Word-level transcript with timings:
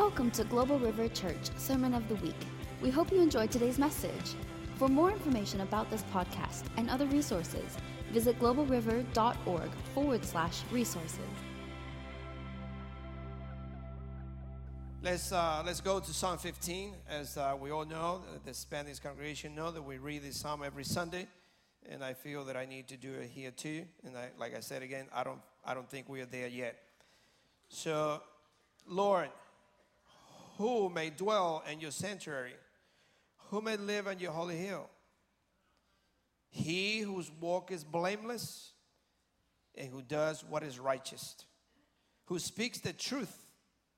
Welcome 0.00 0.30
to 0.30 0.44
Global 0.44 0.78
River 0.78 1.08
Church 1.08 1.50
Sermon 1.58 1.92
of 1.92 2.08
the 2.08 2.14
Week. 2.16 2.46
We 2.80 2.88
hope 2.88 3.12
you 3.12 3.20
enjoyed 3.20 3.50
today's 3.50 3.78
message. 3.78 4.34
For 4.76 4.88
more 4.88 5.10
information 5.10 5.60
about 5.60 5.90
this 5.90 6.02
podcast 6.04 6.62
and 6.78 6.88
other 6.88 7.04
resources, 7.04 7.76
visit 8.10 8.40
globalriver.org 8.40 9.70
forward 9.92 10.24
slash 10.24 10.62
resources. 10.72 11.18
Let's, 15.02 15.32
uh, 15.32 15.62
let's 15.66 15.82
go 15.82 16.00
to 16.00 16.14
Psalm 16.14 16.38
15. 16.38 16.94
As 17.06 17.36
uh, 17.36 17.54
we 17.60 17.70
all 17.70 17.84
know, 17.84 18.22
the 18.46 18.54
Spanish 18.54 19.00
congregation 19.00 19.54
know 19.54 19.70
that 19.70 19.82
we 19.82 19.98
read 19.98 20.22
this 20.22 20.38
psalm 20.38 20.62
every 20.64 20.84
Sunday, 20.84 21.26
and 21.90 22.02
I 22.02 22.14
feel 22.14 22.46
that 22.46 22.56
I 22.56 22.64
need 22.64 22.88
to 22.88 22.96
do 22.96 23.12
it 23.12 23.28
here 23.28 23.50
too. 23.50 23.84
And 24.06 24.16
I, 24.16 24.30
like 24.38 24.56
I 24.56 24.60
said 24.60 24.82
again, 24.82 25.08
I 25.12 25.24
don't, 25.24 25.42
I 25.62 25.74
don't 25.74 25.90
think 25.90 26.08
we 26.08 26.22
are 26.22 26.26
there 26.26 26.48
yet. 26.48 26.78
So, 27.68 28.22
Lord, 28.86 29.28
who 30.60 30.90
may 30.90 31.08
dwell 31.08 31.64
in 31.72 31.80
your 31.80 31.90
sanctuary? 31.90 32.52
Who 33.48 33.62
may 33.62 33.78
live 33.78 34.06
on 34.06 34.18
your 34.18 34.32
holy 34.32 34.58
hill? 34.58 34.90
He 36.50 37.00
whose 37.00 37.30
walk 37.40 37.70
is 37.70 37.82
blameless 37.82 38.72
and 39.74 39.88
who 39.88 40.02
does 40.02 40.44
what 40.44 40.62
is 40.62 40.78
righteous, 40.78 41.34
who 42.26 42.38
speaks 42.38 42.78
the 42.78 42.92
truth 42.92 43.34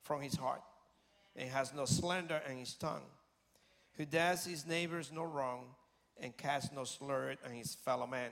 from 0.04 0.20
his 0.20 0.36
heart 0.36 0.62
and 1.34 1.48
has 1.50 1.74
no 1.74 1.84
slander 1.84 2.40
in 2.48 2.58
his 2.58 2.74
tongue, 2.74 3.10
who 3.94 4.04
does 4.04 4.44
his 4.44 4.64
neighbors 4.64 5.10
no 5.12 5.24
wrong 5.24 5.64
and 6.20 6.36
casts 6.36 6.70
no 6.72 6.84
slur 6.84 7.34
on 7.44 7.50
his 7.50 7.74
fellow 7.74 8.06
man, 8.06 8.30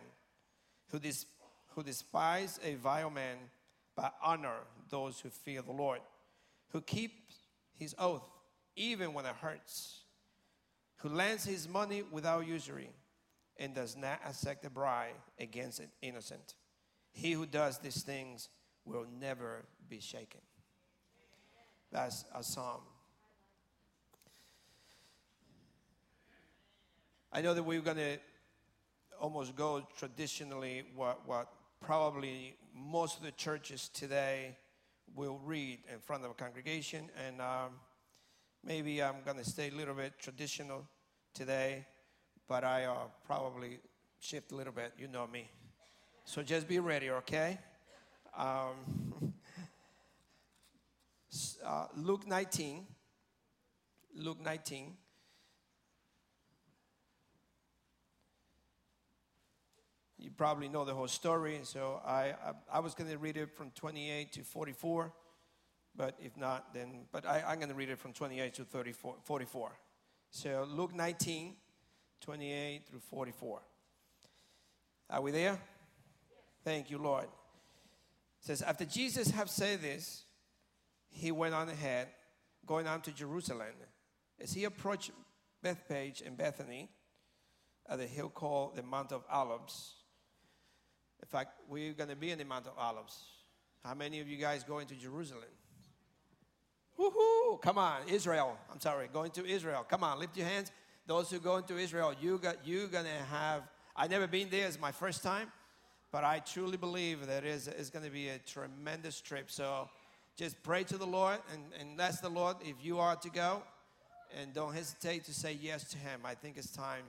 who, 0.93 1.01
dis- 1.01 1.27
who 1.75 1.83
despise 1.83 2.61
a 2.63 2.77
vile 2.77 3.11
man 3.11 3.39
but 3.97 4.15
honor 4.23 4.61
those 4.89 5.19
who 5.19 5.31
fear 5.31 5.63
the 5.63 5.73
Lord, 5.73 6.01
who 6.69 6.81
keep 6.81 7.31
his 7.81 7.95
oath, 7.99 8.29
even 8.77 9.15
when 9.15 9.25
it 9.25 9.35
hurts, 9.41 10.03
who 10.99 11.09
lends 11.09 11.45
his 11.45 11.67
money 11.67 12.03
without 12.13 12.47
usury 12.47 12.91
and 13.57 13.75
does 13.75 13.97
not 13.97 14.21
accept 14.27 14.67
a 14.67 14.71
bribe 14.71 15.15
against 15.39 15.81
an 15.81 15.89
innocent. 16.03 16.55
He 17.11 17.33
who 17.33 17.47
does 17.47 17.79
these 17.79 18.03
things 18.03 18.51
will 18.85 19.07
never 19.19 19.65
be 19.89 19.99
shaken. 19.99 20.43
That's 21.91 22.27
a 22.35 22.45
psalm. 22.45 22.83
I 27.33 27.41
know 27.41 27.55
that 27.55 27.63
we're 27.63 27.81
going 27.81 27.97
to 27.97 28.19
almost 29.19 29.57
go 29.57 29.87
traditionally 29.97 30.85
what, 30.95 31.27
what 31.27 31.49
probably 31.81 32.57
most 32.75 33.17
of 33.17 33.23
the 33.23 33.33
churches 33.33 33.89
today 33.89 34.57
will 35.15 35.41
read 35.45 35.81
in 35.93 36.01
front 36.01 36.25
of 36.25 36.31
a 36.31 36.35
congregation. 36.35 37.09
And 37.27 37.41
um, 37.41 37.71
maybe 38.65 39.03
I'm 39.03 39.23
going 39.25 39.37
to 39.39 39.45
stay 39.45 39.69
a 39.69 39.77
little 39.77 39.95
bit 39.95 40.15
traditional 40.19 40.87
today, 41.35 41.87
but 42.49 42.65
I 42.65 42.85
uh, 42.85 42.97
probably 43.25 43.79
shift 44.19 44.53
a 44.53 44.57
little 44.57 44.73
bit. 44.73 44.93
You 44.99 45.09
know 45.09 45.27
me. 45.27 45.51
So 46.25 46.43
just 46.43 46.69
be 46.69 46.79
ready, 46.79 47.11
okay? 47.11 47.59
Um, 48.37 49.35
uh, 51.67 51.87
Luke 51.97 52.27
19. 52.27 52.87
Luke 54.15 54.41
19. 54.41 54.97
You 60.21 60.31
probably 60.31 60.69
know 60.69 60.85
the 60.85 60.93
whole 60.93 61.09
story, 61.09 61.61
so 61.63 61.99
I, 62.05 62.35
I, 62.45 62.53
I 62.75 62.81
was 62.81 62.93
going 62.93 63.09
to 63.11 63.17
read 63.17 63.39
it 63.39 63.57
from 63.57 63.71
28 63.71 64.33
to 64.33 64.43
44, 64.43 65.15
but 65.97 66.15
if 66.21 66.37
not, 66.37 66.75
then, 66.75 67.07
but 67.11 67.25
I, 67.25 67.43
I'm 67.49 67.57
going 67.57 67.71
to 67.71 67.75
read 67.75 67.89
it 67.89 67.99
from 67.99 68.13
28 68.13 68.53
to 68.55 68.65
34, 68.65 69.17
44. 69.25 69.73
So 70.31 70.67
Luke 70.71 70.95
19, 70.95 71.55
28 72.21 72.83
through 72.87 73.01
44. 73.01 73.63
Are 75.09 75.23
we 75.23 75.31
there? 75.31 75.59
Thank 76.65 76.91
you, 76.91 76.99
Lord. 76.99 77.25
It 77.25 77.31
says, 78.41 78.61
After 78.61 78.85
Jesus 78.85 79.31
have 79.31 79.49
said 79.49 79.81
this, 79.81 80.25
he 81.09 81.33
went 81.33 81.55
on 81.55 81.71
ahead, 81.71 82.09
going 82.67 82.87
on 82.87 83.01
to 83.03 83.11
Jerusalem. 83.11 83.69
As 84.39 84.53
he 84.53 84.65
approached 84.65 85.13
Bethphage 85.63 86.23
and 86.25 86.37
Bethany, 86.37 86.91
at 87.89 87.99
the 87.99 88.07
hill 88.07 88.29
called 88.29 88.77
the 88.77 88.83
Mount 88.83 89.13
of 89.13 89.25
Olives, 89.31 89.95
in 91.23 91.29
fact, 91.29 91.61
we're 91.69 91.93
going 91.93 92.11
to 92.11 92.17
be 92.17 92.31
in 92.31 92.39
the 92.39 92.45
Mount 92.45 92.67
of 92.67 92.73
Olives. 92.79 93.25
How 93.85 93.95
many 93.95 94.21
of 94.21 94.29
you 94.29 94.37
guys 94.37 94.65
going 94.65 94.87
to 94.89 94.95
Jerusalem? 94.95 95.45
Woohoo! 96.99 97.61
Come 97.63 97.79
on, 97.79 98.09
Israel. 98.09 98.57
I'm 98.71 98.81
sorry, 98.81 99.09
going 99.13 99.31
to 99.33 99.47
Israel. 99.47 99.87
Come 99.89 100.05
on, 100.05 100.19
lift 100.19 100.37
your 100.37 100.47
hands. 100.47 100.71
Those 101.07 101.31
who 101.31 101.39
go 101.39 101.57
into 101.57 101.79
Israel, 101.79 102.15
you 102.21 102.39
got 102.39 102.67
you 102.67 102.87
gonna 102.89 103.09
have. 103.31 103.63
I 103.97 104.07
never 104.07 104.27
been 104.27 104.51
there. 104.51 104.67
It's 104.67 104.79
my 104.79 104.93
first 104.93 105.23
time, 105.23 105.51
but 106.13 106.25
I 106.25 106.41
truly 106.41 106.77
believe 106.77 107.27
that 107.27 107.45
going 107.91 108.05
to 108.05 108.11
be 108.11 108.29
a 108.29 108.39
tremendous 108.39 109.21
trip. 109.21 109.51
So, 109.51 109.89
just 110.37 110.63
pray 110.63 110.85
to 110.85 110.99
the 110.99 111.07
Lord 111.07 111.39
and 111.53 111.63
and 111.81 112.01
ask 112.01 112.21
the 112.21 112.29
Lord 112.29 112.57
if 112.61 112.77
you 112.83 112.99
are 112.99 113.17
to 113.17 113.31
go, 113.31 113.63
and 114.39 114.53
don't 114.53 114.75
hesitate 114.75 115.25
to 115.25 115.35
say 115.35 115.57
yes 115.61 115.85
to 115.93 115.99
Him. 115.99 116.21
I 116.25 116.35
think 116.35 116.59
it's 116.59 116.71
time 116.71 117.05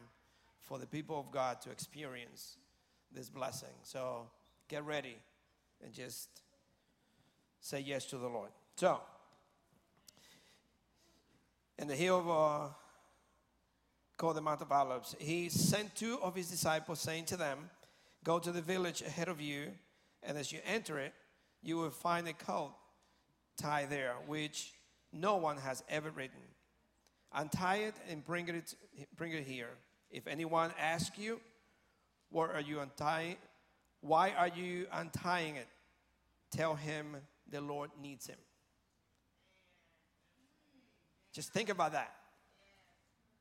for 0.62 0.80
the 0.80 0.88
people 0.88 1.20
of 1.20 1.32
God 1.32 1.60
to 1.62 1.70
experience 1.70 2.56
this 3.14 3.30
blessing. 3.30 3.76
So 3.84 4.28
get 4.68 4.86
ready 4.86 5.18
and 5.84 5.94
just 5.94 6.30
say 7.60 7.80
yes 7.80 8.06
to 8.06 8.18
the 8.18 8.28
Lord. 8.28 8.50
So, 8.76 9.00
in 11.78 11.88
the 11.88 11.96
hill 11.96 12.20
of 12.20 12.30
uh, 12.30 12.68
called 14.18 14.38
the 14.38 14.42
Mount 14.42 14.62
of 14.62 14.72
Olives, 14.72 15.16
he 15.20 15.50
sent 15.50 15.96
two 15.96 16.20
of 16.22 16.36
his 16.36 16.50
disciples, 16.50 17.00
saying 17.00 17.26
to 17.26 17.38
them, 17.38 17.70
Go 18.24 18.38
to 18.38 18.52
the 18.52 18.62
village 18.62 19.02
ahead 19.02 19.28
of 19.28 19.42
you, 19.42 19.72
and 20.22 20.38
as 20.38 20.52
you 20.52 20.60
enter 20.66 21.00
it, 21.00 21.14
you 21.64 21.78
will 21.78 21.90
find 21.90 22.28
a 22.28 22.34
colt 22.34 22.72
tied 23.58 23.90
there, 23.90 24.14
which 24.28 24.74
no 25.12 25.38
one 25.38 25.58
has 25.58 25.84
ever 25.90 26.12
ridden. 26.12 26.38
Untie 27.34 27.78
it 27.78 27.96
and 28.10 28.24
bring 28.24 28.48
it, 28.48 28.76
bring 29.18 29.32
it 29.32 29.44
here. 29.44 29.70
If 30.12 30.28
anyone 30.28 30.72
asks 30.80 31.18
you, 31.18 31.40
what 32.32 32.52
are 32.56 32.62
you 32.62 32.80
untying? 32.80 33.36
Why 34.02 34.32
are 34.32 34.48
you 34.48 34.88
untying 34.92 35.58
it? 35.58 35.68
Tell 36.50 36.76
him 36.76 37.18
the 37.50 37.62
Lord 37.62 37.92
needs 38.02 38.26
him. 38.26 38.38
Just 41.34 41.54
think 41.54 41.70
about 41.70 41.94
that. 41.94 42.14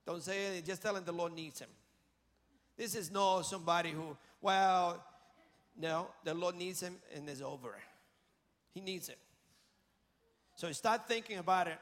Don't 0.07 0.23
say 0.23 0.47
anything, 0.47 0.65
just 0.65 0.83
tell 0.83 0.97
him 0.97 1.05
the 1.05 1.13
Lord 1.13 1.33
needs 1.33 1.61
him. 1.61 1.69
This 2.77 2.95
is 2.95 3.11
not 3.11 3.43
somebody 3.43 3.91
who, 3.91 4.17
well, 4.41 5.05
no, 5.79 6.09
the 6.25 6.35
Lord 6.35 6.57
needs 6.57 6.81
him 6.81 6.97
and 7.15 7.29
it's 7.29 7.43
over. 7.43 7.77
He 8.73 8.81
needs 8.81 9.09
it. 9.09 9.19
So 10.57 10.71
start 10.73 11.09
thinking 11.09 11.39
about 11.39 11.69
it, 11.69 11.79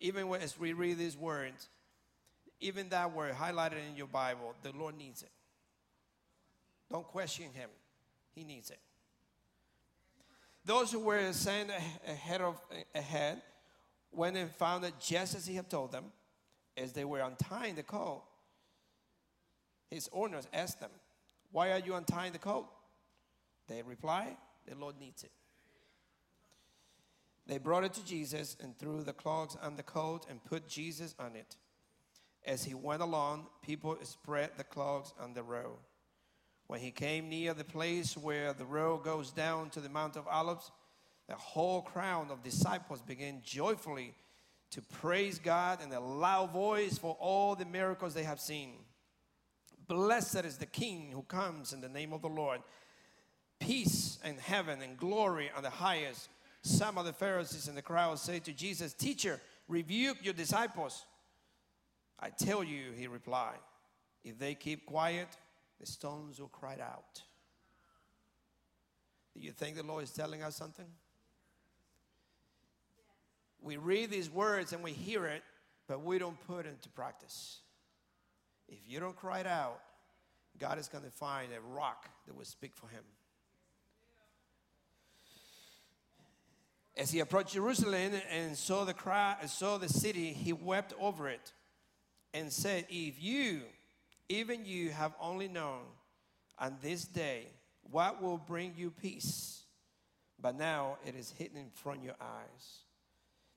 even 0.00 0.32
as 0.34 0.58
we 0.58 0.72
read 0.72 0.98
these 0.98 1.16
words, 1.16 1.68
even 2.60 2.88
that 2.88 3.14
word 3.14 3.34
highlighted 3.34 3.78
in 3.88 3.96
your 3.96 4.06
Bible, 4.06 4.54
the 4.62 4.72
Lord 4.72 4.96
needs 4.96 5.22
it. 5.22 5.30
Don't 6.90 7.06
question 7.06 7.46
him. 7.52 7.68
He 8.34 8.44
needs 8.44 8.70
it. 8.70 8.78
Those 10.64 10.92
who 10.92 11.00
were 11.00 11.32
sent 11.32 11.70
ahead 12.06 12.40
of 12.40 12.60
ahead 12.94 13.42
went 14.12 14.36
and 14.36 14.50
found 14.50 14.84
it 14.84 14.94
just 15.00 15.34
as 15.34 15.46
he 15.46 15.54
had 15.54 15.70
told 15.70 15.92
them, 15.92 16.04
as 16.76 16.92
they 16.92 17.04
were 17.04 17.20
untying 17.20 17.74
the 17.74 17.82
colt. 17.82 18.24
His 19.90 20.08
owners 20.12 20.46
asked 20.52 20.80
them, 20.80 20.90
Why 21.52 21.72
are 21.72 21.78
you 21.78 21.94
untying 21.94 22.32
the 22.32 22.38
colt? 22.38 22.68
They 23.66 23.82
replied, 23.82 24.36
The 24.66 24.74
Lord 24.74 24.96
needs 25.00 25.24
it. 25.24 25.32
They 27.46 27.56
brought 27.56 27.84
it 27.84 27.94
to 27.94 28.04
Jesus 28.04 28.56
and 28.62 28.78
threw 28.78 29.02
the 29.02 29.14
clogs 29.14 29.56
on 29.62 29.76
the 29.76 29.82
colt 29.82 30.26
and 30.28 30.44
put 30.44 30.68
Jesus 30.68 31.14
on 31.18 31.34
it. 31.34 31.56
As 32.46 32.64
he 32.64 32.74
went 32.74 33.00
along, 33.00 33.46
people 33.62 33.96
spread 34.02 34.50
the 34.56 34.64
clogs 34.64 35.14
on 35.18 35.32
the 35.32 35.42
road. 35.42 35.78
When 36.68 36.80
he 36.80 36.90
came 36.90 37.30
near 37.30 37.54
the 37.54 37.64
place 37.64 38.16
where 38.16 38.52
the 38.52 38.66
road 38.66 39.02
goes 39.02 39.30
down 39.30 39.70
to 39.70 39.80
the 39.80 39.88
Mount 39.88 40.16
of 40.16 40.28
Olives, 40.28 40.70
the 41.26 41.34
whole 41.34 41.80
crowd 41.80 42.30
of 42.30 42.42
disciples 42.42 43.00
began 43.00 43.40
joyfully 43.42 44.14
to 44.70 44.82
praise 44.82 45.38
God 45.38 45.82
in 45.82 45.90
a 45.92 45.98
loud 45.98 46.52
voice 46.52 46.98
for 46.98 47.16
all 47.18 47.54
the 47.54 47.64
miracles 47.64 48.12
they 48.12 48.22
have 48.24 48.38
seen. 48.38 48.74
Blessed 49.86 50.44
is 50.44 50.58
the 50.58 50.66
King 50.66 51.10
who 51.10 51.22
comes 51.22 51.72
in 51.72 51.80
the 51.80 51.88
name 51.88 52.12
of 52.12 52.20
the 52.20 52.28
Lord. 52.28 52.60
Peace 53.58 54.18
in 54.22 54.36
heaven 54.36 54.82
and 54.82 54.98
glory 54.98 55.50
on 55.56 55.62
the 55.62 55.70
highest. 55.70 56.28
Some 56.60 56.98
of 56.98 57.06
the 57.06 57.14
Pharisees 57.14 57.68
in 57.68 57.76
the 57.76 57.82
crowd 57.82 58.18
say 58.18 58.40
to 58.40 58.52
Jesus, 58.52 58.92
Teacher, 58.92 59.40
rebuke 59.68 60.18
your 60.22 60.34
disciples. 60.34 61.06
I 62.20 62.28
tell 62.28 62.62
you, 62.62 62.92
he 62.94 63.06
replied, 63.06 63.58
if 64.22 64.38
they 64.38 64.54
keep 64.54 64.84
quiet, 64.84 65.28
the 65.80 65.86
stones 65.86 66.40
will 66.40 66.48
cry 66.48 66.76
out. 66.80 67.22
Do 69.34 69.40
you 69.40 69.52
think 69.52 69.76
the 69.76 69.82
Lord 69.82 70.04
is 70.04 70.10
telling 70.10 70.42
us 70.42 70.56
something? 70.56 70.86
We 73.60 73.76
read 73.76 74.10
these 74.10 74.30
words 74.30 74.72
and 74.72 74.82
we 74.82 74.92
hear 74.92 75.26
it, 75.26 75.42
but 75.86 76.02
we 76.02 76.18
don't 76.18 76.38
put 76.46 76.66
it 76.66 76.70
into 76.70 76.88
practice. 76.88 77.60
If 78.68 78.78
you 78.86 79.00
don't 79.00 79.16
cry 79.16 79.40
it 79.40 79.46
out, 79.46 79.80
God 80.58 80.78
is 80.78 80.88
going 80.88 81.04
to 81.04 81.10
find 81.10 81.50
a 81.52 81.60
rock 81.60 82.08
that 82.26 82.36
will 82.36 82.44
speak 82.44 82.72
for 82.74 82.88
him. 82.88 83.02
As 86.96 87.12
he 87.12 87.20
approached 87.20 87.52
Jerusalem 87.52 88.12
and 88.28 88.56
saw 88.56 88.84
the 88.84 88.94
crowd, 88.94 89.48
saw 89.48 89.78
the 89.78 89.88
city, 89.88 90.32
he 90.32 90.52
wept 90.52 90.92
over 91.00 91.28
it 91.28 91.52
and 92.34 92.52
said, 92.52 92.86
If 92.88 93.22
you, 93.22 93.62
even 94.28 94.64
you, 94.64 94.90
have 94.90 95.12
only 95.20 95.48
known 95.48 95.80
on 96.58 96.76
this 96.82 97.04
day 97.04 97.46
what 97.82 98.22
will 98.22 98.38
bring 98.38 98.74
you 98.76 98.90
peace, 98.90 99.62
but 100.40 100.56
now 100.56 100.98
it 101.06 101.14
is 101.14 101.30
hidden 101.30 101.70
from 101.74 102.02
your 102.02 102.14
eyes. 102.20 102.80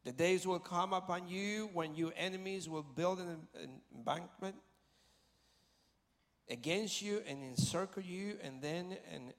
The 0.04 0.12
days 0.12 0.48
will 0.48 0.60
come 0.60 0.94
upon 0.94 1.28
you 1.28 1.70
when 1.74 1.96
your 1.96 2.12
enemies 2.18 2.68
will 2.68 2.84
build 2.84 3.20
an 3.20 3.38
embankment 3.96 4.56
against 6.50 7.02
you 7.02 7.22
and 7.28 7.44
encircle 7.44 8.02
you 8.02 8.38
and 8.42 8.62
then 8.62 8.98
and, 9.14 9.34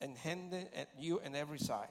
and 0.00 0.16
hand 0.18 0.52
at 0.76 0.88
you 0.98 1.20
on 1.24 1.34
every 1.34 1.58
side. 1.58 1.88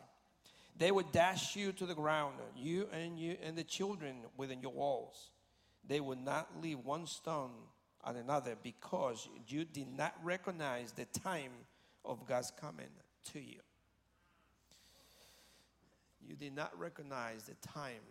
They 0.78 0.92
would 0.92 1.12
dash 1.12 1.56
you 1.56 1.72
to 1.74 1.86
the 1.86 1.96
ground, 1.96 2.36
you 2.56 2.88
and 2.94 3.18
you 3.20 3.38
and 3.44 3.58
the 3.58 3.64
children 3.64 4.18
within 4.38 4.62
your 4.62 4.72
walls. 4.72 5.32
They 5.88 6.00
would 6.00 6.24
not 6.24 6.50
leave 6.62 6.80
one 6.80 7.08
stone 7.08 7.52
on 8.04 8.16
another 8.16 8.56
because 8.62 9.28
you 9.48 9.66
did 9.66 9.88
not 9.98 10.14
recognize 10.24 10.92
the 10.92 11.06
time 11.06 11.52
of 12.04 12.26
God's 12.28 12.52
coming 12.60 12.90
to 13.34 13.40
you. 13.40 13.60
You 16.28 16.36
did 16.36 16.56
not 16.56 16.78
recognize 16.80 17.44
the 17.44 17.56
time 17.68 18.02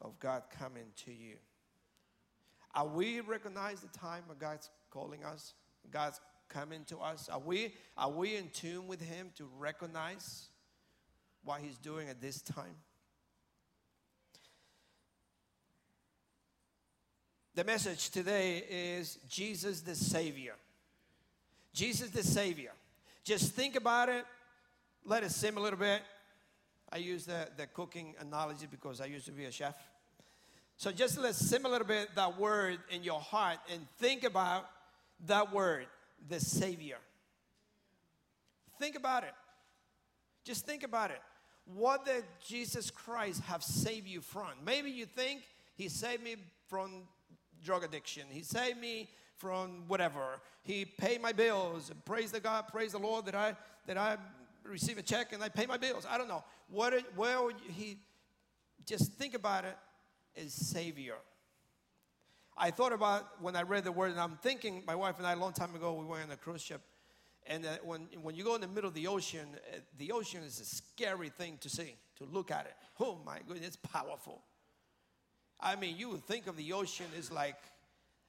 of 0.00 0.18
God 0.20 0.42
coming 0.58 0.86
to 1.04 1.12
you. 1.12 1.36
Are 2.74 2.86
we 2.86 3.20
recognize 3.20 3.80
the 3.80 3.98
time 3.98 4.24
of 4.30 4.38
God's 4.38 4.68
calling 4.90 5.24
us? 5.24 5.54
God's 5.90 6.20
coming 6.48 6.84
to 6.84 6.98
us? 6.98 7.28
Are 7.28 7.40
we, 7.40 7.74
are 7.96 8.10
we 8.10 8.36
in 8.36 8.50
tune 8.50 8.86
with 8.86 9.00
Him 9.00 9.30
to 9.36 9.48
recognize 9.58 10.48
what 11.44 11.60
He's 11.60 11.78
doing 11.78 12.08
at 12.08 12.20
this 12.20 12.42
time? 12.42 12.76
The 17.56 17.64
message 17.64 18.10
today 18.10 18.64
is 18.68 19.16
Jesus 19.30 19.80
the 19.80 19.94
Savior. 19.94 20.52
Jesus 21.72 22.10
the 22.10 22.22
Savior. 22.22 22.72
Just 23.24 23.54
think 23.54 23.76
about 23.76 24.10
it. 24.10 24.26
Let 25.06 25.24
it 25.24 25.30
sim 25.30 25.56
a 25.56 25.60
little 25.60 25.78
bit. 25.78 26.02
I 26.92 26.98
use 26.98 27.24
the, 27.24 27.48
the 27.56 27.66
cooking 27.66 28.14
analogy 28.20 28.66
because 28.70 29.00
I 29.00 29.06
used 29.06 29.24
to 29.24 29.32
be 29.32 29.46
a 29.46 29.50
chef. 29.50 29.74
So 30.76 30.92
just 30.92 31.16
let's 31.16 31.38
sim 31.38 31.64
a 31.64 31.68
little 31.70 31.86
bit 31.86 32.10
that 32.14 32.38
word 32.38 32.78
in 32.90 33.02
your 33.02 33.20
heart 33.20 33.56
and 33.72 33.80
think 34.00 34.24
about 34.24 34.68
that 35.24 35.50
word, 35.50 35.86
the 36.28 36.38
Savior. 36.38 36.98
Think 38.78 38.96
about 38.96 39.24
it. 39.24 39.32
Just 40.44 40.66
think 40.66 40.82
about 40.82 41.10
it. 41.10 41.22
What 41.74 42.04
did 42.04 42.24
Jesus 42.46 42.90
Christ 42.90 43.40
have 43.44 43.62
saved 43.62 44.06
you 44.06 44.20
from? 44.20 44.50
Maybe 44.62 44.90
you 44.90 45.06
think 45.06 45.40
He 45.74 45.88
saved 45.88 46.22
me 46.22 46.36
from 46.68 47.04
drug 47.64 47.84
addiction. 47.84 48.24
He 48.28 48.42
saved 48.42 48.78
me 48.78 49.08
from 49.36 49.84
whatever. 49.88 50.40
He 50.62 50.84
paid 50.84 51.20
my 51.20 51.32
bills. 51.32 51.92
Praise 52.04 52.32
the 52.32 52.40
God, 52.40 52.68
praise 52.68 52.92
the 52.92 52.98
Lord 52.98 53.26
that 53.26 53.34
I 53.34 53.56
that 53.86 53.96
I 53.96 54.16
receive 54.64 54.98
a 54.98 55.02
check 55.02 55.32
and 55.32 55.42
I 55.42 55.48
pay 55.48 55.66
my 55.66 55.76
bills. 55.76 56.06
I 56.08 56.18
don't 56.18 56.28
know. 56.28 56.44
What 56.70 56.94
well 57.16 57.50
he 57.68 57.98
just 58.86 59.12
think 59.12 59.34
about 59.34 59.64
it 59.64 59.76
as 60.36 60.52
Savior. 60.52 61.16
I 62.56 62.70
thought 62.70 62.92
about 62.92 63.42
when 63.42 63.54
I 63.54 63.62
read 63.62 63.84
the 63.84 63.92
word, 63.92 64.12
and 64.12 64.20
I'm 64.20 64.38
thinking, 64.42 64.82
my 64.86 64.94
wife 64.94 65.18
and 65.18 65.26
I, 65.26 65.32
a 65.32 65.36
long 65.36 65.52
time 65.52 65.74
ago, 65.74 65.92
we 65.92 66.06
were 66.06 66.16
on 66.16 66.30
a 66.30 66.36
cruise 66.36 66.62
ship. 66.62 66.80
And 67.46 67.66
when, 67.84 68.08
when 68.22 68.34
you 68.34 68.44
go 68.44 68.54
in 68.54 68.60
the 68.60 68.66
middle 68.68 68.88
of 68.88 68.94
the 68.94 69.06
ocean, 69.06 69.46
uh, 69.72 69.78
the 69.98 70.10
ocean 70.10 70.42
is 70.42 70.58
a 70.58 70.64
scary 70.64 71.28
thing 71.28 71.58
to 71.60 71.68
see, 71.68 71.94
to 72.16 72.24
look 72.24 72.50
at 72.50 72.66
it. 72.66 72.74
Oh 72.98 73.18
my 73.24 73.38
goodness, 73.46 73.66
it's 73.66 73.76
powerful. 73.76 74.40
I 75.60 75.76
mean, 75.76 75.96
you 75.96 76.10
would 76.10 76.24
think 76.24 76.46
of 76.46 76.56
the 76.56 76.72
ocean 76.72 77.06
as 77.18 77.30
like, 77.30 77.56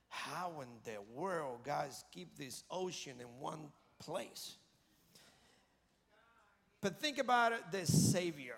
how 0.10 0.54
in 0.62 0.68
the 0.86 1.00
world 1.14 1.60
guys 1.66 2.04
keep 2.12 2.38
this 2.38 2.64
ocean 2.72 3.14
in 3.20 3.28
one 3.40 3.72
place? 4.00 4.56
But 6.82 7.00
think 7.00 7.18
about 7.18 7.52
it, 7.52 7.60
the 7.72 7.86
Savior. 7.86 8.56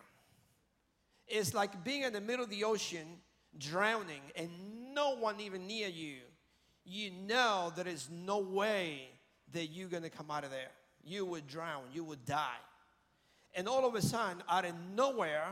It's 1.28 1.54
like 1.54 1.84
being 1.84 2.04
in 2.04 2.14
the 2.14 2.22
middle 2.22 2.44
of 2.44 2.50
the 2.50 2.64
ocean, 2.64 3.08
drowning, 3.58 4.22
and 4.36 4.50
no 4.94 5.16
one 5.16 5.40
even 5.40 5.68
near 5.68 5.88
you. 5.88 6.18
You 6.86 7.12
know 7.28 7.72
there 7.76 7.88
is 7.88 8.10
no 8.12 8.40
way 8.40 9.10
that 9.54 9.68
you're 9.68 9.90
to 9.90 10.10
come 10.10 10.32
out 10.32 10.44
of 10.44 10.52
there. 10.52 10.72
You 11.04 11.26
would 11.26 11.48
drown, 11.48 11.84
you 11.94 12.04
would 12.04 12.26
die. 12.26 12.60
And 13.56 13.68
all 13.68 13.88
of 13.88 13.96
a 13.96 14.02
sudden, 14.02 14.44
out 14.48 14.66
of 14.66 14.74
nowhere, 14.96 15.48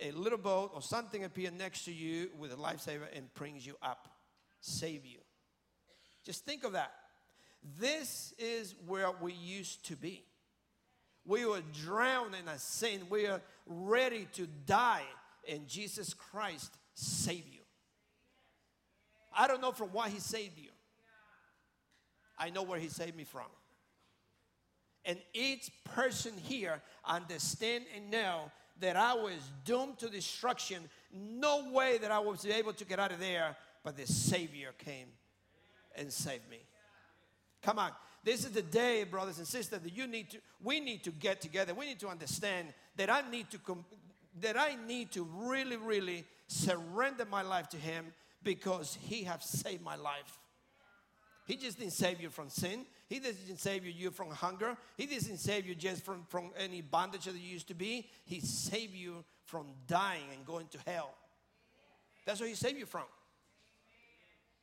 a 0.00 0.10
little 0.12 0.38
boat 0.38 0.72
or 0.74 0.82
something 0.82 1.24
appear 1.24 1.50
next 1.50 1.84
to 1.84 1.92
you 1.92 2.30
with 2.38 2.52
a 2.52 2.56
lifesaver 2.56 3.06
and 3.14 3.32
brings 3.34 3.66
you 3.66 3.76
up, 3.82 4.08
save 4.60 5.04
you. 5.06 5.18
Just 6.24 6.44
think 6.44 6.64
of 6.64 6.72
that. 6.72 6.92
This 7.78 8.34
is 8.38 8.74
where 8.86 9.10
we 9.20 9.32
used 9.32 9.86
to 9.86 9.96
be. 9.96 10.24
We 11.24 11.44
were 11.44 11.62
drowned 11.84 12.34
in 12.34 12.46
a 12.48 12.58
sin. 12.58 13.02
We 13.10 13.26
are 13.26 13.40
ready 13.66 14.28
to 14.34 14.46
die, 14.66 15.02
and 15.48 15.66
Jesus 15.66 16.14
Christ 16.14 16.72
saved 16.94 17.52
you. 17.52 17.62
I 19.36 19.48
don't 19.48 19.60
know 19.60 19.72
from 19.72 19.88
why 19.88 20.08
He 20.08 20.20
saved 20.20 20.58
you. 20.58 20.70
I 22.38 22.50
know 22.50 22.62
where 22.62 22.78
He 22.78 22.88
saved 22.88 23.16
me 23.16 23.24
from. 23.24 23.46
And 25.04 25.18
each 25.32 25.70
person 25.84 26.32
here 26.36 26.82
understand 27.04 27.84
and 27.94 28.10
know 28.10 28.50
that 28.80 28.96
I 28.96 29.14
was 29.14 29.38
doomed 29.64 29.98
to 29.98 30.08
destruction. 30.08 30.82
No 31.12 31.70
way 31.70 31.98
that 31.98 32.10
I 32.10 32.18
was 32.18 32.44
able 32.44 32.72
to 32.74 32.84
get 32.84 32.98
out 32.98 33.12
of 33.12 33.20
there, 33.20 33.56
but 33.84 33.96
the 33.96 34.06
Savior 34.06 34.72
came 34.78 35.08
and 35.96 36.12
saved 36.12 36.48
me. 36.50 36.58
Come 37.62 37.78
on. 37.78 37.90
This 38.22 38.44
is 38.44 38.50
the 38.50 38.62
day, 38.62 39.04
brothers 39.04 39.38
and 39.38 39.46
sisters, 39.46 39.80
that 39.80 39.96
you 39.96 40.06
need 40.06 40.30
to, 40.30 40.38
we 40.62 40.80
need 40.80 41.04
to 41.04 41.10
get 41.10 41.40
together. 41.40 41.74
We 41.74 41.86
need 41.86 42.00
to 42.00 42.08
understand 42.08 42.68
that 42.96 43.08
I 43.08 43.22
need 43.30 43.50
to, 43.50 43.58
com- 43.58 43.84
that 44.40 44.58
I 44.58 44.76
need 44.86 45.12
to 45.12 45.22
really, 45.22 45.76
really 45.76 46.24
surrender 46.48 47.24
my 47.24 47.42
life 47.42 47.68
to 47.70 47.76
Him 47.76 48.06
because 48.42 48.98
He 49.00 49.22
has 49.24 49.44
saved 49.44 49.82
my 49.82 49.94
life. 49.94 50.38
He 51.46 51.56
just 51.56 51.78
didn't 51.78 51.92
save 51.92 52.20
you 52.20 52.28
from 52.28 52.50
sin. 52.50 52.84
He 53.08 53.20
didn't 53.20 53.58
save 53.58 53.86
you 53.86 54.10
from 54.10 54.30
hunger. 54.30 54.76
He 54.96 55.06
didn't 55.06 55.38
save 55.38 55.64
you 55.64 55.76
just 55.76 56.04
from, 56.04 56.24
from 56.28 56.50
any 56.58 56.80
bondage 56.80 57.24
that 57.24 57.34
you 57.34 57.48
used 57.48 57.68
to 57.68 57.74
be. 57.74 58.08
He 58.24 58.40
saved 58.40 58.94
you 58.94 59.24
from 59.44 59.66
dying 59.86 60.24
and 60.34 60.44
going 60.44 60.66
to 60.68 60.78
hell. 60.90 61.14
That's 62.24 62.40
what 62.40 62.48
He 62.48 62.56
saved 62.56 62.78
you 62.78 62.86
from. 62.86 63.04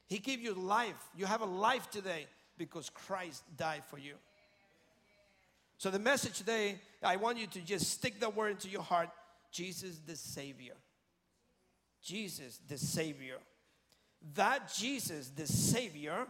He 0.07 0.19
gave 0.19 0.41
you 0.41 0.53
life. 0.53 1.01
You 1.15 1.25
have 1.25 1.39
a 1.39 1.45
life 1.45 1.89
today 1.89 2.27
because 2.57 2.89
Christ 2.89 3.43
died 3.57 3.83
for 3.85 3.97
you. 3.97 4.15
So, 5.77 5.89
the 5.89 5.99
message 5.99 6.37
today, 6.37 6.79
I 7.01 7.15
want 7.15 7.37
you 7.37 7.47
to 7.47 7.59
just 7.61 7.89
stick 7.91 8.19
that 8.19 8.35
word 8.35 8.51
into 8.51 8.69
your 8.69 8.83
heart 8.83 9.09
Jesus 9.51 9.99
the 10.05 10.17
Savior. 10.17 10.73
Jesus 12.01 12.59
the 12.67 12.77
Savior. 12.77 13.37
That 14.35 14.73
Jesus 14.73 15.29
the 15.29 15.47
Savior 15.47 16.27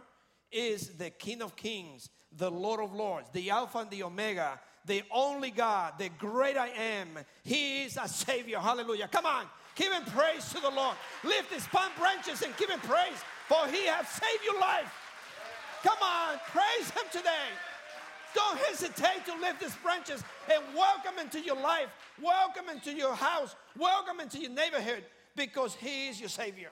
is 0.54 0.90
the 0.96 1.10
King 1.10 1.42
of 1.42 1.56
Kings, 1.56 2.08
the 2.36 2.50
Lord 2.50 2.80
of 2.80 2.94
Lords, 2.94 3.28
the 3.32 3.50
Alpha 3.50 3.78
and 3.78 3.90
the 3.90 4.04
Omega, 4.04 4.60
the 4.86 5.02
only 5.10 5.50
God, 5.50 5.94
the 5.98 6.10
great 6.18 6.56
I 6.56 6.68
am. 6.68 7.08
He 7.42 7.84
is 7.84 7.98
a 8.00 8.08
Savior. 8.08 8.58
Hallelujah. 8.58 9.08
Come 9.08 9.26
on, 9.26 9.46
give 9.74 9.92
Him 9.92 10.04
praise 10.04 10.48
to 10.50 10.60
the 10.60 10.70
Lord. 10.70 10.96
Lift 11.24 11.52
His 11.52 11.66
palm 11.66 11.90
branches 11.98 12.42
and 12.42 12.56
give 12.56 12.70
Him 12.70 12.80
praise, 12.80 13.18
for 13.48 13.66
He 13.66 13.86
has 13.86 14.08
saved 14.08 14.44
your 14.44 14.60
life. 14.60 14.92
Come 15.82 15.98
on, 16.02 16.38
praise 16.46 16.90
Him 16.90 17.04
today. 17.10 17.48
Don't 18.34 18.58
hesitate 18.58 19.24
to 19.26 19.36
lift 19.40 19.62
His 19.62 19.74
branches 19.76 20.22
and 20.52 20.62
welcome 20.74 21.18
into 21.20 21.40
your 21.40 21.56
life, 21.56 21.88
welcome 22.22 22.68
into 22.68 22.92
your 22.92 23.14
house, 23.14 23.54
welcome 23.78 24.20
into 24.20 24.38
your 24.38 24.50
neighborhood 24.50 25.04
because 25.36 25.74
He 25.74 26.08
is 26.08 26.20
your 26.20 26.28
Savior. 26.28 26.70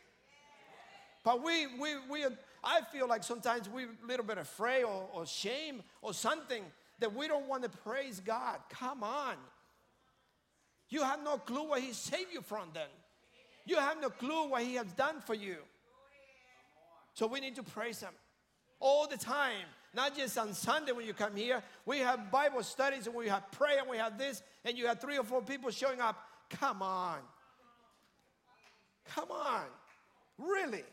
But 1.24 1.42
we, 1.44 1.66
we, 1.78 1.94
we 2.10 2.24
are 2.24 2.32
I 2.64 2.80
feel 2.92 3.08
like 3.08 3.24
sometimes 3.24 3.68
we're 3.68 3.88
a 3.88 4.06
little 4.06 4.24
bit 4.24 4.38
afraid 4.38 4.84
or, 4.84 5.08
or 5.12 5.26
shame 5.26 5.82
or 6.00 6.14
something 6.14 6.62
that 7.00 7.14
we 7.14 7.26
don't 7.26 7.48
want 7.48 7.64
to 7.64 7.68
praise 7.68 8.20
God. 8.20 8.58
Come 8.70 9.02
on. 9.02 9.34
You 10.88 11.02
have 11.02 11.24
no 11.24 11.38
clue 11.38 11.68
what 11.68 11.80
He 11.80 11.92
saved 11.92 12.32
you 12.32 12.42
from 12.42 12.68
then. 12.72 12.88
You 13.64 13.76
have 13.76 14.00
no 14.00 14.10
clue 14.10 14.48
what 14.48 14.62
He 14.62 14.74
has 14.74 14.92
done 14.92 15.20
for 15.20 15.34
you. 15.34 15.56
So 17.14 17.26
we 17.26 17.40
need 17.40 17.56
to 17.56 17.62
praise 17.62 18.00
Him 18.00 18.12
all 18.78 19.06
the 19.06 19.16
time, 19.16 19.66
not 19.94 20.16
just 20.16 20.36
on 20.36 20.52
Sunday 20.54 20.92
when 20.92 21.06
you 21.06 21.14
come 21.14 21.34
here. 21.36 21.62
We 21.86 21.98
have 21.98 22.30
Bible 22.30 22.62
studies 22.62 23.06
and 23.06 23.14
we 23.14 23.28
have 23.28 23.50
prayer 23.52 23.80
and 23.80 23.88
we 23.88 23.96
have 23.96 24.18
this, 24.18 24.42
and 24.64 24.76
you 24.76 24.86
have 24.86 25.00
three 25.00 25.18
or 25.18 25.24
four 25.24 25.42
people 25.42 25.70
showing 25.70 26.00
up. 26.00 26.16
Come 26.50 26.82
on. 26.82 27.18
Come 29.14 29.30
on. 29.30 29.64
Really? 30.38 30.84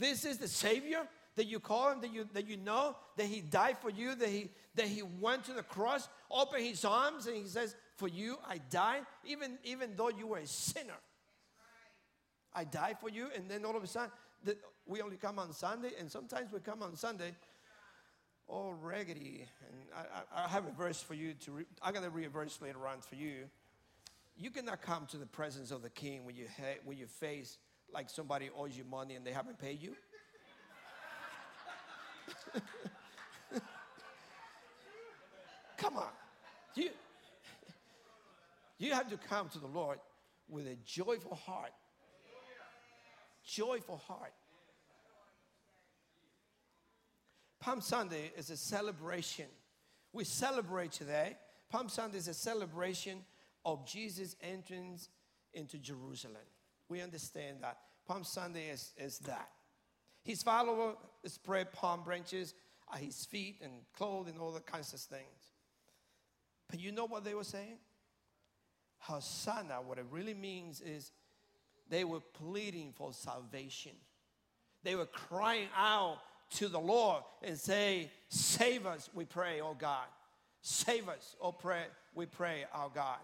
This 0.00 0.24
is 0.24 0.38
the 0.38 0.48
Savior 0.48 1.06
that 1.36 1.46
you 1.46 1.60
call 1.60 1.92
him, 1.92 2.00
that 2.00 2.12
you, 2.12 2.26
that 2.32 2.48
you 2.48 2.56
know, 2.56 2.96
that 3.18 3.26
he 3.26 3.42
died 3.42 3.76
for 3.82 3.90
you, 3.90 4.14
that 4.14 4.28
he, 4.30 4.50
that 4.74 4.86
he 4.86 5.02
went 5.02 5.44
to 5.44 5.52
the 5.52 5.62
cross, 5.62 6.08
opened 6.30 6.64
his 6.64 6.86
arms, 6.86 7.26
and 7.26 7.36
he 7.36 7.44
says, 7.44 7.76
For 7.96 8.08
you 8.08 8.38
I 8.48 8.58
died, 8.70 9.02
even, 9.26 9.58
even 9.62 9.90
though 9.96 10.08
you 10.08 10.26
were 10.26 10.38
a 10.38 10.46
sinner. 10.46 10.98
I 12.54 12.64
died 12.64 12.96
for 12.98 13.10
you, 13.10 13.28
and 13.36 13.48
then 13.48 13.66
all 13.66 13.76
of 13.76 13.84
a 13.84 13.86
sudden, 13.86 14.10
the, 14.42 14.56
we 14.86 15.02
only 15.02 15.16
come 15.16 15.38
on 15.38 15.52
Sunday, 15.52 15.90
and 16.00 16.10
sometimes 16.10 16.50
we 16.50 16.60
come 16.60 16.82
on 16.82 16.96
Sunday 16.96 17.32
all 18.48 18.74
raggedy. 18.82 19.46
And 19.68 19.76
I, 19.94 20.40
I, 20.40 20.44
I 20.46 20.48
have 20.48 20.66
a 20.66 20.72
verse 20.72 21.02
for 21.02 21.14
you 21.14 21.34
to, 21.34 21.52
re, 21.52 21.64
I'm 21.82 21.92
going 21.92 22.04
to 22.04 22.10
read 22.10 22.26
a 22.26 22.30
verse 22.30 22.58
later 22.60 22.86
on 22.88 23.00
for 23.00 23.16
you. 23.16 23.44
You 24.36 24.50
cannot 24.50 24.80
come 24.82 25.06
to 25.10 25.18
the 25.18 25.26
presence 25.26 25.70
of 25.70 25.82
the 25.82 25.90
king 25.90 26.24
when 26.24 26.34
you, 26.34 26.46
when 26.84 26.96
you 26.96 27.06
face 27.06 27.58
like 27.92 28.10
somebody 28.10 28.50
owes 28.56 28.76
you 28.76 28.84
money 28.84 29.14
and 29.14 29.26
they 29.26 29.32
haven't 29.32 29.58
paid 29.58 29.80
you. 29.80 29.94
come 35.76 35.96
on. 35.96 36.08
You, 36.74 36.90
you 38.78 38.92
have 38.92 39.08
to 39.10 39.16
come 39.16 39.48
to 39.50 39.58
the 39.58 39.66
Lord 39.66 39.98
with 40.48 40.66
a 40.66 40.76
joyful 40.84 41.34
heart. 41.34 41.72
Joyful 43.44 43.96
heart. 43.96 44.32
Palm 47.60 47.80
Sunday 47.80 48.32
is 48.36 48.50
a 48.50 48.56
celebration. 48.56 49.46
We 50.12 50.24
celebrate 50.24 50.92
today. 50.92 51.36
Palm 51.70 51.88
Sunday 51.88 52.18
is 52.18 52.28
a 52.28 52.34
celebration 52.34 53.22
of 53.64 53.86
Jesus' 53.86 54.34
entrance 54.42 55.08
into 55.52 55.78
Jerusalem. 55.78 56.36
We 56.90 57.00
understand 57.00 57.58
that. 57.62 57.78
Palm 58.06 58.24
Sunday 58.24 58.68
is, 58.68 58.92
is 58.98 59.20
that. 59.20 59.48
His 60.24 60.42
followers 60.42 60.96
spread 61.24 61.72
palm 61.72 62.02
branches 62.02 62.52
at 62.92 63.00
his 63.00 63.24
feet 63.24 63.60
and 63.62 63.72
clothed 63.96 64.28
and 64.28 64.38
all 64.38 64.50
the 64.50 64.60
kinds 64.60 64.92
of 64.92 65.00
things. 65.00 65.52
But 66.68 66.80
you 66.80 66.92
know 66.92 67.06
what 67.06 67.24
they 67.24 67.34
were 67.34 67.44
saying? 67.44 67.78
Hosanna, 68.98 69.80
what 69.86 69.98
it 69.98 70.04
really 70.10 70.34
means 70.34 70.80
is 70.80 71.12
they 71.88 72.04
were 72.04 72.20
pleading 72.20 72.92
for 72.94 73.12
salvation. 73.12 73.92
They 74.82 74.96
were 74.96 75.06
crying 75.06 75.68
out 75.76 76.18
to 76.56 76.68
the 76.68 76.80
Lord 76.80 77.22
and 77.42 77.56
say, 77.56 78.10
Save 78.28 78.86
us, 78.86 79.08
we 79.14 79.24
pray, 79.24 79.60
oh 79.60 79.76
God. 79.78 80.06
Save 80.60 81.08
us, 81.08 81.36
oh 81.40 81.52
pray, 81.52 81.84
we 82.14 82.26
pray, 82.26 82.64
our 82.74 82.90
God. 82.92 83.18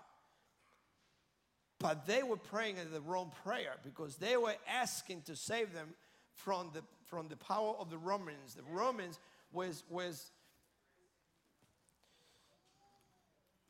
But 1.86 2.04
they 2.04 2.24
were 2.24 2.36
praying 2.36 2.78
the 2.92 3.00
wrong 3.00 3.30
prayer 3.44 3.76
because 3.84 4.16
they 4.16 4.36
were 4.36 4.56
asking 4.68 5.22
to 5.26 5.36
save 5.36 5.72
them 5.72 5.94
from 6.34 6.70
the, 6.74 6.82
from 7.04 7.28
the 7.28 7.36
power 7.36 7.76
of 7.78 7.90
the 7.90 7.96
Romans. 7.96 8.56
The 8.56 8.64
Romans 8.68 9.20
was, 9.52 9.84
was 9.88 10.32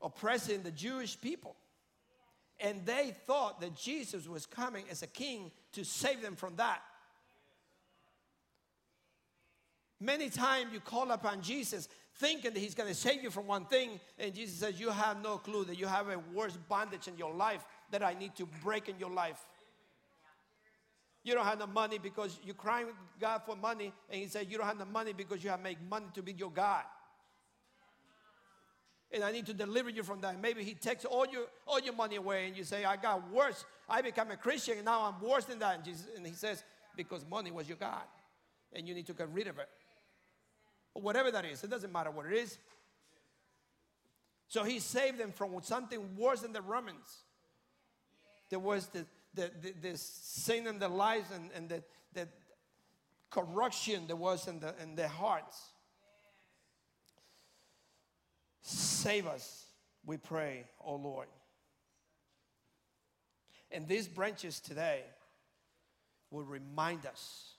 oppressing 0.00 0.62
the 0.62 0.70
Jewish 0.70 1.20
people. 1.20 1.56
And 2.58 2.86
they 2.86 3.14
thought 3.26 3.60
that 3.60 3.76
Jesus 3.76 4.26
was 4.26 4.46
coming 4.46 4.86
as 4.90 5.02
a 5.02 5.06
king 5.06 5.50
to 5.72 5.84
save 5.84 6.22
them 6.22 6.36
from 6.36 6.56
that. 6.56 6.80
Many 10.00 10.30
times 10.30 10.72
you 10.72 10.80
call 10.80 11.10
upon 11.10 11.42
Jesus 11.42 11.86
thinking 12.14 12.54
that 12.54 12.60
he's 12.60 12.74
going 12.74 12.88
to 12.88 12.94
save 12.94 13.22
you 13.22 13.30
from 13.30 13.46
one 13.46 13.66
thing, 13.66 14.00
and 14.18 14.34
Jesus 14.34 14.56
says, 14.56 14.80
You 14.80 14.88
have 14.88 15.22
no 15.22 15.36
clue 15.36 15.64
that 15.64 15.78
you 15.78 15.86
have 15.86 16.08
a 16.08 16.18
worse 16.32 16.56
bondage 16.66 17.08
in 17.08 17.18
your 17.18 17.34
life 17.34 17.62
that 17.90 18.02
I 18.02 18.14
need 18.14 18.34
to 18.36 18.46
break 18.64 18.88
in 18.88 18.98
your 18.98 19.10
life. 19.10 19.44
You 21.22 21.34
don't 21.34 21.44
have 21.44 21.58
the 21.58 21.66
money 21.66 21.98
because 21.98 22.38
you're 22.44 22.54
crying 22.54 22.86
God 23.20 23.42
for 23.44 23.56
money, 23.56 23.92
and 24.10 24.20
He 24.20 24.28
said, 24.28 24.46
You 24.50 24.58
don't 24.58 24.66
have 24.66 24.78
the 24.78 24.84
money 24.84 25.12
because 25.12 25.42
you 25.42 25.50
have 25.50 25.62
made 25.62 25.78
money 25.88 26.06
to 26.14 26.22
be 26.22 26.32
your 26.32 26.50
God. 26.50 26.84
And 29.12 29.22
I 29.22 29.30
need 29.32 29.46
to 29.46 29.54
deliver 29.54 29.88
you 29.88 30.02
from 30.02 30.20
that. 30.20 30.40
Maybe 30.40 30.62
He 30.62 30.74
takes 30.74 31.04
all 31.04 31.26
your, 31.26 31.46
all 31.66 31.80
your 31.80 31.94
money 31.94 32.16
away, 32.16 32.46
and 32.46 32.56
you 32.56 32.64
say, 32.64 32.84
I 32.84 32.96
got 32.96 33.30
worse. 33.32 33.64
I 33.88 34.02
become 34.02 34.30
a 34.30 34.36
Christian, 34.36 34.76
and 34.76 34.84
now 34.84 35.02
I'm 35.02 35.28
worse 35.28 35.44
than 35.44 35.58
that. 35.60 35.76
And, 35.76 35.84
Jesus, 35.84 36.06
and 36.16 36.26
He 36.26 36.34
says, 36.34 36.62
Because 36.96 37.24
money 37.28 37.50
was 37.50 37.68
your 37.68 37.78
God, 37.78 38.04
and 38.72 38.86
you 38.86 38.94
need 38.94 39.06
to 39.06 39.12
get 39.12 39.28
rid 39.30 39.48
of 39.48 39.58
it 39.58 39.68
or 40.96 41.02
whatever 41.02 41.30
that 41.30 41.44
is. 41.44 41.62
It 41.62 41.68
doesn't 41.68 41.92
matter 41.92 42.10
what 42.10 42.24
it 42.24 42.32
is. 42.32 42.56
So 44.48 44.64
he 44.64 44.78
saved 44.78 45.18
them 45.18 45.30
from 45.30 45.50
something 45.62 46.16
worse 46.16 46.40
than 46.40 46.54
the 46.54 46.62
Romans. 46.62 47.24
There 48.50 48.58
was 48.58 48.86
the, 48.88 49.06
the, 49.34 49.50
the, 49.60 49.90
the 49.90 49.98
sin 49.98 50.66
in 50.66 50.78
their 50.78 50.88
lives 50.88 51.28
and, 51.34 51.50
and 51.54 51.68
the, 51.68 51.82
the 52.14 52.28
corruption 53.30 54.06
there 54.06 54.16
was 54.16 54.46
in, 54.48 54.60
the, 54.60 54.74
in 54.82 54.94
their 54.94 55.08
hearts. 55.08 55.60
Save 58.62 59.26
us, 59.26 59.66
we 60.04 60.16
pray, 60.16 60.64
O 60.84 60.92
oh 60.92 60.96
Lord. 60.96 61.28
And 63.70 63.86
these 63.86 64.08
branches 64.08 64.60
today 64.60 65.02
will 66.30 66.44
remind 66.44 67.06
us. 67.06 67.54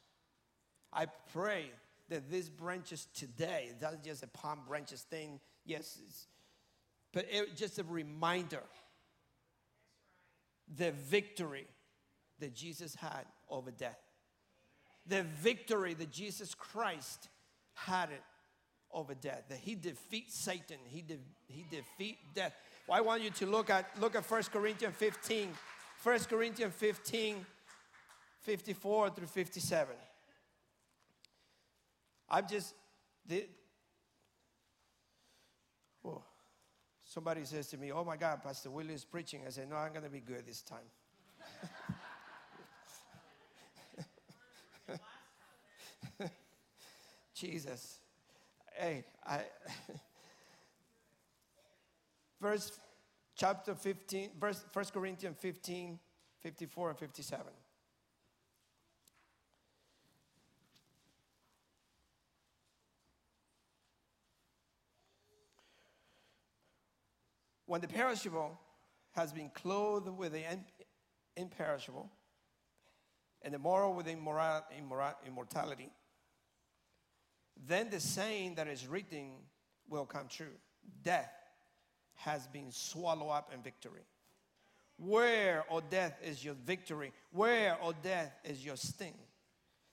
I 0.92 1.08
pray 1.34 1.70
that 2.10 2.30
these 2.30 2.50
branches 2.50 3.08
today, 3.14 3.70
that's 3.80 3.98
just 4.06 4.24
a 4.24 4.28
palm 4.28 4.62
branches 4.68 5.02
thing, 5.02 5.40
yes, 5.66 6.00
but 7.14 7.26
it, 7.30 7.56
just 7.56 7.80
a 7.80 7.84
reminder 7.84 8.64
the 10.76 10.92
victory 10.92 11.68
that 12.40 12.54
Jesus 12.54 12.96
had 12.96 13.26
over 13.50 13.72
death. 13.72 14.00
The 15.08 15.24
victory 15.24 15.94
that 15.94 16.12
Jesus 16.12 16.54
Christ 16.54 17.30
had 17.74 18.10
it 18.10 18.24
over 18.92 19.14
death. 19.14 19.44
That 19.50 19.60
he 19.60 19.76
defeat 19.76 20.32
Satan. 20.32 20.78
He, 20.86 21.02
de- 21.02 21.20
he 21.48 21.66
defeat 21.70 22.18
death. 22.36 22.54
Well, 22.88 22.98
I 22.98 23.02
want 23.02 23.22
you 23.22 23.30
to 23.30 23.46
look 23.46 23.70
at 23.70 23.90
look 24.00 24.16
at 24.16 24.30
1 24.30 24.44
Corinthians 24.52 24.96
15. 24.98 25.50
1 26.04 26.20
Corinthians 26.30 26.74
15, 26.76 27.46
54 28.42 29.10
through 29.10 29.28
57. 29.28 29.96
I'm 32.30 32.48
just, 32.48 32.74
the, 33.26 33.48
oh, 36.06 36.24
somebody 37.08 37.44
says 37.46 37.68
to 37.68 37.78
me, 37.78 37.92
Oh 37.92 38.04
my 38.04 38.18
God, 38.18 38.44
Pastor 38.44 38.70
Willie 38.70 38.94
is 38.94 39.06
preaching. 39.06 39.42
I 39.48 39.50
say, 39.50 39.64
No, 39.70 39.78
I'm 39.78 39.92
going 39.92 40.04
to 40.04 40.10
be 40.10 40.20
good 40.20 40.46
this 40.46 40.62
time. 40.62 40.80
Jesus. 47.34 48.00
Hey, 48.74 49.06
I, 49.26 49.42
verse 52.42 52.78
chapter 53.36 53.74
15, 53.74 54.32
verse 54.40 54.64
1 54.74 54.86
Corinthians 54.94 55.38
15, 55.40 55.98
54 56.42 56.90
and 56.90 57.00
57. 57.00 57.46
When 67.68 67.82
the 67.82 67.88
perishable 67.88 68.60
has 69.12 69.32
been 69.32 69.52
clothed 69.54 70.10
with 70.10 70.34
the 70.34 70.44
imperishable, 71.36 72.10
and 73.44 73.54
the 73.54 73.60
moral 73.60 73.94
with 73.94 74.08
immortality, 74.08 75.92
then 77.68 77.90
the 77.90 78.00
saying 78.00 78.56
that 78.56 78.68
is 78.68 78.88
written 78.88 79.32
will 79.88 80.06
come 80.06 80.28
true 80.28 80.48
death 81.04 81.32
has 82.16 82.48
been 82.48 82.72
swallowed 82.72 83.30
up 83.30 83.52
in 83.54 83.62
victory. 83.62 84.02
Where, 84.98 85.64
O 85.70 85.82
death, 85.82 86.18
is 86.24 86.44
your 86.44 86.56
victory? 86.56 87.12
Where, 87.32 87.78
O 87.84 87.94
death, 88.02 88.34
is 88.44 88.66
your 88.66 88.78
sting? 88.78 89.14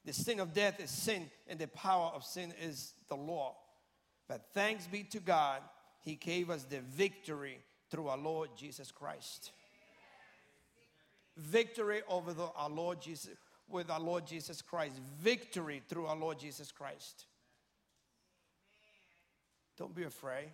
The 0.04 0.12
sting 0.12 0.40
of 0.40 0.54
death 0.54 0.80
is 0.80 0.90
sin, 0.90 1.30
and 1.46 1.58
the 1.58 1.68
power 1.68 2.12
of 2.14 2.24
sin 2.24 2.54
is 2.62 2.94
the 3.08 3.16
law. 3.16 3.56
But 4.28 4.46
thanks 4.54 4.86
be 4.86 5.02
to 5.04 5.20
God 5.20 5.60
he 6.04 6.16
gave 6.16 6.50
us 6.50 6.64
the 6.64 6.80
victory 6.80 7.58
through 7.90 8.08
our 8.08 8.18
Lord 8.18 8.50
Jesus 8.56 8.90
Christ. 8.92 9.52
Victory 11.36 12.02
over 12.08 12.32
the, 12.34 12.46
our 12.56 12.68
Lord 12.68 13.00
Jesus 13.00 13.30
with 13.68 13.90
our 13.90 13.98
Lord 14.00 14.26
Jesus 14.26 14.60
Christ. 14.60 14.94
Victory 15.18 15.82
through 15.88 16.06
our 16.06 16.16
Lord 16.16 16.38
Jesus 16.38 16.70
Christ. 16.70 17.24
Don't 19.78 19.94
be 19.94 20.04
afraid. 20.04 20.50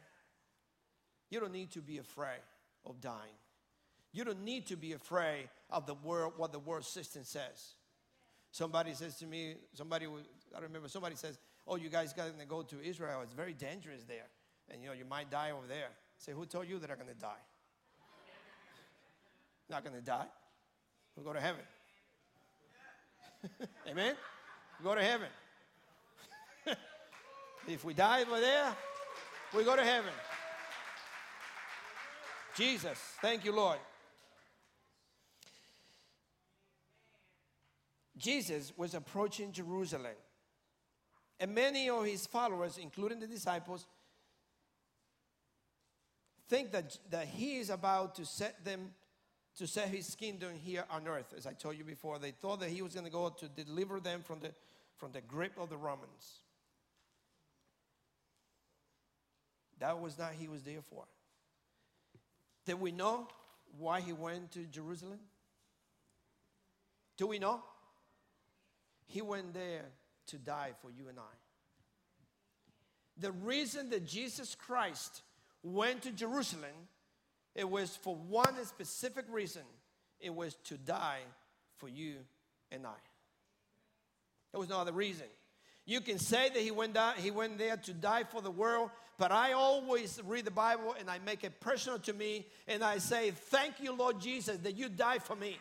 You 1.28 1.40
don't 1.40 1.52
need 1.52 1.73
to 1.73 1.80
be 1.80 1.99
afraid 1.99 2.40
of 2.87 3.00
dying. 3.00 3.37
You 4.12 4.25
don't 4.25 4.45
need 4.45 4.66
to 4.69 4.76
be 4.76 4.92
afraid 4.92 5.49
of 5.69 5.87
the 5.87 5.95
world, 5.95 6.35
what 6.37 6.52
the 6.52 6.59
world 6.59 6.85
system 6.85 7.23
says. 7.25 7.75
Somebody 8.52 8.95
says 8.95 9.16
to 9.16 9.26
me, 9.26 9.57
somebody, 9.75 10.07
I 10.57 10.61
remember 10.61 10.88
somebody 10.88 11.16
says, 11.16 11.38
oh, 11.66 11.76
you 11.76 11.88
guys 11.88 12.12
got 12.12 12.38
to 12.38 12.47
go 12.47 12.62
to 12.62 12.83
Israel. 12.83 13.21
It's 13.23 13.35
very 13.35 13.52
dangerous 13.52 14.04
there 14.04 14.26
and 14.71 14.83
you 14.83 14.89
know, 14.89 14.95
you 14.95 15.05
might 15.05 15.31
die 15.31 15.50
over 15.50 15.67
there. 15.67 15.89
Say, 16.19 16.33
who 16.33 16.47
told 16.47 16.69
you 16.69 16.79
that 16.79 16.91
I'm 16.91 16.97
going 16.97 17.09
to 17.09 17.15
die? 17.15 17.29
Not 19.71 19.85
going 19.85 19.97
to 19.97 20.03
die. 20.03 20.27
We'll 21.17 21.25
go 21.25 21.33
to 21.33 21.41
heaven. 21.41 21.62
Amen? 23.89 24.15
We 24.79 24.85
go 24.85 24.95
to 24.95 25.03
heaven. 25.03 25.29
if 27.69 27.85
we 27.85 27.95
die 27.95 28.23
over 28.23 28.41
there, 28.41 28.75
we 29.55 29.65
go 29.65 29.77
to 29.77 29.85
heaven. 29.85 30.12
Jesus, 32.57 32.99
thank 33.23 33.45
you, 33.45 33.53
Lord. 33.53 33.79
Jesus 38.17 38.73
was 38.77 38.95
approaching 38.95 39.50
Jerusalem. 39.50 40.17
And 41.39 41.55
many 41.55 41.89
of 41.89 42.05
his 42.05 42.27
followers, 42.27 42.77
including 42.77 43.19
the 43.19 43.27
disciples, 43.27 43.87
think 46.50 46.73
that, 46.73 46.99
that 47.11 47.28
he 47.28 47.59
is 47.59 47.71
about 47.71 48.16
to 48.16 48.26
set 48.26 48.64
them 48.64 48.90
to 49.57 49.66
set 49.66 49.88
his 49.88 50.14
kingdom 50.14 50.50
here 50.62 50.85
on 50.90 51.07
earth. 51.07 51.33
As 51.37 51.47
i 51.47 51.52
told 51.52 51.78
you 51.78 51.85
before 51.85 52.19
they 52.19 52.33
thought 52.33 52.61
that 52.61 52.71
he 52.71 52.83
was 52.83 52.92
going 52.92 53.07
to 53.07 53.12
go 53.12 53.28
to 53.28 53.49
deliver 53.49 54.00
them 54.00 54.23
from 54.23 54.40
the 54.40 54.50
from 54.97 55.12
the 55.12 55.21
grip 55.21 55.52
of 55.59 55.71
the 55.71 55.76
romans. 55.76 56.40
That 59.78 59.99
was 59.99 60.19
not 60.19 60.33
he 60.38 60.49
was 60.49 60.62
there 60.62 60.83
for. 60.83 61.04
Did 62.66 62.80
we 62.80 62.92
know 62.92 63.28
why 63.78 64.00
he 64.00 64.12
went 64.12 64.50
to 64.52 64.64
jerusalem? 64.66 65.21
Do 67.16 67.26
we 67.26 67.38
know? 67.38 67.62
He 69.07 69.23
went 69.23 69.54
there 69.54 69.85
to 70.28 70.37
die 70.37 70.73
for 70.83 70.90
you 70.90 71.09
and 71.09 71.19
i. 71.19 71.37
The 73.19 73.33
reason 73.33 73.90
that 73.90 74.04
jesus 74.07 74.54
christ 74.54 75.23
went 75.62 76.02
to 76.02 76.11
Jerusalem, 76.11 76.88
it 77.55 77.69
was 77.69 77.97
for 77.97 78.14
one 78.14 78.64
specific 78.64 79.26
reason 79.31 79.62
it 80.21 80.35
was 80.35 80.55
to 80.64 80.76
die 80.76 81.21
for 81.79 81.88
you 81.88 82.17
and 82.71 82.87
I. 82.87 83.00
There 84.52 84.61
was 84.61 84.69
no 84.69 84.79
other 84.79 84.93
reason. 84.93 85.26
You 85.87 86.00
can 86.00 86.19
say 86.19 86.49
that 86.49 86.61
he 86.61 86.71
went, 86.71 86.95
down, 86.95 87.14
he 87.17 87.31
went 87.31 87.59
there 87.59 87.76
to 87.76 87.93
die 87.93 88.25
for 88.25 88.43
the 88.43 88.50
world, 88.50 88.90
but 89.19 89.33
I 89.33 89.52
always 89.52 90.21
read 90.26 90.45
the 90.45 90.50
Bible 90.50 90.95
and 90.99 91.11
I 91.11 91.19
make 91.19 91.43
it 91.43 91.61
personal 91.61 91.99
to 92.00 92.12
me 92.12 92.47
and 92.69 92.85
I 92.85 92.99
say, 92.99 93.31
Thank 93.31 93.81
you, 93.81 93.93
Lord 93.93 94.21
Jesus, 94.21 94.59
that 94.59 94.76
you 94.76 94.88
died 94.88 95.23
for 95.23 95.37
me. 95.37 95.59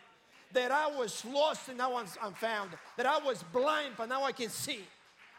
That 0.54 0.72
I 0.72 0.88
was 0.88 1.24
lost 1.26 1.70
and 1.70 1.78
now 1.78 1.96
I'm 1.96 2.34
found. 2.34 2.72
That 2.98 3.06
I 3.06 3.20
was 3.20 3.44
blind, 3.54 3.94
but 3.98 4.10
now 4.10 4.24
I 4.24 4.32
can 4.32 4.50
see 4.50 4.80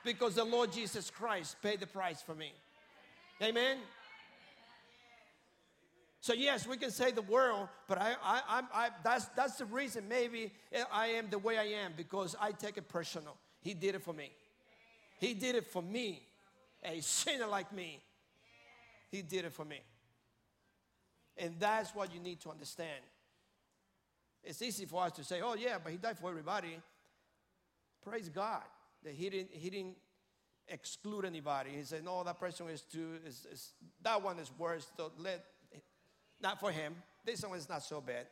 because 0.05 0.35
the 0.35 0.45
Lord 0.45 0.73
Jesus 0.73 1.11
Christ 1.11 1.57
paid 1.63 1.81
the 1.81 1.87
price 1.87 2.23
for 2.23 2.35
me. 2.35 2.53
Amen. 3.43 3.79
So 6.21 6.35
yes, 6.35 6.67
we 6.67 6.77
can 6.77 6.91
say 6.91 7.13
the 7.13 7.23
world, 7.23 7.69
but 7.89 7.99
I, 7.99 8.15
I, 8.23 8.41
I, 8.49 8.63
I, 8.75 8.89
that's, 9.03 9.25
that's 9.37 9.57
the 9.57 9.65
reason 9.65 10.07
maybe 10.07 10.53
I 10.93 11.09
am 11.09 11.31
the 11.31 11.39
way 11.39 11.57
I 11.57 11.65
am 11.83 11.93
because 11.97 12.37
I 12.39 12.53
take 12.53 12.77
it 12.77 12.89
personal. 12.89 13.37
He 13.63 13.73
did 13.73 13.95
it 13.95 14.03
for 14.03 14.13
me. 14.13 14.31
He 15.19 15.33
did 15.33 15.55
it 15.55 15.67
for 15.67 15.83
me, 15.83 16.23
a 16.85 17.01
sinner 17.01 17.47
like 17.47 17.73
me. 17.73 18.01
He 19.11 19.23
did 19.23 19.47
it 19.47 19.53
for 19.53 19.65
me. 19.65 19.81
And 21.39 21.55
that's 21.59 21.95
what 21.95 22.13
you 22.13 22.21
need 22.21 22.41
to 22.41 22.51
understand. 22.51 23.03
It's 24.45 24.61
easy 24.61 24.85
for 24.85 25.03
us 25.03 25.13
to 25.13 25.25
say, 25.25 25.41
oh, 25.43 25.55
yeah, 25.55 25.79
but 25.83 25.91
he 25.91 25.99
died 25.99 26.19
for 26.19 26.29
everybody. 26.29 26.79
Praise 28.03 28.29
God 28.29 28.63
that 29.05 29.15
he 29.15 29.31
didn't, 29.31 29.51
he 29.53 29.71
didn't 29.71 29.97
exclude 30.69 31.25
anybody. 31.25 31.71
He 31.71 31.83
said, 31.83 32.05
no, 32.05 32.23
that 32.25 32.39
person 32.39 32.69
is 32.69 32.83
too, 32.83 33.19
is, 33.27 33.47
is 33.51 33.73
that 34.03 34.23
one 34.23 34.39
is 34.39 34.51
worse. 34.59 34.87
So 34.97 35.13
let 35.19 35.45
not 36.43 36.61
for 36.61 36.71
him. 36.71 36.95
This 37.25 37.43
one 37.43 37.59
is 37.59 37.69
not 37.69 37.83
so 37.83 38.01
bad. 38.01 38.27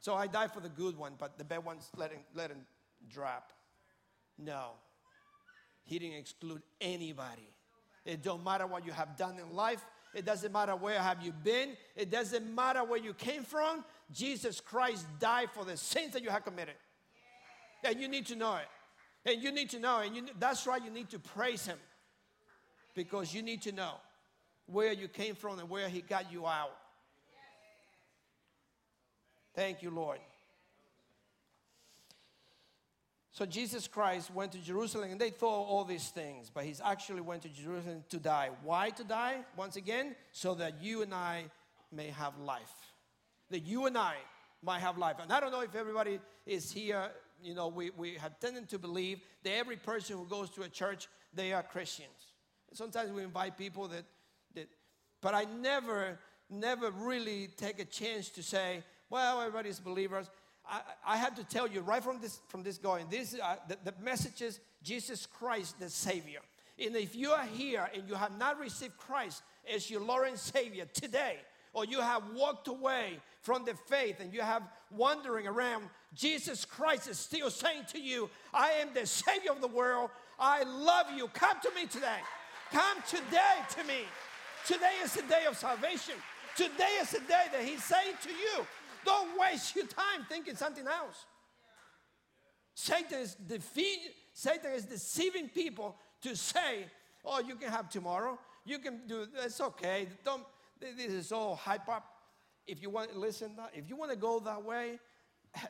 So 0.00 0.14
I 0.14 0.26
die 0.26 0.48
for 0.48 0.60
the 0.60 0.68
good 0.68 0.96
one, 0.96 1.12
but 1.18 1.38
the 1.38 1.44
bad 1.44 1.64
ones 1.64 1.88
let 1.96 2.10
him, 2.10 2.20
let 2.34 2.50
him 2.50 2.66
drop. 3.08 3.52
No. 4.38 4.70
He 5.84 5.98
didn't 5.98 6.16
exclude 6.16 6.62
anybody. 6.80 7.48
It 8.04 8.22
don't 8.22 8.42
matter 8.42 8.66
what 8.66 8.84
you 8.84 8.92
have 8.92 9.16
done 9.16 9.38
in 9.38 9.54
life. 9.54 9.84
It 10.14 10.24
doesn't 10.24 10.52
matter 10.52 10.74
where 10.74 10.98
have 10.98 11.22
you 11.22 11.32
been. 11.32 11.76
It 11.96 12.10
doesn't 12.10 12.52
matter 12.54 12.84
where 12.84 12.98
you 12.98 13.14
came 13.14 13.44
from. 13.44 13.84
Jesus 14.10 14.60
Christ 14.60 15.06
died 15.20 15.50
for 15.52 15.64
the 15.64 15.76
sins 15.76 16.12
that 16.14 16.22
you 16.22 16.30
have 16.30 16.44
committed. 16.44 16.74
And 17.84 18.00
you 18.00 18.08
need 18.08 18.26
to 18.26 18.36
know 18.36 18.56
it. 18.56 19.30
And 19.30 19.42
you 19.42 19.52
need 19.52 19.70
to 19.70 19.78
know, 19.78 20.00
and 20.00 20.16
you, 20.16 20.24
that's 20.38 20.66
why 20.66 20.78
you 20.78 20.90
need 20.90 21.08
to 21.10 21.18
praise 21.20 21.64
Him. 21.64 21.78
Because 22.94 23.32
you 23.32 23.40
need 23.40 23.62
to 23.62 23.72
know 23.72 23.94
where 24.66 24.92
you 24.92 25.08
came 25.08 25.34
from 25.34 25.58
and 25.58 25.68
where 25.68 25.88
He 25.88 26.00
got 26.00 26.32
you 26.32 26.46
out. 26.46 26.76
Thank 29.54 29.82
you, 29.82 29.90
Lord. 29.90 30.18
So 33.32 33.46
Jesus 33.46 33.88
Christ 33.88 34.30
went 34.30 34.52
to 34.52 34.58
Jerusalem 34.58 35.10
and 35.10 35.20
they 35.20 35.30
thought 35.30 35.64
all 35.64 35.84
these 35.84 36.08
things, 36.08 36.50
but 36.52 36.64
he 36.64 36.74
actually 36.84 37.22
went 37.22 37.42
to 37.42 37.48
Jerusalem 37.48 38.04
to 38.10 38.18
die. 38.18 38.50
Why 38.62 38.90
to 38.90 39.04
die? 39.04 39.38
Once 39.56 39.76
again, 39.76 40.14
so 40.32 40.54
that 40.56 40.82
you 40.82 41.00
and 41.00 41.14
I 41.14 41.44
may 41.90 42.08
have 42.08 42.38
life. 42.38 42.60
That 43.50 43.60
you 43.60 43.86
and 43.86 43.96
I 43.96 44.16
might 44.62 44.80
have 44.80 44.98
life. 44.98 45.16
And 45.20 45.32
I 45.32 45.40
don't 45.40 45.50
know 45.50 45.62
if 45.62 45.74
everybody 45.74 46.20
is 46.46 46.70
here, 46.70 47.10
you 47.42 47.54
know, 47.54 47.68
we, 47.68 47.90
we 47.96 48.14
have 48.14 48.38
tended 48.38 48.68
to 48.68 48.78
believe 48.78 49.20
that 49.44 49.54
every 49.54 49.76
person 49.76 50.18
who 50.18 50.26
goes 50.26 50.50
to 50.50 50.62
a 50.62 50.68
church, 50.68 51.08
they 51.32 51.54
are 51.54 51.62
Christians. 51.62 52.10
Sometimes 52.74 53.12
we 53.12 53.22
invite 53.22 53.56
people 53.56 53.88
that 53.88 54.04
but 55.22 55.34
I 55.34 55.46
never, 55.60 56.18
never 56.50 56.90
really 56.90 57.48
take 57.56 57.78
a 57.78 57.84
chance 57.84 58.28
to 58.30 58.42
say, 58.42 58.82
well, 59.08 59.40
everybody's 59.40 59.80
believers. 59.80 60.28
I, 60.68 60.80
I 61.06 61.16
have 61.16 61.34
to 61.36 61.44
tell 61.44 61.66
you 61.66 61.80
right 61.80 62.02
from 62.02 62.20
this, 62.20 62.40
from 62.48 62.62
this 62.62 62.76
going, 62.76 63.06
this, 63.08 63.36
uh, 63.42 63.56
the, 63.68 63.78
the 63.84 63.94
message 64.02 64.42
is 64.42 64.60
Jesus 64.82 65.26
Christ, 65.26 65.80
the 65.80 65.88
Savior. 65.88 66.40
And 66.78 66.96
if 66.96 67.14
you 67.14 67.30
are 67.30 67.46
here 67.46 67.88
and 67.94 68.08
you 68.08 68.14
have 68.14 68.36
not 68.38 68.58
received 68.58 68.96
Christ 68.96 69.42
as 69.72 69.90
your 69.90 70.00
Lord 70.00 70.28
and 70.28 70.38
Savior 70.38 70.86
today, 70.92 71.36
or 71.72 71.84
you 71.84 72.00
have 72.00 72.22
walked 72.34 72.68
away 72.68 73.18
from 73.40 73.64
the 73.64 73.74
faith 73.74 74.16
and 74.20 74.32
you 74.32 74.42
have 74.42 74.62
wandering 74.90 75.46
around, 75.46 75.84
Jesus 76.14 76.64
Christ 76.64 77.08
is 77.08 77.18
still 77.18 77.50
saying 77.50 77.84
to 77.92 78.00
you, 78.00 78.28
I 78.52 78.70
am 78.72 78.88
the 78.92 79.06
Savior 79.06 79.52
of 79.52 79.60
the 79.60 79.68
world. 79.68 80.10
I 80.38 80.64
love 80.64 81.06
you. 81.16 81.28
Come 81.28 81.58
to 81.62 81.70
me 81.74 81.86
today. 81.86 82.18
Come 82.72 82.98
today 83.08 83.56
to 83.76 83.84
me. 83.84 84.04
Today 84.66 84.92
is 85.02 85.14
the 85.14 85.22
day 85.22 85.44
of 85.48 85.56
salvation. 85.56 86.14
Today 86.56 86.98
is 87.00 87.10
the 87.10 87.20
day 87.20 87.44
that 87.52 87.62
He's 87.64 87.82
saying 87.84 88.14
to 88.22 88.28
you, 88.28 88.66
don't 89.04 89.38
waste 89.38 89.74
your 89.74 89.86
time 89.86 90.24
thinking 90.28 90.54
something 90.54 90.86
else. 90.86 91.24
Satan 92.74 93.20
is 93.20 93.34
defeat, 93.34 93.98
Satan 94.32 94.72
is 94.72 94.84
deceiving 94.84 95.48
people 95.48 95.96
to 96.22 96.36
say, 96.36 96.86
oh, 97.24 97.40
you 97.40 97.56
can 97.56 97.70
have 97.70 97.88
tomorrow. 97.88 98.38
You 98.64 98.78
can 98.78 99.00
do 99.06 99.26
it's 99.44 99.60
okay. 99.60 100.06
Don't 100.24 100.44
this 100.80 101.12
is 101.12 101.32
all 101.32 101.56
hype 101.56 101.88
up. 101.88 102.04
If 102.66 102.82
you 102.82 102.90
want 102.90 103.12
to 103.12 103.18
listen, 103.18 103.52
uh, 103.58 103.66
if 103.74 103.88
you 103.88 103.96
want 103.96 104.10
to 104.10 104.16
go 104.16 104.40
that 104.40 104.64
way, 104.64 104.98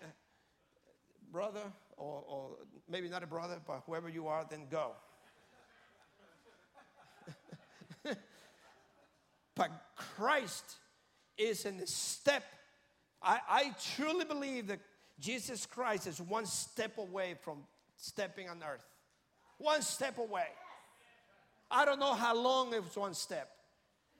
brother, 1.32 1.72
or, 1.96 2.22
or 2.26 2.50
maybe 2.88 3.08
not 3.08 3.22
a 3.22 3.26
brother, 3.26 3.58
but 3.66 3.82
whoever 3.86 4.08
you 4.08 4.26
are, 4.26 4.46
then 4.48 4.66
go. 4.70 4.92
But 9.54 9.70
Christ 9.96 10.76
is 11.36 11.64
in 11.64 11.78
the 11.78 11.86
step. 11.86 12.44
I, 13.22 13.38
I 13.48 13.74
truly 13.96 14.24
believe 14.24 14.68
that 14.68 14.80
Jesus 15.20 15.66
Christ 15.66 16.06
is 16.06 16.20
one 16.20 16.46
step 16.46 16.98
away 16.98 17.34
from 17.42 17.58
stepping 17.96 18.48
on 18.48 18.62
earth. 18.62 18.84
One 19.58 19.82
step 19.82 20.18
away. 20.18 20.46
I 21.70 21.84
don't 21.84 22.00
know 22.00 22.14
how 22.14 22.36
long 22.36 22.74
it 22.74 22.82
was 22.82 22.96
one 22.96 23.14
step, 23.14 23.50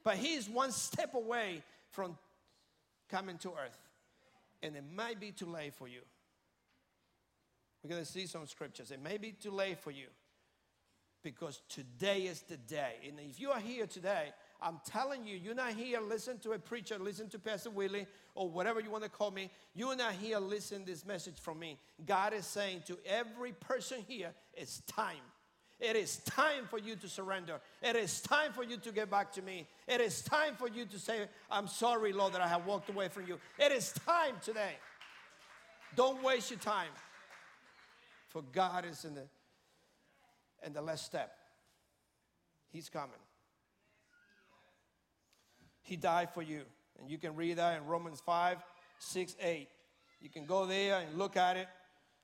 but 0.05 0.17
he's 0.17 0.49
one 0.49 0.71
step 0.71 1.15
away 1.15 1.63
from 1.91 2.17
coming 3.11 3.37
to 3.39 3.51
earth. 3.51 3.79
And 4.63 4.77
it 4.77 4.85
might 4.95 5.21
be 5.21 5.33
too 5.33 5.47
late 5.47 5.75
for 5.75 5.89
you. 5.89 6.01
We're 7.83 7.91
going 7.91 8.05
to 8.05 8.11
see 8.11 8.27
some 8.27 8.47
scriptures. 8.47 8.91
It 8.91 9.03
may 9.03 9.19
be 9.19 9.33
too 9.33 9.51
late 9.51 9.79
for 9.79 9.91
you 9.91 10.07
because 11.23 11.61
today 11.69 12.23
is 12.23 12.43
the 12.43 12.57
day. 12.57 12.95
And 13.07 13.19
if 13.19 13.41
you 13.41 13.51
are 13.51 13.61
here 13.61 13.87
today 13.87 14.33
I'm 14.63 14.81
telling 14.87 15.27
you, 15.27 15.37
you're 15.37 15.55
not 15.55 15.73
here 15.73 16.01
listen 16.01 16.39
to 16.41 16.53
a 16.53 16.59
preacher, 16.59 16.99
listen 16.99 17.29
to 17.31 17.39
Pastor 17.39 17.71
Willie, 17.71 18.07
or 18.35 18.49
whatever 18.49 18.81
you 18.81 18.91
want 18.91 19.05
to 19.05 19.11
call 19.11 19.31
me. 19.31 19.51
You're 19.75 19.97
not 19.97 20.13
here 20.15 20.39
listen 20.39 20.85
this 20.85 21.05
message 21.05 21.41
from 21.41 21.59
me. 21.59 21.79
God 22.07 22.33
is 22.33 22.47
saying 22.47 22.83
to 22.87 22.99
every 23.05 23.53
person 23.53 23.99
here, 24.07 24.31
it's 24.55 24.81
time. 24.83 25.17
It 25.81 25.97
is 25.97 26.19
time 26.19 26.67
for 26.71 26.79
you 26.79 26.95
to 26.95 27.09
surrender. 27.09 27.61
It 27.83 27.97
is 27.97 28.21
time 28.21 28.53
for 28.53 28.63
you 28.63 28.77
to 28.77 28.93
get 28.93 29.11
back 29.11 29.33
to 29.33 29.43
me. 29.43 29.67
It 29.89 30.01
is 30.01 30.23
time 30.23 30.55
for 30.55 30.69
you 30.69 30.87
to 30.87 30.99
say, 30.99 31.27
I'm 31.51 31.67
sorry, 31.67 32.13
Lord, 32.13 32.35
that 32.35 32.41
I 32.41 32.47
have 32.47 32.65
walked 32.67 32.89
away 32.89 33.09
from 33.09 33.27
you. 33.27 33.41
It 33.59 33.73
is 33.73 33.93
time 34.07 34.37
today. 34.41 34.77
Don't 35.97 36.23
waste 36.23 36.51
your 36.51 36.61
time. 36.61 36.91
For 38.29 38.43
God 38.53 38.87
is 38.87 39.05
in 39.05 39.15
the 39.15 39.25
in 40.65 40.73
the 40.73 40.81
last 40.81 41.05
step. 41.05 41.37
He's 42.71 42.89
coming. 42.89 43.19
He 45.83 45.97
died 45.97 46.31
for 46.33 46.43
you. 46.43 46.63
And 46.99 47.11
you 47.11 47.19
can 47.19 47.35
read 47.35 47.59
that 47.59 47.77
in 47.79 47.87
Romans 47.87 48.23
5 48.25 48.59
6 48.99 49.37
8. 49.41 49.69
You 50.21 50.31
can 50.31 50.47
go 50.47 50.67
there 50.67 51.01
and 51.01 51.19
look 51.19 51.37
at 51.37 51.57
it. 51.57 51.67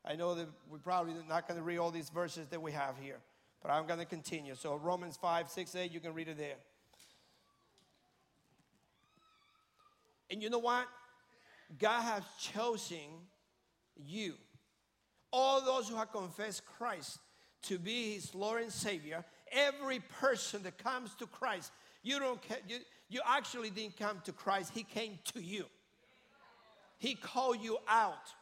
I 0.05 0.15
know 0.15 0.35
that 0.37 0.47
we're 0.71 0.79
probably 0.79 1.15
not 1.29 1.49
going 1.49 1.59
to 1.59 1.65
read 1.65 1.79
all 1.79 1.91
these 1.91 2.09
verses 2.09 2.47
that 2.49 2.63
we 2.63 2.73
have 2.73 2.95
here, 3.01 3.19
but 3.63 3.71
I'm 3.71 3.87
going 3.87 3.99
to 3.99 4.07
continue. 4.07 4.55
So, 4.55 4.77
Romans 4.77 5.19
5 5.21 5.51
6 5.51 5.75
8, 5.75 5.93
you 5.93 6.01
can 6.01 6.15
read 6.15 6.29
it 6.29 6.39
there. 6.39 6.57
And 10.31 10.43
you 10.43 10.51
know 10.51 10.59
what? 10.59 10.87
God 11.79 12.03
has 12.03 12.23
chosen 12.41 13.27
you. 13.97 14.35
All 15.33 15.61
those 15.61 15.89
who 15.89 15.97
have 15.97 16.13
confessed 16.13 16.63
Christ 16.65 17.19
to 17.63 17.79
be 17.79 18.15
his 18.15 18.35
Lord 18.35 18.63
and 18.63 18.73
Savior, 18.73 19.25
every 19.51 20.01
person 20.21 20.63
that 20.63 20.79
comes 20.79 21.15
to 21.17 21.27
Christ, 21.27 21.73
you 22.03 22.19
don't 22.19 22.41
care, 22.41 22.59
you, 22.67 22.79
you 23.09 23.21
actually 23.27 23.71
didn't 23.71 23.97
come 23.97 24.21
to 24.25 24.33
Christ, 24.33 24.73
he 24.75 24.83
came 24.83 25.19
to 25.33 25.41
you. 25.41 25.65
He 26.99 27.15
called 27.15 27.63
you 27.63 27.79
out. 27.89 28.33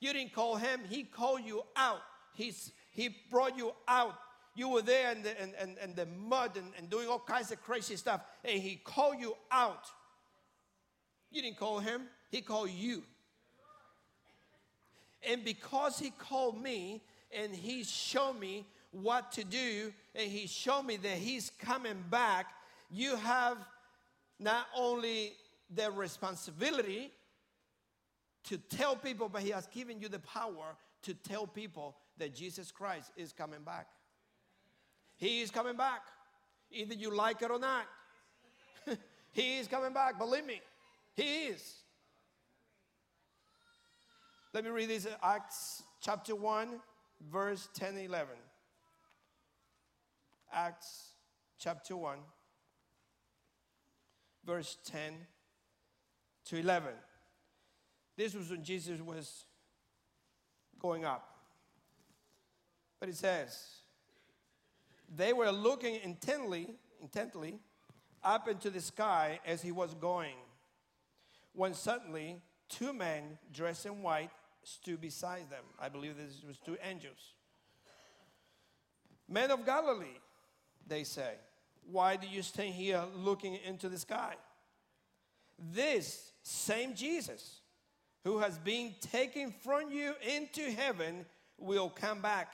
You 0.00 0.12
didn't 0.12 0.32
call 0.32 0.56
him, 0.56 0.80
he 0.88 1.02
called 1.04 1.42
you 1.44 1.62
out. 1.76 2.00
He's, 2.34 2.72
he 2.90 3.14
brought 3.30 3.56
you 3.56 3.72
out. 3.86 4.14
You 4.56 4.68
were 4.68 4.82
there 4.82 5.12
in 5.12 5.22
the, 5.22 5.42
in, 5.42 5.52
in, 5.60 5.76
in 5.82 5.94
the 5.94 6.06
mud 6.06 6.56
and, 6.56 6.72
and 6.78 6.88
doing 6.88 7.08
all 7.08 7.18
kinds 7.18 7.50
of 7.50 7.60
crazy 7.62 7.96
stuff, 7.96 8.20
and 8.44 8.60
he 8.60 8.76
called 8.76 9.16
you 9.18 9.36
out. 9.50 9.86
You 11.30 11.42
didn't 11.42 11.58
call 11.58 11.80
him, 11.80 12.02
he 12.30 12.40
called 12.40 12.70
you. 12.70 13.02
And 15.28 15.44
because 15.44 15.98
he 15.98 16.10
called 16.10 16.60
me 16.60 17.02
and 17.36 17.54
he 17.54 17.82
showed 17.82 18.38
me 18.38 18.66
what 18.92 19.32
to 19.32 19.44
do, 19.44 19.92
and 20.14 20.30
he 20.30 20.46
showed 20.46 20.82
me 20.82 20.96
that 20.98 21.16
he's 21.16 21.50
coming 21.58 22.04
back, 22.10 22.46
you 22.90 23.16
have 23.16 23.56
not 24.38 24.66
only 24.76 25.32
the 25.74 25.90
responsibility 25.90 27.10
to 28.44 28.58
tell 28.58 28.96
people, 28.96 29.28
but 29.28 29.42
he 29.42 29.50
has 29.50 29.66
given 29.68 30.00
you 30.00 30.08
the 30.08 30.18
power 30.20 30.76
to 31.02 31.14
tell 31.14 31.46
people 31.46 31.96
that 32.18 32.34
Jesus 32.34 32.70
Christ 32.70 33.10
is 33.16 33.32
coming 33.32 33.62
back. 33.64 33.86
He 35.16 35.40
is 35.40 35.50
coming 35.50 35.76
back, 35.76 36.02
either 36.70 36.94
you 36.94 37.14
like 37.14 37.42
it 37.42 37.50
or 37.50 37.58
not. 37.58 37.86
he 39.32 39.58
is 39.58 39.68
coming 39.68 39.92
back, 39.92 40.18
believe 40.18 40.44
me. 40.44 40.60
He 41.14 41.44
is. 41.44 41.76
Let 44.52 44.64
me 44.64 44.70
read 44.70 44.88
this 44.88 45.06
Acts 45.22 45.82
chapter 46.00 46.34
1, 46.34 46.80
verse 47.30 47.68
10 47.74 47.96
and 47.96 48.06
11. 48.06 48.28
Acts 50.52 51.14
chapter 51.58 51.96
1, 51.96 52.18
verse 54.46 54.78
10 54.84 55.14
to 56.46 56.56
11. 56.58 56.90
This 58.16 58.34
was 58.34 58.50
when 58.50 58.62
Jesus 58.62 59.00
was 59.00 59.44
going 60.78 61.04
up. 61.04 61.28
But 63.00 63.08
it 63.08 63.16
says, 63.16 63.80
they 65.14 65.32
were 65.32 65.50
looking 65.50 65.98
intently, 66.02 66.68
intently 67.00 67.58
up 68.22 68.48
into 68.48 68.70
the 68.70 68.80
sky 68.80 69.40
as 69.46 69.62
he 69.62 69.72
was 69.72 69.94
going 69.94 70.36
when 71.52 71.74
suddenly 71.74 72.40
two 72.68 72.92
men 72.92 73.38
dressed 73.52 73.86
in 73.86 74.02
white 74.02 74.30
stood 74.62 75.00
beside 75.00 75.50
them. 75.50 75.64
I 75.80 75.88
believe 75.88 76.16
this 76.16 76.42
was 76.46 76.58
two 76.58 76.76
angels. 76.82 77.34
Men 79.28 79.50
of 79.50 79.64
Galilee, 79.64 80.18
they 80.86 81.04
say, 81.04 81.34
why 81.90 82.16
do 82.16 82.26
you 82.26 82.42
stand 82.42 82.74
here 82.74 83.02
looking 83.16 83.58
into 83.64 83.88
the 83.88 83.98
sky? 83.98 84.34
This 85.58 86.32
same 86.42 86.94
Jesus 86.94 87.60
who 88.24 88.38
has 88.38 88.58
been 88.58 88.94
taken 89.00 89.52
from 89.62 89.90
you 89.90 90.14
into 90.36 90.62
heaven 90.70 91.26
will 91.58 91.90
come 91.90 92.20
back, 92.20 92.52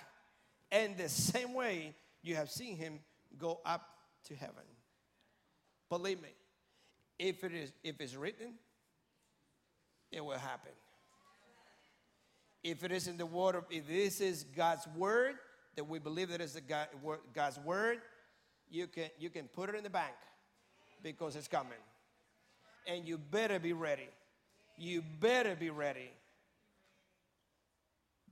and 0.71 0.97
the 0.97 1.09
same 1.09 1.55
way 1.55 1.95
you 2.23 2.37
have 2.37 2.51
seen 2.51 2.77
him 2.77 3.01
go 3.39 3.61
up 3.65 3.89
to 4.25 4.35
heaven. 4.35 4.65
Believe 5.89 6.21
me, 6.21 6.29
if 7.19 7.43
it 7.45 7.53
is 7.53 7.73
if 7.83 8.01
it's 8.01 8.15
written, 8.15 8.55
it 10.11 10.25
will 10.25 10.39
happen. 10.39 10.73
If 12.63 12.85
it 12.85 12.93
is 12.93 13.09
in 13.09 13.17
the 13.17 13.27
word 13.27 13.55
of, 13.55 13.65
if 13.71 13.89
this 13.89 14.21
is 14.21 14.45
God's 14.45 14.87
word, 14.95 15.37
that 15.77 15.85
we 15.85 15.99
believe 15.99 16.29
that 16.29 16.41
is 16.41 16.61
God, 16.69 16.89
God's 17.33 17.59
word, 17.61 17.99
you 18.71 18.87
can, 18.87 19.11
you 19.19 19.31
can 19.31 19.49
put 19.49 19.69
it 19.69 19.75
in 19.75 19.83
the 19.83 19.91
bank 19.91 20.15
because 21.03 21.37
it's 21.37 21.49
coming. 21.49 21.73
And 22.87 23.07
you 23.07 23.19
better 23.19 23.59
be 23.59 23.73
ready. 23.73 24.09
You 24.79 25.03
better 25.21 25.55
be 25.55 25.71
ready. 25.71 26.11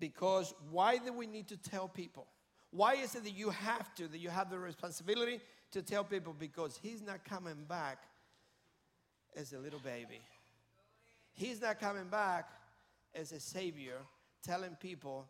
Because 0.01 0.55
why 0.71 0.99
do 0.99 1.13
we 1.13 1.27
need 1.27 1.49
to 1.49 1.57
tell 1.57 1.89
people? 1.89 2.27
Why 2.71 2.95
is 2.95 3.15
it 3.15 3.25
that 3.25 3.33
you 3.33 3.51
have 3.51 3.95
to, 3.97 4.09
that 4.09 4.19
you 4.19 4.29
have 4.29 4.51
the 4.51 4.59
responsibility 4.59 5.41
to 5.73 5.83
tell 5.83 6.05
people? 6.05 6.35
Because 6.39 6.79
he's 6.81 7.03
not 7.03 7.25
coming 7.25 7.65
back 7.69 7.99
as 9.37 9.53
a 9.53 9.59
little 9.59 9.81
baby. 9.81 10.21
He's 11.33 11.61
not 11.61 11.81
coming 11.81 12.09
back 12.09 12.49
as 13.15 13.33
a 13.33 13.41
savior, 13.41 13.97
telling 14.43 14.77
people, 14.81 15.27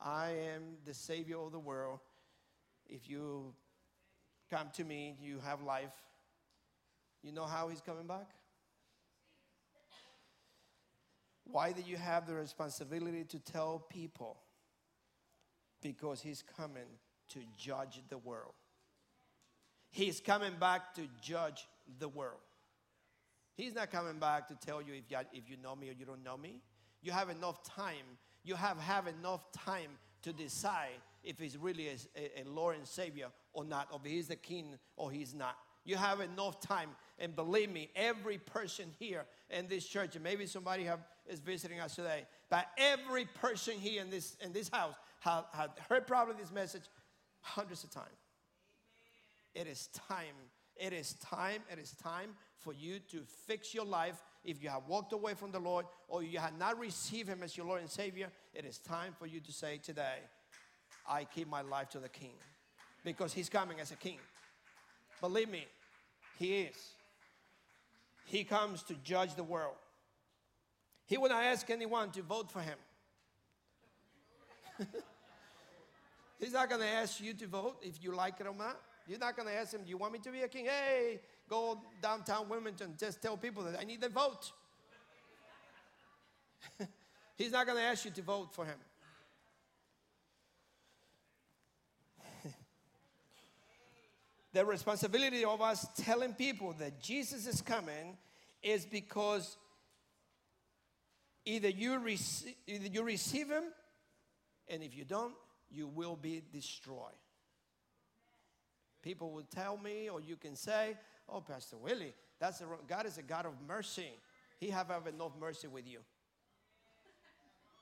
I 0.00 0.30
am 0.54 0.76
the 0.84 0.94
savior 0.94 1.38
of 1.38 1.52
the 1.52 1.58
world. 1.58 2.00
If 2.88 3.08
you 3.08 3.54
come 4.52 4.68
to 4.74 4.84
me, 4.84 5.16
you 5.20 5.38
have 5.44 5.62
life. 5.62 5.94
You 7.22 7.32
know 7.32 7.46
how 7.46 7.68
he's 7.68 7.80
coming 7.80 8.06
back? 8.06 8.28
Why 11.44 11.72
do 11.72 11.82
you 11.82 11.96
have 11.96 12.26
the 12.26 12.34
responsibility 12.34 13.24
to 13.24 13.38
tell 13.38 13.84
people? 13.90 14.36
Because 15.80 16.20
he's 16.20 16.44
coming 16.56 16.98
to 17.30 17.40
judge 17.56 18.00
the 18.10 18.18
world. 18.18 18.52
He's 19.90 20.20
coming 20.20 20.52
back 20.60 20.94
to 20.94 21.02
judge 21.22 21.66
the 21.98 22.08
world. 22.08 22.40
He's 23.54 23.74
not 23.74 23.90
coming 23.90 24.18
back 24.18 24.48
to 24.48 24.54
tell 24.54 24.82
you 24.82 24.94
if 24.94 25.10
you, 25.10 25.16
if 25.32 25.48
you 25.48 25.56
know 25.62 25.74
me 25.74 25.88
or 25.88 25.92
you 25.92 26.04
don't 26.04 26.22
know 26.22 26.36
me. 26.36 26.60
You 27.02 27.12
have 27.12 27.30
enough 27.30 27.62
time. 27.64 28.18
You 28.44 28.54
have, 28.54 28.78
have 28.78 29.06
enough 29.06 29.50
time 29.52 29.90
to 30.22 30.32
decide 30.32 31.00
if 31.22 31.38
he's 31.38 31.56
really 31.56 31.88
a, 31.88 32.40
a, 32.40 32.44
Lord 32.44 32.76
and 32.76 32.86
Savior 32.86 33.28
or 33.52 33.64
not, 33.64 33.88
or 33.90 34.00
if 34.04 34.10
he's 34.10 34.28
the 34.28 34.36
King 34.36 34.74
or 34.96 35.10
he's 35.10 35.34
not. 35.34 35.56
You 35.84 35.96
have 35.96 36.20
enough 36.20 36.60
time. 36.60 36.90
And 37.18 37.34
believe 37.34 37.70
me, 37.70 37.90
every 37.96 38.38
person 38.38 38.86
here 38.98 39.24
in 39.50 39.68
this 39.68 39.86
church, 39.86 40.14
and 40.14 40.24
maybe 40.24 40.46
somebody 40.46 40.84
have, 40.84 41.00
is 41.26 41.40
visiting 41.40 41.80
us 41.80 41.94
today, 41.96 42.24
but 42.50 42.66
every 42.76 43.24
person 43.24 43.74
here 43.74 44.00
in 44.00 44.10
this, 44.10 44.36
in 44.40 44.52
this 44.52 44.68
house 44.68 44.94
have, 45.20 45.44
have 45.52 45.70
heard 45.88 46.06
probably 46.06 46.34
this 46.38 46.52
message 46.52 46.82
hundreds 47.40 47.84
of 47.84 47.90
times. 47.90 48.06
It 49.54 49.66
is 49.66 49.88
time. 50.08 50.36
It 50.76 50.92
is 50.92 51.14
time. 51.14 51.60
It 51.70 51.78
is 51.78 51.92
time 51.92 52.30
for 52.58 52.72
you 52.72 52.98
to 53.10 53.22
fix 53.46 53.74
your 53.74 53.84
life. 53.84 54.22
If 54.44 54.62
you 54.62 54.70
have 54.70 54.88
walked 54.88 55.12
away 55.12 55.34
from 55.34 55.52
the 55.52 55.58
Lord 55.58 55.86
or 56.08 56.22
you 56.22 56.38
have 56.38 56.58
not 56.58 56.78
received 56.78 57.28
Him 57.28 57.42
as 57.42 57.56
your 57.56 57.66
Lord 57.66 57.80
and 57.80 57.90
Savior, 57.90 58.28
it 58.54 58.64
is 58.64 58.78
time 58.78 59.14
for 59.18 59.26
you 59.26 59.40
to 59.40 59.52
say 59.52 59.78
today, 59.78 60.18
I 61.08 61.26
give 61.34 61.48
my 61.48 61.62
life 61.62 61.90
to 61.90 61.98
the 61.98 62.08
King 62.08 62.34
because 63.04 63.32
He's 63.32 63.48
coming 63.48 63.80
as 63.80 63.90
a 63.90 63.96
King. 63.96 64.18
Believe 65.20 65.48
me, 65.48 65.66
He 66.38 66.60
is. 66.62 66.76
He 68.26 68.44
comes 68.44 68.82
to 68.84 68.94
judge 69.04 69.34
the 69.34 69.44
world. 69.44 69.74
He 71.06 71.18
will 71.18 71.28
not 71.28 71.44
ask 71.44 71.68
anyone 71.70 72.10
to 72.12 72.22
vote 72.22 72.50
for 72.50 72.60
Him. 72.60 72.78
He's 76.42 76.52
not 76.52 76.68
going 76.68 76.80
to 76.80 76.88
ask 76.88 77.20
you 77.20 77.34
to 77.34 77.46
vote 77.46 77.76
if 77.82 78.02
you 78.02 78.14
like 78.14 78.40
it 78.40 78.46
or 78.46 78.54
not. 78.54 78.80
You're 79.06 79.18
not 79.18 79.36
going 79.36 79.48
to 79.48 79.54
ask 79.54 79.72
him, 79.72 79.82
Do 79.82 79.90
you 79.90 79.96
want 79.96 80.12
me 80.12 80.18
to 80.20 80.30
be 80.30 80.42
a 80.42 80.48
king? 80.48 80.66
Hey, 80.66 81.20
go 81.48 81.80
downtown 82.00 82.48
Wilmington, 82.48 82.94
just 82.98 83.22
tell 83.22 83.36
people 83.36 83.62
that 83.64 83.78
I 83.78 83.84
need 83.84 84.00
their 84.00 84.10
vote. 84.10 84.50
He's 87.36 87.52
not 87.52 87.66
going 87.66 87.78
to 87.78 87.84
ask 87.84 88.04
you 88.04 88.10
to 88.12 88.22
vote 88.22 88.48
for 88.52 88.64
him. 88.64 88.76
The 94.52 94.64
responsibility 94.64 95.44
of 95.44 95.60
us 95.62 95.86
telling 95.96 96.34
people 96.34 96.74
that 96.78 97.00
Jesus 97.00 97.46
is 97.46 97.62
coming 97.62 98.16
is 98.62 98.84
because 98.84 99.56
either 101.44 101.68
you, 101.68 101.98
rec- 101.98 102.54
either 102.66 102.86
you 102.86 103.02
receive 103.02 103.48
him, 103.48 103.64
and 104.68 104.82
if 104.82 104.96
you 104.96 105.04
don't, 105.04 105.34
you 105.70 105.86
will 105.86 106.16
be 106.16 106.42
destroyed. 106.52 107.16
People 109.02 109.30
will 109.32 109.46
tell 109.50 109.76
me, 109.76 110.08
or 110.08 110.20
you 110.20 110.36
can 110.36 110.54
say, 110.54 110.96
"Oh, 111.28 111.40
Pastor 111.40 111.76
Willie, 111.76 112.14
that's 112.38 112.60
a, 112.60 112.66
God 112.86 113.06
is 113.06 113.18
a 113.18 113.22
God 113.22 113.46
of 113.46 113.54
mercy. 113.66 114.12
He 114.60 114.68
have 114.68 114.88
have 114.88 115.06
enough 115.08 115.32
mercy 115.40 115.66
with 115.66 115.88
you." 115.88 115.98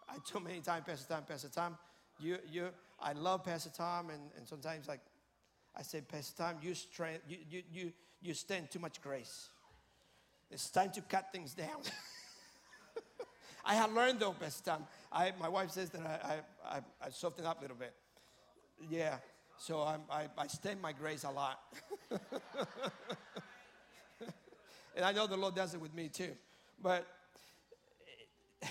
I 0.09 0.17
told 0.27 0.45
many 0.45 0.61
times, 0.61 0.85
Pastor 0.87 1.15
Tom, 1.15 1.25
Pastor 1.25 1.49
Tom, 1.49 1.79
you, 2.19 2.39
you, 2.51 2.69
I 3.01 3.13
love 3.13 3.45
Pastor 3.45 3.71
Tom, 3.71 4.11
and, 4.11 4.23
and 4.37 4.49
sometimes 4.49 4.89
like 4.89 5.01
I 5.77 5.83
said, 5.83 6.09
Pastor 6.09 6.43
Tom, 6.43 6.57
you, 6.63 6.75
strength, 6.75 7.23
you, 7.29 7.39
you, 7.49 7.63
you, 7.73 7.93
you 8.23 8.35
stand 8.35 8.71
too 8.71 8.79
much 8.79 9.01
grace. 9.01 9.49
It's 10.51 10.69
time 10.69 10.91
to 10.93 11.01
cut 11.01 11.33
things 11.33 11.55
down. 11.55 11.81
I 13.65 13.75
have 13.75 13.93
learned 13.93 14.21
though, 14.21 14.33
Pastor 14.33 14.71
Tom. 14.71 14.87
I, 15.13 15.33
my 15.41 15.49
wife 15.49 15.71
says 15.71 15.91
that 15.91 16.01
I, 16.01 16.35
I, 16.67 16.77
I, 16.77 16.81
I 17.07 17.11
softened 17.11 17.47
up 17.47 17.59
a 17.59 17.63
little 17.63 17.77
bit. 17.77 17.95
Yeah. 18.89 19.17
So 19.59 19.83
I'm, 19.83 20.01
I, 20.11 20.27
I 20.39 20.47
stand 20.47 20.81
my 20.81 20.93
grace 20.93 21.25
a 21.25 21.31
lot. 21.31 21.61
and 24.97 25.05
I 25.05 25.13
know 25.13 25.27
the 25.27 25.37
Lord 25.37 25.55
does 25.55 25.75
it 25.75 25.81
with 25.81 25.95
me 25.95 26.09
too. 26.09 26.33
But 26.83 27.07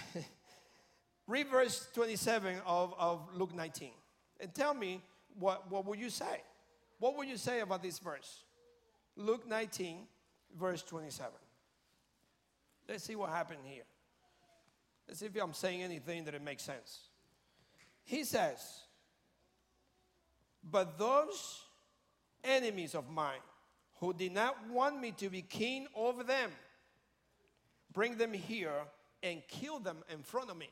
read 1.28 1.48
verse 1.48 1.88
27 1.94 2.58
of, 2.66 2.94
of 2.98 3.22
Luke 3.36 3.56
19 3.56 3.92
and 4.40 4.54
tell 4.54 4.74
me 4.74 5.02
what, 5.38 5.72
what 5.72 5.86
would 5.86 6.00
you 6.00 6.10
say? 6.10 6.42
What 7.00 7.18
would 7.18 7.28
you 7.28 7.38
say 7.38 7.62
about 7.62 7.82
this 7.82 7.98
verse? 8.00 8.44
Luke 9.16 9.48
19, 9.48 10.00
verse 10.58 10.84
27. 10.84 11.32
Let's 12.88 13.04
see 13.04 13.16
what 13.16 13.30
happened 13.30 13.60
here. 13.64 13.84
Let's 15.08 15.20
see 15.20 15.26
if 15.26 15.36
I'm 15.42 15.54
saying 15.54 15.82
anything 15.82 16.26
that 16.26 16.36
it 16.36 16.44
makes 16.44 16.64
sense. 16.64 17.00
He 18.04 18.24
says, 18.24 18.82
But 20.64 20.98
those 20.98 21.64
enemies 22.44 22.96
of 22.96 23.10
mine 23.10 23.40
who 24.00 24.14
did 24.14 24.34
not 24.34 24.56
want 24.70 25.00
me 25.00 25.12
to 25.18 25.30
be 25.30 25.42
king 25.42 25.88
over 25.96 26.24
them, 26.24 26.52
bring 27.94 28.18
them 28.18 28.34
here 28.34 28.74
and 29.22 29.42
kill 29.48 29.80
them 29.80 29.98
in 30.12 30.24
front 30.24 30.50
of 30.50 30.58
me. 30.58 30.70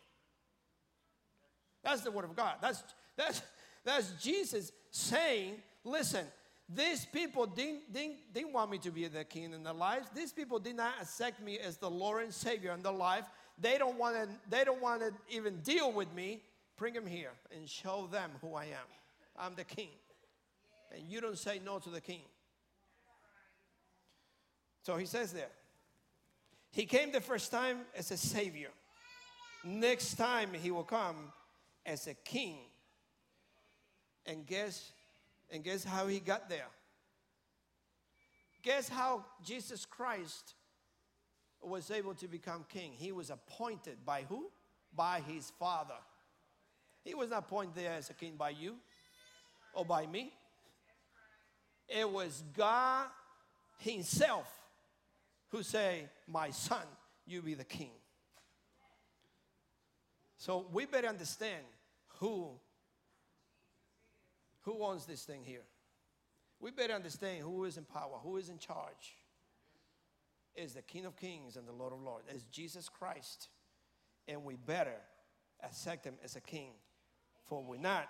That's 1.84 2.02
the 2.02 2.12
word 2.12 2.26
of 2.26 2.36
God. 2.36 2.56
That's, 2.62 2.84
that's, 3.16 3.42
that's 3.84 4.12
Jesus 4.22 4.72
saying, 4.92 5.56
listen, 5.88 6.26
these 6.70 7.06
people 7.06 7.46
didn't, 7.46 7.94
didn't, 7.94 8.34
didn't 8.34 8.54
want 8.54 8.70
me 8.70 8.78
to 8.80 8.92
be 8.92 9.08
the 9.08 9.24
king 9.24 9.54
in 9.54 9.64
their 9.64 9.74
lives. 9.74 10.08
These 10.14 10.34
people 10.34 10.60
did 10.60 10.76
not 10.76 10.94
accept 11.02 11.42
me 11.42 11.60
as 11.60 11.78
the 11.78 11.90
Lord 11.90 12.24
and 12.24 12.34
Savior 12.34 12.74
in 12.74 12.84
their 12.84 12.92
life. 12.92 13.24
They 13.60 13.78
don't 13.78 13.98
want 13.98 14.16
to, 14.16 14.28
they 14.50 14.64
don't 14.64 14.82
want 14.82 15.02
to 15.02 15.12
even 15.30 15.62
deal 15.62 15.92
with 15.92 16.14
me. 16.14 16.42
Bring 16.76 16.94
them 16.94 17.08
here 17.08 17.32
and 17.56 17.68
show 17.68 18.08
them 18.12 18.32
who 18.42 18.54
I 18.54 18.66
am. 18.66 18.88
I'm 19.40 19.56
the 19.56 19.64
king. 19.64 19.90
And 20.94 21.08
you 21.08 21.22
don't 21.22 21.38
say 21.38 21.60
no 21.64 21.80
to 21.80 21.90
the 21.90 22.02
king. 22.02 22.22
So 24.84 24.96
he 24.98 25.06
says 25.06 25.34
there, 25.34 25.50
he 26.72 26.86
came 26.86 27.12
the 27.12 27.22
first 27.22 27.52
time 27.52 27.80
as 27.98 28.12
a 28.12 28.18
savior. 28.18 28.70
Next 29.64 30.16
time 30.16 30.50
he 30.54 30.70
will 30.70 30.84
come 30.84 31.16
as 31.86 32.08
a 32.08 32.14
king. 32.14 32.58
And 34.26 34.46
guess 34.46 34.92
and 35.50 35.64
guess 35.64 35.84
how 35.84 36.08
he 36.08 36.20
got 36.20 36.50
there? 36.50 36.68
Guess 38.64 38.90
how 38.90 39.26
Jesus 39.44 39.86
Christ 39.86 40.56
was 41.62 41.90
able 41.92 42.14
to 42.16 42.28
become 42.28 42.66
king? 42.68 42.92
He 42.94 43.12
was 43.12 43.30
appointed 43.30 44.06
by 44.06 44.24
who? 44.24 44.50
By 44.96 45.22
his 45.22 45.52
Father. 45.60 45.98
He 47.04 47.14
was 47.14 47.30
not 47.30 47.40
appointed 47.40 47.76
there 47.76 47.94
as 47.94 48.10
a 48.10 48.14
king 48.14 48.36
by 48.36 48.50
you 48.50 48.76
or 49.74 49.86
by 49.86 50.06
me. 50.06 50.34
It 51.88 52.10
was 52.10 52.44
God 52.56 53.08
Himself 53.78 54.48
who 55.50 55.64
say, 55.64 56.10
"My 56.28 56.50
son, 56.50 56.86
you 57.26 57.42
be 57.42 57.54
the 57.54 57.64
king." 57.64 57.94
So 60.36 60.68
we 60.72 60.86
better 60.86 61.08
understand 61.08 61.66
who 62.20 62.60
who 64.68 64.84
owns 64.84 65.06
this 65.06 65.24
thing 65.24 65.44
here? 65.46 65.64
We 66.60 66.72
better 66.72 66.94
understand 66.94 67.42
who 67.42 67.64
is 67.64 67.78
in 67.78 67.86
power, 67.86 68.20
who 68.22 68.36
is 68.36 68.50
in 68.50 68.58
charge. 68.58 69.16
Is 70.56 70.74
the 70.74 70.82
King 70.82 71.06
of 71.06 71.16
Kings 71.16 71.56
and 71.56 71.66
the 71.66 71.72
Lord 71.72 71.94
of 71.94 72.02
Lords. 72.02 72.26
Is 72.36 72.44
Jesus 72.52 72.90
Christ. 72.90 73.48
And 74.28 74.44
we 74.44 74.56
better 74.56 74.98
accept 75.64 76.04
him 76.04 76.16
as 76.22 76.36
a 76.36 76.42
king, 76.42 76.72
for 77.46 77.64
we're 77.64 77.80
not. 77.80 78.10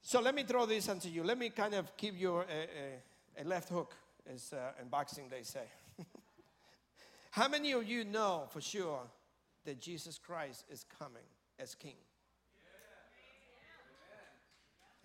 So 0.00 0.22
let 0.22 0.34
me 0.34 0.42
throw 0.42 0.64
this 0.64 0.88
onto 0.88 1.10
you. 1.10 1.22
Let 1.22 1.36
me 1.36 1.50
kind 1.50 1.74
of 1.74 1.94
give 1.98 2.16
you 2.16 2.36
a, 2.36 2.42
a, 2.42 3.42
a 3.42 3.44
left 3.44 3.68
hook, 3.68 3.94
as 4.32 4.54
uh, 4.54 4.80
in 4.80 4.88
boxing 4.88 5.28
they 5.28 5.42
say. 5.42 5.64
How 7.32 7.48
many 7.48 7.72
of 7.72 7.84
you 7.84 8.04
know 8.04 8.44
for 8.48 8.62
sure 8.62 9.02
that 9.66 9.80
Jesus 9.82 10.16
Christ 10.16 10.64
is 10.70 10.86
coming 10.98 11.26
as 11.58 11.74
king? 11.74 11.96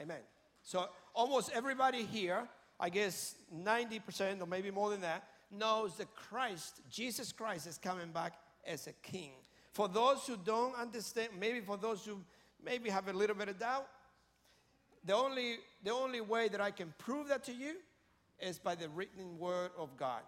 Amen. 0.02 0.22
So 0.64 0.90
almost 1.14 1.52
everybody 1.54 2.04
here, 2.04 2.48
I 2.80 2.90
guess 2.90 3.36
90% 3.56 4.42
or 4.42 4.46
maybe 4.46 4.72
more 4.72 4.90
than 4.90 5.02
that, 5.02 5.24
knows 5.52 5.98
that 5.98 6.16
Christ, 6.16 6.82
Jesus 6.90 7.32
Christ, 7.32 7.68
is 7.68 7.78
coming 7.78 8.12
back 8.12 8.34
as 8.66 8.88
a 8.88 8.94
king. 8.94 9.32
For 9.74 9.88
those 9.88 10.26
who 10.26 10.38
don't 10.38 10.76
understand, 10.76 11.30
maybe 11.40 11.62
for 11.62 11.78
those 11.78 12.06
who 12.06 12.18
maybe 12.64 12.90
have 12.90 13.08
a 13.08 13.14
little 13.14 13.36
bit 13.36 13.50
of 13.50 13.60
doubt, 13.60 13.88
the 15.04 15.16
only, 15.16 15.58
the 15.84 15.92
only 15.92 16.22
way 16.22 16.48
that 16.48 16.62
I 16.62 16.72
can 16.72 16.94
prove 16.98 17.28
that 17.30 17.44
to 17.46 17.54
you 17.54 17.76
is 18.40 18.60
by 18.60 18.76
the 18.76 18.90
written 18.90 19.38
word 19.38 19.72
of 19.78 19.96
God. 19.98 20.22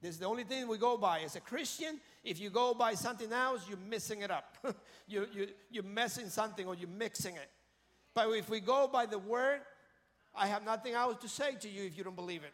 This 0.00 0.14
is 0.14 0.20
the 0.20 0.26
only 0.26 0.44
thing 0.44 0.68
we 0.68 0.76
go 0.76 0.98
by. 0.98 1.20
As 1.20 1.34
a 1.36 1.40
Christian, 1.40 1.98
if 2.22 2.38
you 2.38 2.50
go 2.50 2.74
by 2.74 2.94
something 2.94 3.32
else, 3.32 3.66
you're 3.68 3.78
missing 3.78 4.20
it 4.20 4.30
up. 4.30 4.56
you, 5.08 5.26
you, 5.32 5.48
you're 5.70 5.82
messing 5.82 6.28
something 6.28 6.66
or 6.66 6.74
you're 6.74 6.88
mixing 6.88 7.36
it. 7.36 7.48
But 8.14 8.28
if 8.30 8.48
we 8.48 8.60
go 8.60 8.88
by 8.90 9.06
the 9.06 9.18
word, 9.18 9.60
I 10.34 10.46
have 10.46 10.64
nothing 10.64 10.94
else 10.94 11.16
to 11.22 11.28
say 11.28 11.56
to 11.60 11.68
you 11.68 11.84
if 11.84 11.98
you 11.98 12.04
don't 12.04 12.16
believe 12.16 12.44
it. 12.44 12.52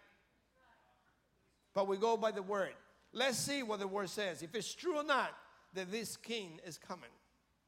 But 1.75 1.87
we 1.87 1.99
go 1.99 2.17
by 2.17 2.31
the 2.31 2.43
word. 2.43 2.73
Let's 3.13 3.39
see 3.39 3.63
what 3.63 3.79
the 3.79 3.87
word 3.87 4.09
says. 4.09 4.43
If 4.43 4.55
it's 4.55 4.75
true 4.75 4.97
or 4.97 5.05
not 5.05 5.31
that 5.75 5.91
this 5.91 6.17
king 6.17 6.61
is 6.67 6.79
coming. 6.79 7.11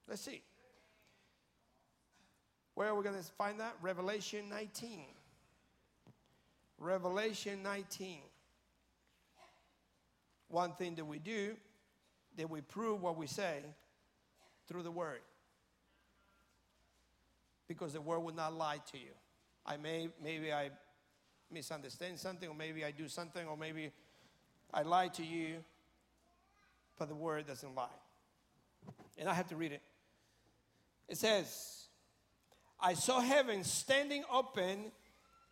Let's 0.08 0.22
see. 0.22 0.42
Where 2.74 2.88
are 2.88 2.94
we 2.94 3.04
going 3.04 3.16
to 3.16 3.22
find 3.22 3.60
that? 3.60 3.76
Revelation 3.82 4.48
19. 4.48 5.04
Revelation 6.78 7.62
19. 7.62 8.18
One 10.48 10.72
thing 10.72 10.94
that 10.96 11.04
we 11.04 11.18
do, 11.18 11.54
that 12.36 12.48
we 12.48 12.60
prove 12.62 13.02
what 13.02 13.16
we 13.16 13.26
say 13.26 13.60
through 14.66 14.82
the 14.82 14.90
word 14.90 15.20
because 17.72 17.92
the 17.92 18.00
word 18.00 18.20
will 18.20 18.34
not 18.34 18.54
lie 18.54 18.80
to 18.92 18.98
you. 18.98 19.12
I 19.64 19.76
may, 19.76 20.08
maybe 20.22 20.52
I 20.52 20.70
misunderstand 21.50 22.18
something, 22.18 22.48
or 22.48 22.54
maybe 22.54 22.84
I 22.84 22.90
do 22.90 23.08
something, 23.08 23.46
or 23.46 23.56
maybe 23.56 23.90
I 24.72 24.82
lie 24.82 25.08
to 25.08 25.24
you, 25.24 25.56
but 26.98 27.08
the 27.08 27.14
word 27.14 27.46
doesn't 27.46 27.74
lie. 27.74 27.88
And 29.18 29.28
I 29.28 29.34
have 29.34 29.48
to 29.48 29.56
read 29.56 29.72
it. 29.72 29.82
It 31.08 31.18
says, 31.18 31.86
I 32.80 32.94
saw 32.94 33.20
heaven 33.20 33.64
standing 33.64 34.24
open, 34.32 34.92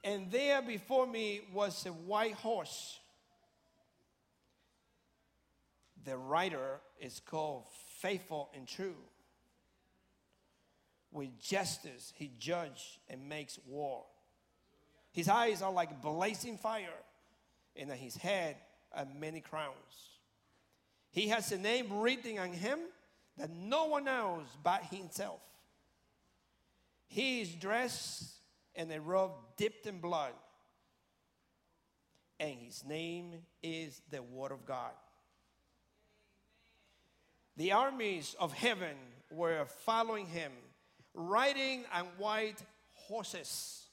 and 0.03 0.31
there 0.31 0.63
before 0.63 1.07
me 1.07 1.43
was 1.53 1.87
a 1.87 1.91
white 1.91 2.35
horse. 2.35 2.99
The 6.05 6.17
rider 6.17 6.81
is 6.99 7.21
called 7.21 7.65
Faithful 8.01 8.51
and 8.55 8.67
True 8.67 8.97
with 11.13 11.39
justice, 11.41 12.13
he 12.17 12.31
judges 12.39 12.99
and 13.09 13.29
makes 13.29 13.59
war. 13.67 14.05
His 15.13 15.29
eyes 15.29 15.63
are 15.63 15.73
like 15.73 16.03
blazing 16.03 16.57
fire, 16.57 16.89
and 17.77 17.91
on 17.91 17.97
his 17.97 18.17
head 18.17 18.57
are 18.93 19.07
many 19.19 19.41
crowns. 19.41 19.75
He 21.11 21.29
has 21.29 21.51
a 21.51 21.59
name 21.59 22.01
written 22.01 22.39
on 22.39 22.53
him 22.53 22.79
that 23.37 23.51
no 23.51 23.87
one 23.87 24.05
knows 24.05 24.47
but 24.63 24.85
himself. 24.85 25.41
He 27.09 27.41
is 27.41 27.49
dressed 27.55 28.35
in 28.77 28.91
a 28.93 29.01
robe 29.01 29.33
dipped 29.57 29.87
in 29.87 29.99
blood, 29.99 30.33
and 32.39 32.57
his 32.61 32.85
name 32.85 33.33
is 33.63 34.01
the 34.11 34.23
Word 34.23 34.53
of 34.53 34.65
God. 34.65 34.93
The 37.57 37.73
armies 37.73 38.37
of 38.39 38.53
heaven 38.53 38.97
were 39.31 39.67
following 39.85 40.27
him 40.27 40.53
riding 41.15 41.85
on 41.93 42.05
white 42.19 42.63
horses 42.95 43.85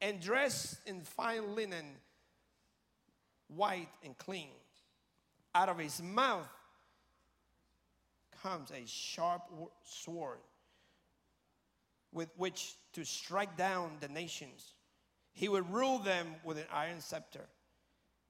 and 0.00 0.20
dressed 0.20 0.76
in 0.86 1.00
fine 1.02 1.54
linen, 1.54 1.86
white 3.48 3.88
and 4.04 4.16
clean. 4.18 4.48
Out 5.54 5.68
of 5.68 5.78
his 5.78 6.02
mouth 6.02 6.48
comes 8.42 8.70
a 8.70 8.86
sharp 8.86 9.42
sword 9.84 10.38
with 12.12 12.28
which 12.36 12.74
to 12.92 13.04
strike 13.04 13.56
down 13.56 13.90
the 14.00 14.08
nations. 14.08 14.74
He 15.32 15.48
would 15.48 15.70
rule 15.72 15.98
them 15.98 16.34
with 16.44 16.58
an 16.58 16.66
iron 16.72 17.00
scepter. 17.00 17.46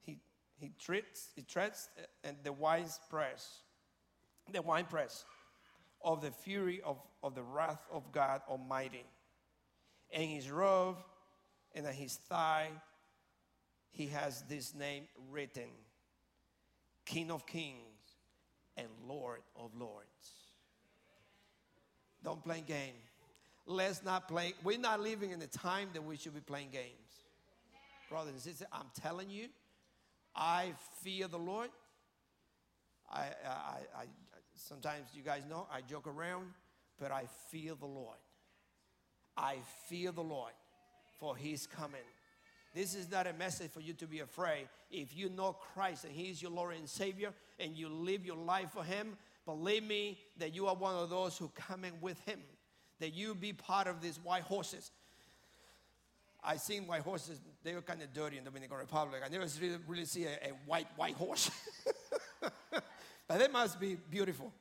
He, 0.01 0.19
he, 0.59 0.71
treats, 0.79 1.29
he 1.35 1.41
treads 1.41 1.89
uh, 1.97 2.03
and 2.23 2.37
the 2.43 2.53
wine 2.53 2.85
press, 3.09 3.59
the 4.51 4.61
wine 4.61 4.85
press 4.85 5.25
of 6.03 6.21
the 6.21 6.31
fury 6.31 6.81
of, 6.83 6.97
of 7.23 7.35
the 7.35 7.43
wrath 7.43 7.81
of 7.91 8.11
God 8.11 8.41
Almighty. 8.49 9.05
And 10.11 10.29
his 10.29 10.49
robe 10.49 10.97
and 11.73 11.87
on 11.87 11.93
his 11.93 12.15
thigh, 12.15 12.69
he 13.91 14.07
has 14.07 14.43
this 14.49 14.75
name 14.75 15.03
written 15.31 15.69
King 17.05 17.31
of 17.31 17.45
Kings 17.45 17.77
and 18.77 18.87
Lord 19.07 19.41
of 19.55 19.71
Lords. 19.75 20.07
Don't 22.23 22.43
play 22.43 22.63
game. 22.65 22.93
Let's 23.65 24.03
not 24.03 24.27
play. 24.27 24.53
We're 24.63 24.77
not 24.77 24.99
living 24.99 25.31
in 25.31 25.39
the 25.39 25.47
time 25.47 25.89
that 25.93 26.03
we 26.03 26.17
should 26.17 26.33
be 26.33 26.41
playing 26.41 26.69
games. 26.71 26.93
Brothers 28.09 28.33
and 28.33 28.41
sisters, 28.41 28.67
I'm 28.71 28.87
telling 29.01 29.29
you, 29.29 29.47
I 30.35 30.73
fear 31.01 31.27
the 31.27 31.37
Lord. 31.37 31.69
I, 33.11 33.19
I, 33.19 33.77
I, 33.97 34.05
sometimes 34.55 35.09
you 35.13 35.23
guys 35.23 35.43
know 35.49 35.67
I 35.71 35.81
joke 35.81 36.07
around, 36.07 36.47
but 36.99 37.11
I 37.11 37.25
fear 37.49 37.73
the 37.79 37.85
Lord. 37.85 38.17
I 39.35 39.57
fear 39.87 40.11
the 40.11 40.21
Lord, 40.21 40.53
for 41.19 41.35
He's 41.35 41.67
coming. 41.67 42.01
This 42.73 42.95
is 42.95 43.09
not 43.11 43.27
a 43.27 43.33
message 43.33 43.71
for 43.71 43.81
you 43.81 43.93
to 43.93 44.07
be 44.07 44.19
afraid. 44.19 44.67
If 44.91 45.15
you 45.15 45.29
know 45.29 45.53
Christ 45.73 46.05
and 46.05 46.13
He 46.13 46.29
is 46.29 46.41
your 46.41 46.51
Lord 46.51 46.75
and 46.75 46.89
Savior, 46.89 47.33
and 47.59 47.75
you 47.75 47.87
live 47.87 48.25
your 48.25 48.37
life 48.37 48.71
for 48.71 48.83
Him, 48.83 49.15
believe 49.45 49.83
me 49.83 50.19
that 50.37 50.55
you 50.55 50.67
are 50.67 50.75
one 50.75 50.95
of 50.95 51.09
those 51.09 51.37
who 51.37 51.49
come 51.55 51.85
in 51.85 51.93
with 52.01 52.19
Him. 52.21 52.39
That 52.99 53.13
you 53.13 53.35
be 53.35 53.53
part 53.53 53.87
of 53.87 54.01
these 54.01 54.19
white 54.23 54.43
horses. 54.43 54.91
I 56.43 56.57
seen 56.57 56.87
white 56.87 57.01
horses; 57.01 57.39
they 57.63 57.73
were 57.73 57.81
kind 57.81 58.01
of 58.01 58.13
dirty 58.13 58.37
in 58.37 58.43
the 58.43 58.49
Dominican 58.49 58.77
Republic. 58.77 59.21
I 59.25 59.29
never 59.29 59.45
really, 59.61 59.77
really 59.87 60.05
see 60.05 60.25
a, 60.25 60.33
a 60.33 60.51
white 60.65 60.87
white 60.95 61.15
horse, 61.15 61.49
but 63.27 63.39
they 63.39 63.47
must 63.47 63.79
be 63.79 63.95
beautiful 64.09 64.51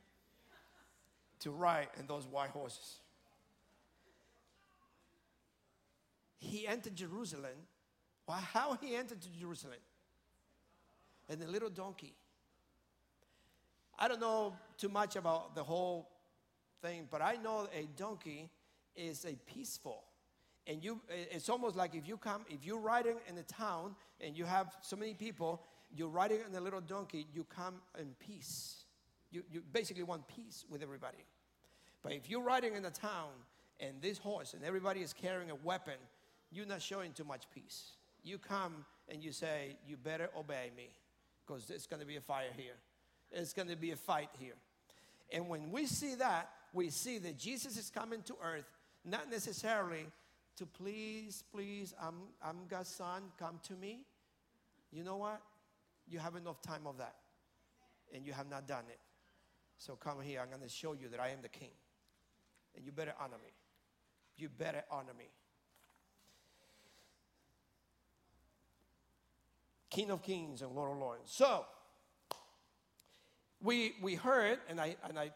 to 1.40 1.50
ride 1.50 1.88
in 1.98 2.06
those 2.06 2.26
white 2.26 2.50
horses. 2.50 3.00
He 6.38 6.66
entered 6.66 6.96
Jerusalem 6.96 7.56
well, 8.26 8.38
how 8.38 8.78
he 8.80 8.94
entered 8.94 9.18
Jerusalem? 9.38 9.78
And 11.28 11.40
the 11.40 11.46
little 11.46 11.70
donkey. 11.70 12.14
I 13.98 14.08
don't 14.08 14.20
know 14.20 14.56
too 14.78 14.88
much 14.88 15.16
about 15.16 15.54
the 15.54 15.62
whole 15.62 16.08
thing, 16.80 17.08
but 17.10 17.22
I 17.22 17.36
know 17.36 17.68
a 17.74 17.86
donkey 17.96 18.50
is 18.96 19.24
a 19.24 19.34
peaceful. 19.46 20.02
And 20.66 20.82
you, 20.82 21.00
it's 21.08 21.48
almost 21.48 21.76
like 21.76 21.94
if 21.94 22.06
you 22.06 22.16
come, 22.16 22.44
if 22.48 22.64
you're 22.64 22.80
riding 22.80 23.16
in 23.28 23.36
a 23.38 23.42
town 23.42 23.96
and 24.20 24.36
you 24.36 24.44
have 24.44 24.76
so 24.80 24.96
many 24.96 25.14
people, 25.14 25.62
you're 25.94 26.08
riding 26.08 26.38
on 26.48 26.54
a 26.54 26.60
little 26.60 26.80
donkey, 26.80 27.26
you 27.34 27.44
come 27.44 27.74
in 27.98 28.14
peace. 28.18 28.84
You, 29.30 29.42
you 29.50 29.62
basically 29.72 30.02
want 30.02 30.26
peace 30.28 30.64
with 30.70 30.82
everybody. 30.82 31.24
But 32.02 32.12
if 32.12 32.28
you're 32.28 32.42
riding 32.42 32.74
in 32.74 32.84
a 32.84 32.90
town 32.90 33.30
and 33.80 34.00
this 34.00 34.18
horse 34.18 34.54
and 34.54 34.64
everybody 34.64 35.00
is 35.00 35.12
carrying 35.12 35.50
a 35.50 35.54
weapon, 35.54 35.94
you're 36.50 36.66
not 36.66 36.82
showing 36.82 37.12
too 37.12 37.24
much 37.24 37.44
peace 37.54 37.92
you 38.22 38.38
come 38.38 38.84
and 39.08 39.22
you 39.22 39.32
say, 39.32 39.76
You 39.86 39.96
better 39.96 40.30
obey 40.36 40.70
me 40.76 40.90
because 41.44 41.66
there's 41.66 41.86
going 41.86 42.00
to 42.00 42.06
be 42.06 42.16
a 42.16 42.20
fire 42.20 42.50
here. 42.56 42.74
It's 43.30 43.52
going 43.52 43.68
to 43.68 43.76
be 43.76 43.90
a 43.90 43.96
fight 43.96 44.28
here. 44.38 44.54
And 45.32 45.48
when 45.48 45.70
we 45.72 45.86
see 45.86 46.14
that, 46.16 46.50
we 46.72 46.90
see 46.90 47.18
that 47.18 47.38
Jesus 47.38 47.78
is 47.78 47.90
coming 47.90 48.22
to 48.22 48.34
earth, 48.42 48.70
not 49.04 49.30
necessarily 49.30 50.06
to 50.56 50.66
please, 50.66 51.42
please, 51.52 51.94
I'm, 52.00 52.14
I'm 52.44 52.66
God's 52.68 52.90
son, 52.90 53.22
come 53.38 53.58
to 53.68 53.72
me. 53.74 54.00
You 54.92 55.02
know 55.04 55.16
what? 55.16 55.40
You 56.08 56.18
have 56.18 56.36
enough 56.36 56.60
time 56.62 56.86
of 56.86 56.98
that. 56.98 57.16
And 58.14 58.26
you 58.26 58.32
have 58.32 58.48
not 58.48 58.68
done 58.68 58.84
it. 58.88 58.98
So 59.78 59.96
come 59.96 60.20
here, 60.20 60.40
I'm 60.40 60.48
going 60.48 60.60
to 60.62 60.68
show 60.68 60.92
you 60.92 61.08
that 61.08 61.20
I 61.20 61.30
am 61.30 61.42
the 61.42 61.48
king. 61.48 61.70
And 62.76 62.84
you 62.84 62.92
better 62.92 63.14
honor 63.20 63.38
me. 63.42 63.52
You 64.36 64.48
better 64.48 64.84
honor 64.90 65.14
me. 65.18 65.26
King 69.90 70.10
of 70.10 70.22
Kings 70.22 70.62
and 70.62 70.72
Lord 70.72 70.92
of 70.92 70.98
Lords. 70.98 71.22
So, 71.26 71.66
we, 73.62 73.94
we 74.00 74.14
heard, 74.14 74.58
and 74.68 74.80
I, 74.80 74.96
and 75.08 75.18
I, 75.18 75.30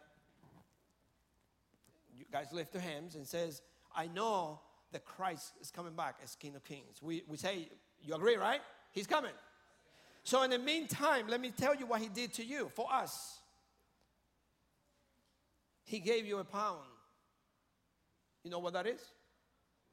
you 2.16 2.24
guys 2.33 2.52
lift 2.52 2.72
your 2.74 2.83
hands 2.83 3.14
and 3.14 3.26
says, 3.26 3.62
I 3.94 4.07
know 4.09 4.61
that 4.92 5.05
Christ 5.05 5.52
is 5.61 5.70
coming 5.70 5.94
back 5.94 6.16
as 6.24 6.35
King 6.35 6.57
of 6.57 6.64
Kings. 6.64 7.02
We, 7.02 7.22
we 7.29 7.37
say, 7.37 7.68
you 8.02 8.14
agree, 8.14 8.37
right? 8.37 8.61
He's 8.92 9.07
coming. 9.07 9.33
So 10.26 10.42
in 10.42 10.50
the 10.50 10.58
meantime, 10.58 11.28
let 11.28 11.40
me 11.40 11.52
tell 11.56 11.76
you 11.76 11.86
what 11.86 12.00
he 12.00 12.08
did 12.08 12.32
to 12.34 12.44
you, 12.44 12.68
for 12.74 12.92
us. 12.92 13.38
He 15.84 16.00
gave 16.00 16.26
you 16.26 16.38
a 16.38 16.44
pound. 16.44 16.80
You 18.42 18.50
know 18.50 18.58
what 18.58 18.72
that 18.72 18.88
is? 18.88 19.00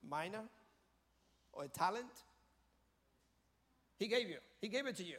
Mina 0.03 0.41
or 1.51 1.65
a 1.65 1.67
talent? 1.67 2.07
He 3.99 4.07
gave 4.07 4.27
you. 4.27 4.37
He 4.59 4.69
gave 4.69 4.87
it 4.87 4.95
to 4.95 5.03
you. 5.03 5.17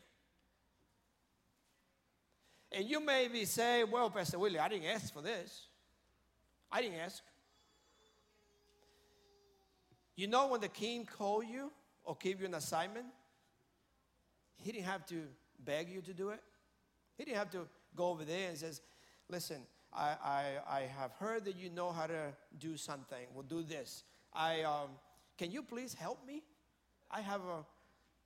And 2.73 2.85
you 2.85 2.99
may 2.99 3.29
be 3.29 3.45
saying, 3.45 3.93
well, 3.93 4.11
Pastor 4.11 4.41
Willie, 4.41 4.59
I 4.59 4.69
didn't 4.69 4.89
ask 4.89 5.15
for 5.15 5.23
this. 5.23 5.69
I 6.73 6.83
didn't 6.83 6.99
ask. 6.99 7.23
You 10.17 10.27
know 10.27 10.49
when 10.49 10.61
the 10.61 10.67
king 10.67 11.07
called 11.07 11.45
you 11.47 11.71
or 12.03 12.17
gave 12.21 12.41
you 12.41 12.47
an 12.47 12.55
assignment, 12.55 13.07
he 14.57 14.73
didn't 14.73 14.87
have 14.87 15.07
to 15.07 15.23
beg 15.65 15.89
you 15.89 16.01
to 16.03 16.13
do 16.13 16.31
it. 16.31 16.41
He 17.17 17.25
didn't 17.25 17.39
have 17.39 17.51
to 17.51 17.67
go 17.95 18.09
over 18.09 18.25
there 18.25 18.49
and 18.49 18.59
says, 18.59 18.81
listen, 19.29 19.63
I, 19.93 20.17
I, 20.25 20.45
I 20.69 20.81
have 20.99 21.13
heard 21.13 21.45
that 21.45 21.57
you 21.57 21.71
know 21.71 21.93
how 21.93 22.07
to 22.07 22.33
do 22.59 22.77
something. 22.77 23.27
We'll 23.33 23.45
do 23.45 23.63
this. 23.63 24.05
I, 24.33 24.63
um, 24.63 24.91
can 25.39 25.53
you 25.53 25.63
please 25.63 25.95
help 25.95 26.27
me? 26.27 26.43
I 27.11 27.21
have 27.21 27.43
a 27.43 27.65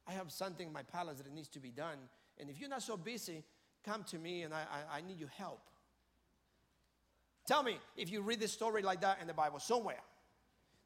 I 0.09 0.13
have 0.13 0.33
something 0.33 0.67
in 0.67 0.73
my 0.73 0.83
palace 0.83 1.19
that 1.19 1.33
needs 1.33 1.49
to 1.49 1.61
be 1.61 1.71
done. 1.71 1.99
And 2.39 2.49
if 2.49 2.59
you're 2.59 2.71
not 2.71 2.83
so 2.83 2.97
busy, 2.97 3.45
come 3.85 4.05
to 4.05 4.19
me 4.19 4.43
and 4.43 4.55
I, 4.55 4.61
I, 4.61 4.99
I 4.99 5.01
need 5.03 5.19
your 5.21 5.29
help. 5.29 5.61
Tell 7.47 7.63
me 7.63 7.79
if 7.97 8.11
you 8.11 8.23
read 8.23 8.41
this 8.41 8.53
story 8.53 8.83
like 8.83 9.03
that 9.03 9.19
in 9.21 9.27
the 9.27 9.35
Bible 9.35 9.59
somewhere. 9.61 10.01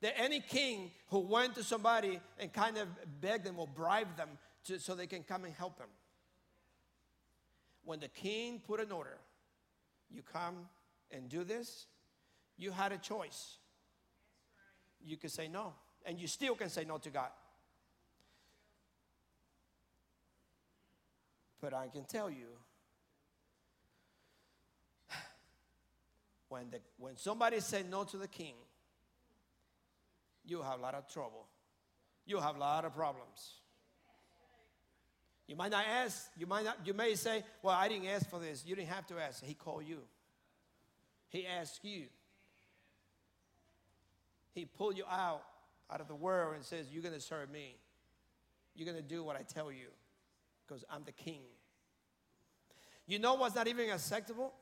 That 0.00 0.14
any 0.18 0.40
king 0.40 0.90
who 1.10 1.20
went 1.20 1.54
to 1.54 1.62
somebody 1.62 2.18
and 2.40 2.52
kind 2.52 2.76
of 2.76 2.88
begged 3.20 3.44
them 3.44 3.60
or 3.60 3.68
bribed 3.68 4.16
them 4.16 4.30
to, 4.66 4.78
so 4.78 4.94
they 4.94 5.06
can 5.06 5.22
come 5.22 5.44
and 5.44 5.54
help 5.54 5.78
him. 5.78 5.88
When 7.84 8.00
the 8.00 8.08
king 8.08 8.60
put 8.64 8.80
an 8.80 8.92
order, 8.92 9.18
you 10.10 10.22
come 10.22 10.68
and 11.10 11.28
do 11.28 11.44
this, 11.44 11.86
you 12.56 12.70
had 12.70 12.92
a 12.92 12.98
choice. 12.98 13.56
You 15.04 15.16
could 15.16 15.32
say 15.32 15.48
no, 15.48 15.72
and 16.06 16.20
you 16.20 16.28
still 16.28 16.54
can 16.54 16.68
say 16.68 16.84
no 16.84 16.98
to 16.98 17.10
God. 17.10 17.30
But 21.60 21.74
I 21.74 21.88
can 21.88 22.04
tell 22.04 22.30
you, 22.30 22.46
when, 26.48 26.70
the, 26.70 26.80
when 26.98 27.16
somebody 27.16 27.60
said 27.60 27.88
no 27.90 28.04
to 28.04 28.16
the 28.16 28.28
king, 28.28 28.54
you 30.44 30.60
have 30.62 30.78
a 30.78 30.82
lot 30.82 30.94
of 30.94 31.06
trouble. 31.12 31.46
You 32.26 32.38
have 32.38 32.56
a 32.56 32.58
lot 32.58 32.84
of 32.84 32.94
problems. 32.94 33.61
You 35.52 35.58
might 35.58 35.70
not 35.70 35.84
ask, 35.86 36.30
you 36.38 36.46
might 36.46 36.64
not, 36.64 36.78
you 36.82 36.94
may 36.94 37.14
say, 37.14 37.44
Well, 37.62 37.76
I 37.76 37.86
didn't 37.86 38.08
ask 38.08 38.26
for 38.30 38.38
this. 38.38 38.64
You 38.66 38.74
didn't 38.74 38.88
have 38.88 39.06
to 39.08 39.18
ask. 39.18 39.44
He 39.44 39.52
called 39.52 39.84
you. 39.84 39.98
He 41.28 41.46
asked 41.46 41.84
you. 41.84 42.04
He 44.54 44.64
pulled 44.64 44.96
you 44.96 45.04
out 45.04 45.42
out 45.90 46.00
of 46.00 46.08
the 46.08 46.14
world 46.14 46.54
and 46.54 46.64
says, 46.64 46.86
You're 46.90 47.02
gonna 47.02 47.20
serve 47.20 47.50
me. 47.50 47.76
You're 48.74 48.86
gonna 48.86 49.02
do 49.02 49.22
what 49.22 49.36
I 49.36 49.42
tell 49.42 49.70
you 49.70 49.88
because 50.66 50.86
I'm 50.88 51.02
the 51.04 51.12
king. 51.12 51.42
You 53.06 53.18
know 53.18 53.34
what's 53.34 53.54
not 53.54 53.68
even 53.68 53.90
acceptable? 53.90 54.54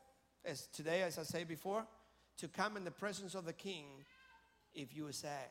As 0.44 0.66
today, 0.72 1.02
as 1.02 1.20
I 1.20 1.22
said 1.22 1.46
before, 1.46 1.86
to 2.38 2.48
come 2.48 2.76
in 2.76 2.82
the 2.82 2.90
presence 2.90 3.36
of 3.36 3.44
the 3.44 3.52
king 3.52 3.84
if 4.74 4.96
you 4.96 5.06
are 5.06 5.12
sad. 5.12 5.50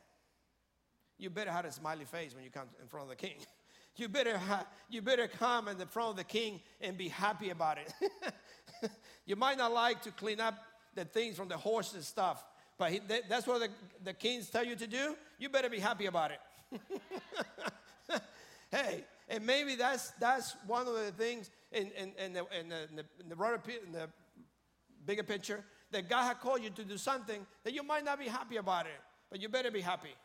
You 1.18 1.30
better 1.30 1.52
have 1.52 1.64
a 1.64 1.72
smiley 1.72 2.04
face 2.04 2.36
when 2.36 2.44
you 2.44 2.50
come 2.50 2.68
in 2.82 2.90
front 2.90 3.10
of 3.10 3.18
the 3.18 3.26
king. 3.26 3.38
You 4.00 4.08
better, 4.08 4.38
ha- 4.38 4.66
you 4.90 5.02
better 5.02 5.28
come 5.28 5.68
in 5.68 5.78
the 5.78 5.86
front 5.86 6.12
of 6.12 6.16
the 6.16 6.24
king 6.24 6.62
and 6.80 6.98
be 6.98 7.10
happy 7.10 7.50
about 7.50 7.78
it. 7.78 8.92
you 9.26 9.36
might 9.36 9.58
not 9.58 9.74
like 9.74 10.02
to 10.04 10.12
clean 10.12 10.40
up 10.40 10.56
the 10.96 11.06
things 11.06 11.36
from 11.36 11.48
the 11.48 11.58
horse 11.58 11.94
and 11.94 12.04
stuff, 12.04 12.44
but 12.78 12.92
he, 12.92 13.00
th- 13.00 13.24
that's 13.28 13.46
what 13.46 13.60
the, 13.60 13.70
the 14.04 14.14
kings 14.14 14.50
tell 14.50 14.64
you 14.64 14.76
to 14.76 14.88
do. 14.88 15.16
You 15.38 15.50
better 15.50 15.70
be 15.70 15.80
happy 15.80 16.06
about 16.06 16.32
it. 16.32 16.40
hey, 18.72 19.04
and 19.28 19.46
maybe 19.46 19.76
that's, 19.76 20.12
that's 20.12 20.56
one 20.66 20.88
of 20.88 20.94
the 20.94 21.12
things 21.12 21.50
in, 21.72 21.92
in, 21.98 22.14
in, 22.18 22.34
the, 22.34 22.46
in, 22.60 22.70
the, 22.70 22.84
in, 22.84 22.96
the, 22.96 23.06
in, 23.20 23.32
the, 23.32 23.66
in 23.86 23.92
the 23.92 24.10
bigger 25.06 25.24
picture 25.24 25.64
that 25.92 26.08
God 26.08 26.24
has 26.24 26.38
called 26.42 26.64
you 26.64 26.70
to 26.70 26.84
do 26.84 26.98
something 26.98 27.46
that 27.64 27.74
you 27.74 27.84
might 27.84 28.06
not 28.06 28.20
be 28.20 28.26
happy 28.26 28.58
about 28.58 28.86
it, 28.86 29.02
but 29.30 29.42
you 29.42 29.50
better 29.50 29.72
be 29.72 29.82
happy. 29.82 30.16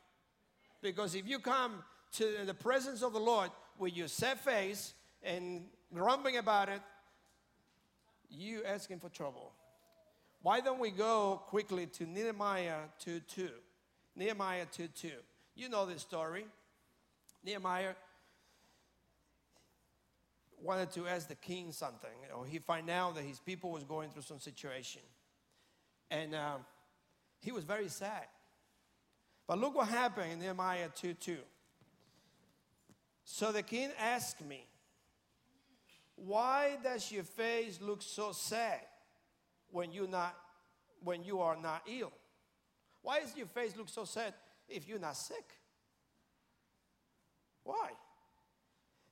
Because 0.83 1.15
if 1.15 1.27
you 1.27 1.39
come 1.39 1.83
to 2.13 2.45
the 2.45 2.55
presence 2.55 3.03
of 3.03 3.13
the 3.13 3.19
Lord 3.19 3.51
with 3.79 3.97
your 3.97 4.09
sad 4.09 4.39
face 4.39 4.95
and 5.23 5.65
grumbling 5.93 6.37
about 6.37 6.69
it, 6.69 6.81
you 8.31 8.63
asking 8.65 9.01
for 9.01 9.09
trouble. 9.09 9.53
Why 10.43 10.61
don't 10.61 10.79
we 10.79 10.91
go 10.91 11.43
quickly 11.47 11.87
to 11.87 12.05
Nehemiah 12.05 12.81
2 13.01 13.21
2? 13.21 13.49
Nehemiah 14.17 14.67
2 14.71 14.89
2. 14.89 15.11
You 15.55 15.69
know 15.69 15.87
this 15.87 16.03
story. 16.03 16.45
Nehemiah 17.45 17.95
wanted 20.63 20.91
to 20.93 21.07
ask 21.07 21.29
the 21.29 21.35
king 21.35 21.73
something. 21.73 22.11
Or 22.37 22.45
he 22.45 22.59
find 22.59 22.91
out 22.91 23.15
that 23.15 23.25
his 23.25 23.39
people 23.39 23.71
was 23.71 23.85
going 23.85 24.11
through 24.11 24.23
some 24.23 24.41
situation. 24.41 25.03
And 26.11 26.35
uh, 26.35 26.57
he 27.41 27.53
was 27.53 27.65
very 27.65 27.89
sad. 27.89 28.27
But 29.47 29.59
look 29.59 29.75
what 29.75 29.89
happened 29.89 30.33
in 30.33 30.41
Nehemiah 30.41 30.89
2 30.95 31.15
2. 31.15 31.37
So 33.25 33.53
the 33.53 33.63
king 33.63 33.91
asked 33.99 34.45
me, 34.45 34.67
Why 36.15 36.77
does 36.83 37.11
your 37.11 37.25
face 37.25 37.81
look 37.81 38.03
so 38.03 38.33
sad 38.33 38.81
when, 39.71 39.93
you 39.93 40.07
not, 40.07 40.37
when 41.03 41.25
you 41.25 41.41
are 41.41 41.57
not 41.57 41.83
ill? 41.89 42.13
Why 43.03 43.21
does 43.21 43.37
your 43.37 43.47
face 43.47 43.77
look 43.77 43.89
so 43.89 44.05
sad 44.05 44.35
if 44.69 44.89
you're 44.89 44.99
not 44.99 45.17
sick? 45.17 45.45
Why? 47.65 47.91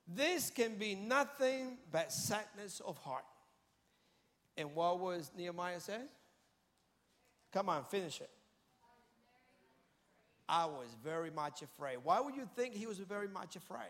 This 0.07 0.49
can 0.49 0.75
be 0.75 0.95
nothing 0.95 1.77
but 1.91 2.11
sadness 2.11 2.81
of 2.85 2.97
heart. 2.97 3.25
And 4.57 4.75
what 4.75 4.99
was 4.99 5.31
Nehemiah 5.35 5.79
said? 5.79 6.07
Come 7.51 7.69
on, 7.69 7.83
finish 7.85 8.21
it. 8.21 8.29
I 10.47 10.65
was 10.65 10.87
very 11.03 11.31
much 11.31 11.61
afraid. 11.61 11.97
Why 12.03 12.19
would 12.19 12.35
you 12.35 12.47
think 12.55 12.75
he 12.75 12.85
was 12.85 12.99
very 12.99 13.27
much 13.27 13.55
afraid? 13.55 13.89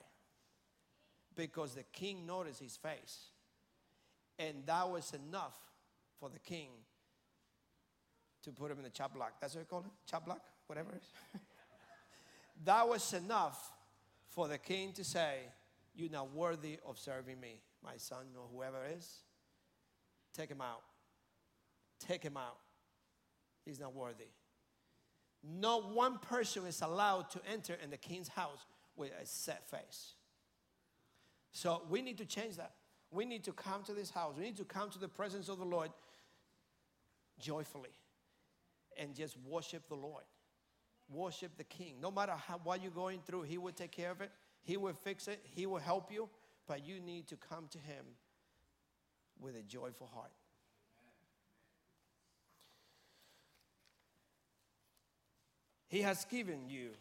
Because 1.35 1.73
the 1.73 1.83
king 1.83 2.25
noticed 2.25 2.59
his 2.59 2.77
face. 2.77 3.29
And 4.39 4.65
that 4.65 4.89
was 4.89 5.13
enough 5.13 5.57
for 6.19 6.29
the 6.29 6.39
king 6.39 6.69
to 8.43 8.51
put 8.51 8.71
him 8.71 8.77
in 8.77 8.83
the 8.83 8.89
chop 8.89 9.13
block. 9.13 9.33
That's 9.39 9.55
what 9.55 9.61
you 9.61 9.65
call 9.65 9.79
it? 9.79 9.91
Chop 10.09 10.25
block? 10.25 10.41
Whatever 10.67 10.91
that 12.65 12.87
was 12.87 13.13
enough 13.13 13.71
for 14.29 14.47
the 14.47 14.57
king 14.57 14.93
to 14.93 15.03
say, 15.03 15.39
You're 15.95 16.09
not 16.09 16.33
worthy 16.33 16.79
of 16.87 16.97
serving 16.97 17.39
me, 17.39 17.61
my 17.83 17.97
son, 17.97 18.25
or 18.37 18.47
whoever 18.53 18.79
is. 18.97 19.19
Take 20.33 20.49
him 20.49 20.61
out. 20.61 20.81
Take 21.99 22.23
him 22.23 22.37
out. 22.37 22.57
He's 23.65 23.79
not 23.79 23.93
worthy. 23.93 24.27
Not 25.43 25.93
one 25.93 26.19
person 26.19 26.65
is 26.65 26.81
allowed 26.81 27.29
to 27.31 27.41
enter 27.51 27.77
in 27.83 27.89
the 27.89 27.97
king's 27.97 28.29
house 28.29 28.65
with 28.95 29.11
a 29.21 29.25
set 29.25 29.69
face. 29.69 30.13
So 31.53 31.83
we 31.89 32.01
need 32.01 32.17
to 32.17 32.25
change 32.25 32.57
that. 32.57 32.71
We 33.11 33.25
need 33.25 33.43
to 33.45 33.53
come 33.53 33.83
to 33.83 33.93
this 33.93 34.09
house. 34.09 34.33
We 34.37 34.43
need 34.43 34.57
to 34.57 34.65
come 34.65 34.89
to 34.89 34.99
the 34.99 35.07
presence 35.07 35.47
of 35.47 35.59
the 35.59 35.65
Lord 35.65 35.91
joyfully 37.39 37.91
and 38.97 39.15
just 39.15 39.37
worship 39.47 39.87
the 39.87 39.95
Lord. 39.95 40.23
Worship 41.09 41.55
the 41.57 41.63
King. 41.63 41.95
No 42.01 42.09
matter 42.09 42.33
how, 42.33 42.59
what 42.63 42.81
you're 42.81 42.91
going 42.91 43.19
through, 43.25 43.43
He 43.43 43.59
will 43.59 43.71
take 43.71 43.91
care 43.91 44.09
of 44.09 44.21
it. 44.21 44.31
He 44.63 44.77
will 44.77 44.93
fix 44.93 45.27
it. 45.27 45.39
He 45.43 45.67
will 45.67 45.77
help 45.77 46.11
you. 46.11 46.27
But 46.67 46.85
you 46.87 46.99
need 46.99 47.27
to 47.27 47.35
come 47.35 47.67
to 47.71 47.77
Him 47.77 48.05
with 49.39 49.55
a 49.55 49.61
joyful 49.61 50.09
heart. 50.13 50.31
He 55.87 56.01
has 56.01 56.25
given 56.25 56.67
you, 56.67 56.91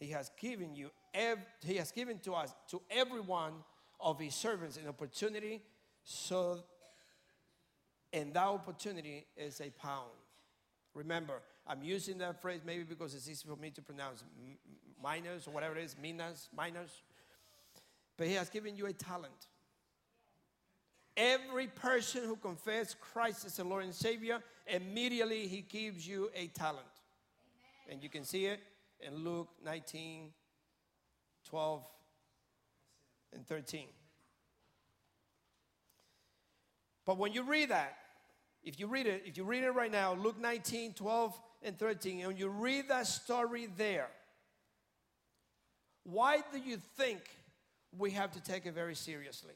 He 0.00 0.08
has 0.08 0.32
given 0.40 0.74
you, 0.74 0.90
ev- 1.14 1.46
He 1.64 1.76
has 1.76 1.92
given 1.92 2.18
to 2.20 2.32
us, 2.32 2.52
to 2.70 2.82
everyone 2.90 3.52
of 4.02 4.18
His 4.18 4.34
servants, 4.34 4.76
an 4.76 4.88
opportunity. 4.88 5.62
So, 6.04 6.58
and 8.12 8.34
that 8.34 8.46
opportunity 8.46 9.26
is 9.36 9.60
a 9.60 9.70
pound. 9.70 10.10
Remember, 10.94 11.40
I'm 11.66 11.82
using 11.82 12.18
that 12.18 12.42
phrase 12.42 12.60
maybe 12.66 12.82
because 12.82 13.14
it's 13.14 13.28
easy 13.28 13.46
for 13.48 13.56
me 13.56 13.70
to 13.70 13.82
pronounce 13.82 14.24
minas 15.02 15.46
or 15.46 15.52
whatever 15.52 15.76
it 15.76 15.84
is, 15.84 15.96
minas. 16.02 16.48
But 18.16 18.26
He 18.26 18.34
has 18.34 18.50
given 18.50 18.76
you 18.76 18.86
a 18.86 18.92
talent. 18.92 19.48
Every 21.16 21.66
person 21.66 22.24
who 22.24 22.36
confesses 22.36 22.96
Christ 23.00 23.44
as 23.44 23.56
the 23.56 23.64
Lord 23.64 23.84
and 23.84 23.94
Savior, 23.94 24.40
immediately 24.66 25.46
He 25.46 25.60
gives 25.60 26.06
you 26.06 26.30
a 26.34 26.48
talent. 26.48 26.86
And 27.88 28.02
you 28.02 28.08
can 28.08 28.24
see 28.24 28.46
it 28.46 28.60
in 29.00 29.24
Luke 29.24 29.48
19, 29.64 30.30
12, 31.48 31.84
and 33.34 33.46
13. 33.46 33.86
But 37.04 37.18
when 37.18 37.32
you 37.32 37.42
read 37.42 37.70
that, 37.70 37.96
if 38.62 38.78
you 38.78 38.86
read 38.86 39.06
it, 39.06 39.22
if 39.26 39.36
you 39.36 39.44
read 39.44 39.64
it 39.64 39.70
right 39.70 39.90
now, 39.90 40.14
Luke 40.14 40.40
19, 40.40 40.94
12, 40.94 41.40
and 41.62 41.78
13, 41.78 42.24
and 42.24 42.38
you 42.38 42.48
read 42.48 42.88
that 42.88 43.06
story 43.06 43.68
there, 43.76 44.08
why 46.04 46.42
do 46.52 46.58
you 46.58 46.78
think 46.96 47.20
we 47.96 48.10
have 48.12 48.32
to 48.32 48.42
take 48.42 48.66
it 48.66 48.74
very 48.74 48.94
seriously? 48.94 49.54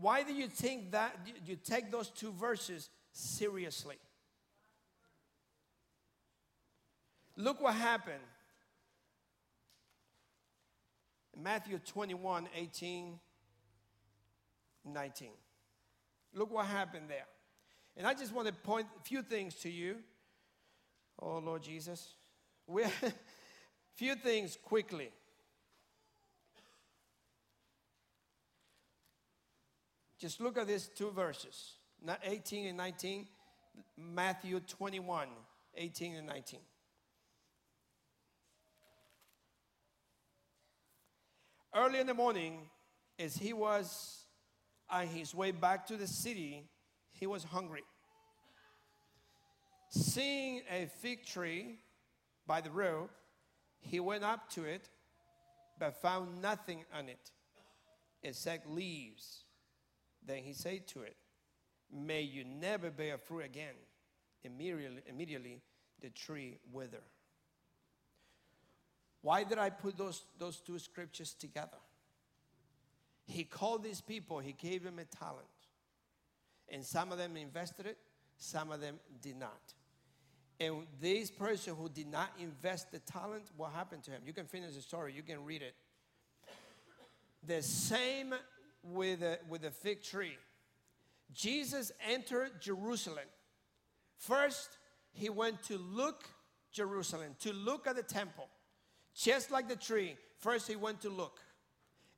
Why 0.00 0.22
do 0.22 0.32
you 0.32 0.48
think 0.48 0.92
that 0.92 1.14
you 1.46 1.56
take 1.56 1.90
those 1.90 2.08
two 2.08 2.32
verses 2.32 2.88
seriously? 3.12 3.96
Look 7.36 7.60
what 7.60 7.74
happened. 7.74 8.22
Matthew 11.36 11.78
21 11.78 12.48
18, 12.54 13.18
19. 14.84 15.28
Look 16.34 16.52
what 16.52 16.66
happened 16.66 17.06
there. 17.08 17.26
And 17.96 18.06
I 18.06 18.14
just 18.14 18.32
want 18.32 18.48
to 18.48 18.54
point 18.54 18.86
a 18.98 19.02
few 19.02 19.22
things 19.22 19.54
to 19.56 19.70
you. 19.70 19.96
Oh, 21.20 21.38
Lord 21.38 21.62
Jesus. 21.62 22.14
We 22.66 22.84
a 22.84 22.90
few 23.96 24.14
things 24.14 24.56
quickly. 24.62 25.10
Just 30.18 30.40
look 30.40 30.58
at 30.58 30.66
these 30.66 30.88
two 30.94 31.10
verses 31.10 31.76
18 32.24 32.66
and 32.66 32.76
19, 32.76 33.26
Matthew 33.96 34.60
21, 34.60 35.28
18 35.76 36.14
and 36.16 36.26
19. 36.26 36.60
Early 41.74 42.00
in 42.00 42.06
the 42.08 42.14
morning, 42.14 42.68
as 43.18 43.36
he 43.36 43.52
was 43.52 44.24
on 44.88 45.06
his 45.06 45.34
way 45.34 45.52
back 45.52 45.86
to 45.86 45.96
the 45.96 46.06
city, 46.06 46.64
he 47.12 47.26
was 47.26 47.44
hungry. 47.44 47.84
Seeing 49.90 50.62
a 50.70 50.86
fig 51.00 51.24
tree 51.24 51.78
by 52.46 52.60
the 52.60 52.70
road, 52.70 53.08
he 53.80 54.00
went 54.00 54.24
up 54.24 54.50
to 54.50 54.64
it, 54.64 54.88
but 55.78 56.00
found 56.02 56.42
nothing 56.42 56.84
on 56.96 57.08
it 57.08 57.30
except 58.22 58.68
leaves. 58.68 59.44
Then 60.26 60.38
he 60.38 60.52
said 60.52 60.88
to 60.88 61.02
it, 61.02 61.16
May 61.92 62.22
you 62.22 62.44
never 62.44 62.90
bear 62.90 63.16
fruit 63.18 63.44
again. 63.44 63.74
Immediately, 64.42 65.02
immediately 65.08 65.60
the 66.00 66.10
tree 66.10 66.58
withered. 66.72 67.00
Why 69.22 69.44
did 69.44 69.58
I 69.58 69.70
put 69.70 69.96
those, 69.98 70.24
those 70.38 70.60
two 70.60 70.78
scriptures 70.78 71.34
together? 71.34 71.76
He 73.26 73.44
called 73.44 73.84
these 73.84 74.00
people, 74.00 74.38
he 74.38 74.52
gave 74.52 74.82
them 74.82 74.98
a 74.98 75.04
talent. 75.04 75.46
And 76.68 76.84
some 76.84 77.12
of 77.12 77.18
them 77.18 77.36
invested 77.36 77.86
it, 77.86 77.98
some 78.38 78.70
of 78.70 78.80
them 78.80 78.98
did 79.20 79.36
not. 79.36 79.74
And 80.58 80.86
this 81.00 81.30
person 81.30 81.74
who 81.74 81.88
did 81.88 82.10
not 82.10 82.30
invest 82.38 82.92
the 82.92 82.98
talent, 82.98 83.44
what 83.56 83.72
happened 83.72 84.02
to 84.04 84.10
him? 84.10 84.22
You 84.26 84.32
can 84.32 84.46
finish 84.46 84.74
the 84.74 84.82
story, 84.82 85.12
you 85.14 85.22
can 85.22 85.44
read 85.44 85.62
it. 85.62 85.74
The 87.46 87.62
same 87.62 88.34
with 88.82 89.20
the, 89.20 89.38
with 89.48 89.62
the 89.62 89.70
fig 89.70 90.02
tree. 90.02 90.36
Jesus 91.32 91.92
entered 92.08 92.60
Jerusalem. 92.60 93.24
First, 94.18 94.70
he 95.12 95.30
went 95.30 95.62
to 95.64 95.78
look 95.78 96.24
Jerusalem, 96.72 97.36
to 97.40 97.52
look 97.52 97.86
at 97.86 97.96
the 97.96 98.02
temple. 98.02 98.48
Just 99.14 99.50
like 99.50 99.68
the 99.68 99.76
tree, 99.76 100.16
first 100.38 100.68
he 100.68 100.76
went 100.76 101.00
to 101.02 101.10
look. 101.10 101.40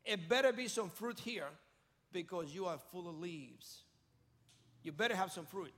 It 0.05 0.29
better 0.29 0.53
be 0.53 0.69
some 0.69 0.91
fruit 0.91 1.19
here 1.19 1.49
because 2.13 2.55
you 2.55 2.67
are 2.67 2.79
full 2.91 3.09
of 3.09 3.19
leaves. 3.19 3.83
You 4.83 4.93
better 4.93 5.17
have 5.17 5.33
some 5.33 5.47
fruit. 5.47 5.73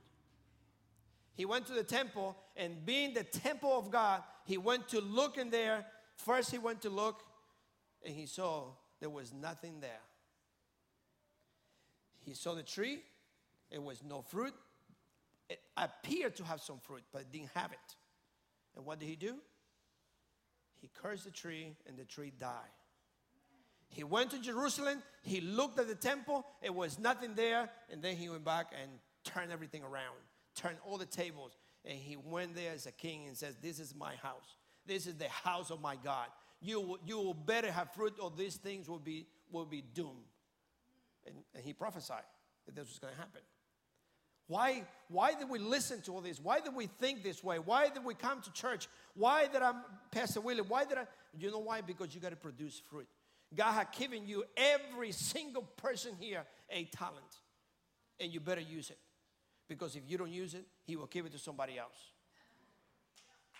He 1.35 1.45
went 1.45 1.67
to 1.67 1.73
the 1.73 1.83
temple, 1.83 2.35
and 2.55 2.85
being 2.85 3.13
the 3.13 3.23
temple 3.23 3.77
of 3.77 3.91
God, 3.91 4.23
he 4.45 4.57
went 4.57 4.87
to 4.89 5.01
look 5.01 5.37
in 5.37 5.49
there. 5.49 5.85
First, 6.15 6.49
he 6.49 6.57
went 6.57 6.81
to 6.83 6.89
look, 6.89 7.21
and 8.05 8.15
he 8.15 8.25
saw 8.25 8.67
there 8.99 9.09
was 9.09 9.33
nothing 9.33 9.81
there. 9.81 10.01
He 12.21 12.33
saw 12.33 12.55
the 12.55 12.63
tree, 12.63 12.99
it 13.69 13.81
was 13.81 14.01
no 14.03 14.21
fruit. 14.21 14.53
It 15.49 15.59
appeared 15.77 16.35
to 16.37 16.43
have 16.43 16.61
some 16.61 16.79
fruit, 16.79 17.03
but 17.13 17.21
it 17.21 17.31
didn't 17.31 17.51
have 17.53 17.71
it. 17.71 17.95
And 18.75 18.85
what 18.85 18.99
did 18.99 19.07
he 19.07 19.15
do? 19.15 19.35
He 20.81 20.89
cursed 20.93 21.25
the 21.25 21.31
tree, 21.31 21.75
and 21.87 21.97
the 21.97 22.05
tree 22.05 22.31
died. 22.39 22.51
He 23.87 24.03
went 24.03 24.31
to 24.31 24.39
Jerusalem, 24.39 25.01
he 25.21 25.41
looked 25.41 25.79
at 25.79 25.87
the 25.87 25.95
temple, 25.95 26.45
it 26.61 26.73
was 26.73 26.99
nothing 26.99 27.33
there, 27.35 27.69
and 27.89 28.01
then 28.01 28.15
he 28.15 28.29
went 28.29 28.43
back 28.43 28.73
and 28.81 28.91
turned 29.23 29.51
everything 29.51 29.83
around, 29.83 30.17
turned 30.55 30.77
all 30.85 30.97
the 30.97 31.05
tables, 31.05 31.55
and 31.85 31.97
he 31.97 32.17
went 32.17 32.55
there 32.55 32.73
as 32.73 32.87
a 32.87 32.91
king 32.91 33.27
and 33.27 33.37
says, 33.37 33.55
This 33.61 33.79
is 33.79 33.95
my 33.95 34.15
house. 34.15 34.57
This 34.85 35.07
is 35.07 35.15
the 35.15 35.29
house 35.29 35.71
of 35.71 35.81
my 35.81 35.95
God. 35.95 36.27
you 36.61 36.99
you 37.05 37.17
will 37.17 37.33
better 37.33 37.71
have 37.71 37.93
fruit, 37.93 38.15
or 38.19 38.31
these 38.35 38.55
things 38.55 38.89
will 38.89 38.99
be, 38.99 39.27
will 39.51 39.65
be 39.65 39.81
doomed. 39.93 40.29
And, 41.25 41.35
and 41.53 41.63
he 41.63 41.73
prophesied 41.73 42.23
that 42.65 42.75
this 42.75 42.87
was 42.87 42.99
going 42.99 43.13
to 43.13 43.19
happen. 43.19 43.41
Why, 44.47 44.83
why 45.07 45.33
did 45.33 45.49
we 45.49 45.57
listen 45.57 46.01
to 46.01 46.13
all 46.13 46.21
this? 46.21 46.39
Why 46.39 46.59
did 46.59 46.75
we 46.75 46.85
think 46.85 47.23
this 47.23 47.43
way? 47.43 47.57
Why 47.57 47.89
did 47.89 48.05
we 48.05 48.13
come 48.13 48.41
to 48.41 48.53
church? 48.53 48.87
Why 49.15 49.47
did 49.47 49.61
I, 49.61 49.73
Pastor 50.11 50.41
Willie, 50.41 50.61
why 50.61 50.85
did 50.85 50.99
I? 50.99 51.05
You 51.39 51.51
know 51.51 51.59
why? 51.59 51.81
Because 51.81 52.13
you 52.13 52.21
got 52.21 52.29
to 52.29 52.35
produce 52.35 52.81
fruit. 52.89 53.07
God 53.55 53.71
has 53.73 53.87
given 53.97 54.27
you, 54.27 54.43
every 54.55 55.11
single 55.11 55.63
person 55.63 56.11
here, 56.19 56.43
a 56.69 56.83
talent. 56.85 57.39
And 58.19 58.31
you 58.31 58.39
better 58.39 58.61
use 58.61 58.89
it. 58.89 58.99
Because 59.67 59.95
if 59.95 60.03
you 60.07 60.17
don't 60.17 60.31
use 60.31 60.53
it, 60.53 60.65
He 60.83 60.95
will 60.95 61.07
give 61.07 61.25
it 61.25 61.31
to 61.31 61.39
somebody 61.39 61.77
else. 61.77 62.11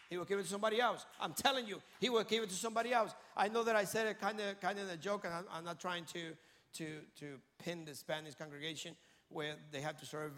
He 0.09 0.17
will 0.17 0.25
give 0.25 0.37
it 0.37 0.43
to 0.43 0.49
somebody 0.49 0.79
else. 0.79 1.05
I'm 1.19 1.33
telling 1.33 1.67
you, 1.67 1.81
He 1.99 2.09
will 2.09 2.23
give 2.23 2.43
it 2.43 2.49
to 2.49 2.55
somebody 2.55 2.93
else. 2.93 3.15
I 3.35 3.47
know 3.47 3.63
that 3.63 3.75
I 3.75 3.85
said 3.85 4.05
it 4.07 4.21
kind 4.21 4.39
of, 4.39 4.61
kind 4.61 4.77
of 4.77 4.89
a 4.89 4.97
joke, 4.97 5.25
and 5.25 5.33
I'm, 5.33 5.45
I'm 5.51 5.65
not 5.65 5.79
trying 5.79 6.05
to, 6.13 6.33
to, 6.75 6.99
to 7.19 7.39
pin 7.63 7.85
the 7.85 7.95
Spanish 7.95 8.35
congregation 8.35 8.95
where 9.29 9.55
they 9.71 9.81
have 9.81 9.97
to 9.99 10.05
serve 10.05 10.33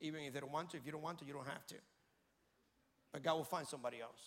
even 0.00 0.20
if 0.22 0.32
they 0.32 0.40
don't 0.40 0.52
want 0.52 0.70
to. 0.70 0.76
If 0.76 0.86
you 0.86 0.92
don't 0.92 1.02
want 1.02 1.18
to, 1.18 1.24
you 1.24 1.32
don't 1.32 1.46
have 1.46 1.66
to. 1.66 1.76
But 3.12 3.22
God 3.22 3.36
will 3.36 3.44
find 3.44 3.66
somebody 3.66 4.00
else. 4.00 4.20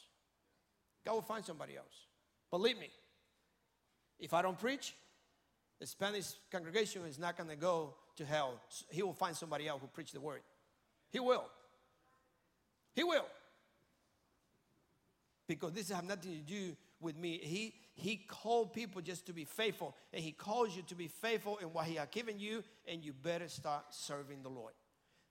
God 1.05 1.13
will 1.13 1.21
find 1.21 1.43
somebody 1.43 1.75
else. 1.75 2.05
Believe 2.49 2.77
me. 2.79 2.89
If 4.19 4.33
I 4.33 4.41
don't 4.41 4.59
preach, 4.59 4.95
the 5.79 5.85
Spanish 5.85 6.25
congregation 6.51 7.03
is 7.05 7.19
not 7.19 7.37
going 7.37 7.49
to 7.49 7.55
go 7.55 7.93
to 8.15 8.25
hell. 8.25 8.59
He 8.89 9.03
will 9.03 9.13
find 9.13 9.35
somebody 9.35 9.67
else 9.67 9.81
who 9.81 9.87
preach 9.87 10.11
the 10.11 10.19
word. 10.19 10.41
He 11.11 11.19
will. 11.19 11.45
He 12.95 13.03
will. 13.03 13.25
Because 15.47 15.73
this 15.73 15.89
has 15.89 16.03
nothing 16.03 16.31
to 16.31 16.53
do 16.53 16.75
with 16.99 17.15
me. 17.15 17.39
He, 17.41 17.75
he 17.93 18.17
called 18.17 18.73
people 18.73 19.01
just 19.01 19.25
to 19.27 19.33
be 19.33 19.45
faithful, 19.45 19.95
and 20.13 20.21
He 20.21 20.31
calls 20.31 20.75
you 20.75 20.81
to 20.83 20.95
be 20.95 21.07
faithful 21.07 21.57
in 21.57 21.67
what 21.67 21.85
He 21.85 21.95
has 21.95 22.07
given 22.11 22.39
you, 22.39 22.63
and 22.87 23.03
you 23.03 23.13
better 23.13 23.47
start 23.47 23.85
serving 23.91 24.43
the 24.43 24.49
Lord. 24.49 24.73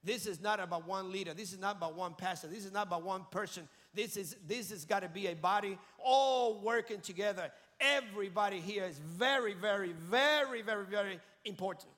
This 0.06 0.26
is 0.26 0.40
not 0.40 0.60
about 0.60 0.86
one 0.86 1.10
leader. 1.10 1.34
This 1.34 1.52
is 1.52 1.58
not 1.58 1.78
about 1.78 1.96
one 1.96 2.14
pastor. 2.14 2.46
This 2.46 2.64
is 2.64 2.72
not 2.72 2.86
about 2.86 3.02
one 3.02 3.26
person. 3.32 3.68
This 3.92 4.16
is 4.16 4.36
this 4.46 4.70
has 4.70 4.84
got 4.84 5.00
to 5.00 5.08
be 5.08 5.26
a 5.26 5.34
body 5.34 5.76
all 5.98 6.60
working 6.60 7.00
together. 7.00 7.50
Everybody 7.80 8.60
here 8.60 8.84
is 8.84 8.98
very, 8.98 9.52
very, 9.52 9.92
very, 9.92 10.62
very, 10.62 10.84
very 10.84 11.20
important. 11.44 11.90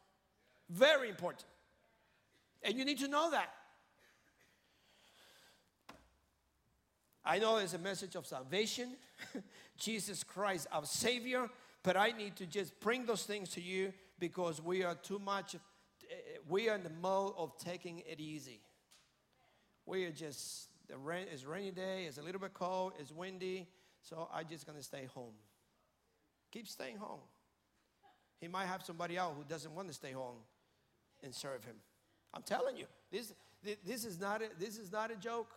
Very 0.71 1.11
important. 1.11 1.45
And 2.63 2.79
you 2.79 2.87
need 2.87 2.99
to 3.01 3.09
know 3.09 3.31
that. 3.31 3.51
I 7.27 7.39
know 7.39 7.59
it's 7.59 7.75
a 7.75 7.79
message 7.79 8.15
of 8.15 8.27
salvation, 8.27 8.89
Jesus 9.77 10.25
Christ, 10.25 10.67
our 10.73 10.87
Savior, 10.87 11.51
but 11.83 11.95
I 11.95 12.13
need 12.13 12.37
to 12.37 12.47
just 12.47 12.81
bring 12.81 13.05
those 13.05 13.25
things 13.25 13.51
to 13.51 13.61
you 13.61 13.93
because 14.19 14.63
we 14.63 14.83
are 14.83 14.95
too 14.95 15.19
much, 15.19 15.57
we 16.49 16.69
are 16.69 16.75
in 16.75 16.83
the 16.83 16.91
mode 17.03 17.35
of 17.37 17.57
taking 17.59 18.01
it 18.01 18.21
easy. 18.21 18.61
We 19.87 20.05
are 20.07 20.11
just, 20.11 20.69
the 20.89 20.97
rain, 20.97 21.27
it's 21.33 21.45
rainy 21.45 21.71
day, 21.71 22.05
it's 22.07 22.19
a 22.19 22.23
little 22.23 22.41
bit 22.41 22.55
cold, 22.55 22.93
it's 22.99 23.13
windy, 23.13 23.69
so 24.03 24.29
I'm 24.33 24.47
just 24.49 24.67
gonna 24.67 24.83
stay 24.83 25.07
home. 25.15 25.35
Keep 26.51 26.67
staying 26.67 26.97
home. 26.97 27.21
He 28.41 28.49
might 28.49 28.67
have 28.67 28.83
somebody 28.85 29.19
out 29.19 29.35
who 29.37 29.45
doesn't 29.45 29.75
want 29.75 29.89
to 29.89 29.95
stay 29.95 30.13
home 30.13 30.37
and 31.23 31.35
serve 31.35 31.65
him. 31.65 31.77
I'm 32.33 32.43
telling 32.43 32.77
you, 32.77 32.87
this, 33.11 33.33
this, 33.85 34.05
is, 34.05 34.21
not 34.21 34.43
a, 34.43 34.47
this 34.59 34.79
is 34.79 34.93
not 34.93 35.11
a 35.11 35.17
joke. 35.17 35.49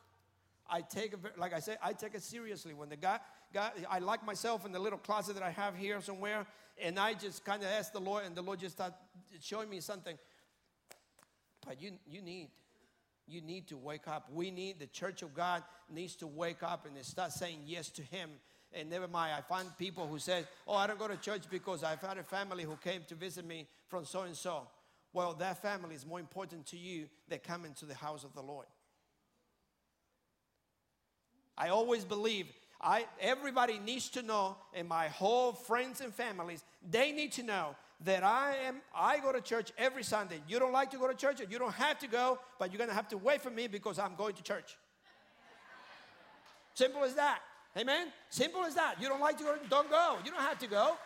I 0.69 0.81
take 0.81 1.13
it, 1.13 1.19
like 1.37 1.53
I 1.53 1.59
said, 1.59 1.77
I 1.83 1.93
take 1.93 2.15
it 2.15 2.23
seriously. 2.23 2.73
When 2.73 2.89
the 2.89 2.95
guy, 2.95 3.19
guy, 3.53 3.71
I 3.89 3.99
lock 3.99 4.25
myself 4.25 4.65
in 4.65 4.71
the 4.71 4.79
little 4.79 4.99
closet 4.99 5.33
that 5.35 5.43
I 5.43 5.51
have 5.51 5.75
here 5.75 6.01
somewhere, 6.01 6.47
and 6.81 6.97
I 6.97 7.13
just 7.13 7.45
kind 7.45 7.61
of 7.61 7.69
ask 7.69 7.91
the 7.91 7.99
Lord, 7.99 8.25
and 8.25 8.35
the 8.35 8.41
Lord 8.41 8.59
just 8.59 8.75
started 8.75 8.95
showing 9.41 9.69
me 9.69 9.79
something. 9.79 10.17
But 11.65 11.81
you, 11.81 11.91
you 12.07 12.21
need, 12.21 12.49
you 13.27 13.41
need 13.41 13.67
to 13.67 13.77
wake 13.77 14.07
up. 14.07 14.29
We 14.33 14.51
need, 14.51 14.79
the 14.79 14.87
church 14.87 15.21
of 15.21 15.33
God 15.33 15.63
needs 15.89 16.15
to 16.17 16.27
wake 16.27 16.63
up 16.63 16.85
and 16.85 17.03
start 17.05 17.31
saying 17.31 17.59
yes 17.65 17.89
to 17.91 18.01
Him 18.01 18.29
and 18.73 18.89
never 18.89 19.07
mind, 19.07 19.33
I 19.37 19.41
find 19.41 19.67
people 19.77 20.07
who 20.07 20.17
say, 20.19 20.45
Oh, 20.67 20.75
I 20.75 20.87
don't 20.87 20.99
go 20.99 21.07
to 21.07 21.17
church 21.17 21.43
because 21.49 21.83
I've 21.83 22.01
had 22.01 22.17
a 22.17 22.23
family 22.23 22.63
who 22.63 22.75
came 22.77 23.01
to 23.09 23.15
visit 23.15 23.45
me 23.45 23.67
from 23.87 24.05
so 24.05 24.21
and 24.21 24.35
so. 24.35 24.67
Well, 25.13 25.33
that 25.35 25.61
family 25.61 25.95
is 25.95 26.05
more 26.05 26.19
important 26.19 26.65
to 26.67 26.77
you 26.77 27.07
than 27.27 27.39
coming 27.39 27.73
to 27.79 27.85
the 27.85 27.93
house 27.93 28.23
of 28.23 28.33
the 28.33 28.41
Lord. 28.41 28.65
I 31.57 31.67
always 31.69 32.05
believe 32.05 32.47
I, 32.79 33.05
everybody 33.19 33.77
needs 33.77 34.09
to 34.11 34.21
know, 34.21 34.55
and 34.73 34.87
my 34.87 35.09
whole 35.09 35.51
friends 35.51 36.01
and 36.01 36.13
families, 36.13 36.63
they 36.89 37.11
need 37.11 37.33
to 37.33 37.43
know 37.43 37.75
that 38.05 38.23
I 38.23 38.55
am 38.65 38.81
I 38.95 39.19
go 39.19 39.31
to 39.31 39.41
church 39.41 39.71
every 39.77 40.03
Sunday. 40.03 40.41
You 40.47 40.59
don't 40.59 40.71
like 40.71 40.91
to 40.91 40.97
go 40.97 41.07
to 41.07 41.13
church, 41.13 41.41
you 41.49 41.59
don't 41.59 41.73
have 41.73 41.99
to 41.99 42.07
go, 42.07 42.39
but 42.59 42.71
you're 42.71 42.79
gonna 42.79 42.93
have 42.93 43.07
to 43.09 43.17
wait 43.17 43.41
for 43.41 43.49
me 43.49 43.67
because 43.67 43.99
I'm 43.99 44.15
going 44.15 44.35
to 44.35 44.43
church. 44.43 44.77
Simple 46.73 47.03
as 47.03 47.15
that. 47.15 47.39
Amen? 47.77 48.07
Simple 48.29 48.63
as 48.63 48.75
that. 48.75 49.01
You 49.01 49.07
don't 49.07 49.21
like 49.21 49.37
to 49.37 49.43
go, 49.43 49.55
don't 49.69 49.89
go. 49.89 50.17
You 50.25 50.31
don't 50.31 50.41
have 50.41 50.59
to 50.59 50.67
go. 50.67 50.97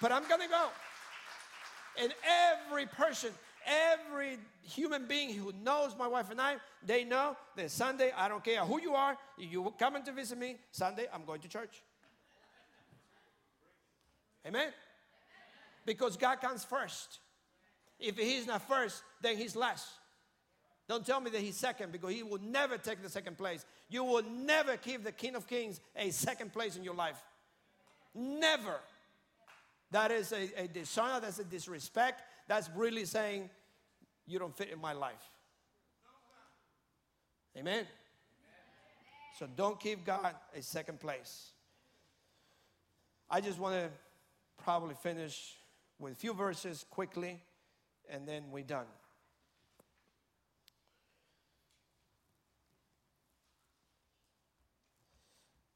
But 0.00 0.12
I'm 0.12 0.26
going 0.28 0.40
to 0.40 0.48
go. 0.48 0.68
And 1.98 2.12
every 2.62 2.86
person, 2.86 3.30
every 3.66 4.38
human 4.62 5.06
being 5.06 5.34
who 5.34 5.52
knows 5.64 5.96
my 5.98 6.06
wife 6.06 6.30
and 6.30 6.40
I, 6.40 6.56
they 6.84 7.04
know 7.04 7.36
that 7.56 7.70
Sunday, 7.70 8.12
I 8.16 8.28
don't 8.28 8.44
care 8.44 8.64
who 8.64 8.80
you 8.80 8.94
are, 8.94 9.16
you 9.38 9.72
coming 9.78 10.02
to 10.04 10.12
visit 10.12 10.38
me, 10.38 10.56
Sunday, 10.70 11.06
I'm 11.12 11.24
going 11.24 11.40
to 11.40 11.48
church. 11.48 11.82
Amen? 14.46 14.68
Because 15.86 16.18
God 16.18 16.42
comes 16.42 16.64
first. 16.64 17.20
If 17.98 18.18
He's 18.18 18.46
not 18.46 18.68
first, 18.68 19.02
then 19.22 19.38
He's 19.38 19.56
last. 19.56 19.88
Don't 20.88 21.04
tell 21.04 21.20
me 21.20 21.30
that 21.30 21.40
he's 21.40 21.56
second 21.56 21.90
because 21.90 22.12
he 22.12 22.22
will 22.22 22.40
never 22.40 22.78
take 22.78 23.02
the 23.02 23.08
second 23.08 23.36
place. 23.36 23.64
You 23.88 24.04
will 24.04 24.22
never 24.22 24.76
give 24.76 25.02
the 25.02 25.10
King 25.10 25.34
of 25.34 25.46
Kings 25.48 25.80
a 25.96 26.10
second 26.10 26.52
place 26.52 26.76
in 26.76 26.84
your 26.84 26.94
life. 26.94 27.20
Never. 28.14 28.76
That 29.90 30.12
is 30.12 30.32
a, 30.32 30.48
a 30.56 30.68
dishonor, 30.68 31.20
that's 31.20 31.40
a 31.40 31.44
disrespect. 31.44 32.22
That's 32.46 32.70
really 32.76 33.04
saying, 33.04 33.50
you 34.26 34.38
don't 34.38 34.56
fit 34.56 34.70
in 34.70 34.80
my 34.80 34.92
life. 34.92 35.30
Amen. 37.56 37.84
So 39.38 39.48
don't 39.56 39.80
give 39.80 40.04
God 40.04 40.34
a 40.56 40.62
second 40.62 41.00
place. 41.00 41.50
I 43.28 43.40
just 43.40 43.58
want 43.58 43.74
to 43.74 43.90
probably 44.62 44.94
finish 44.94 45.54
with 45.98 46.12
a 46.12 46.16
few 46.16 46.34
verses 46.34 46.84
quickly 46.90 47.42
and 48.08 48.26
then 48.26 48.44
we're 48.50 48.64
done. 48.64 48.86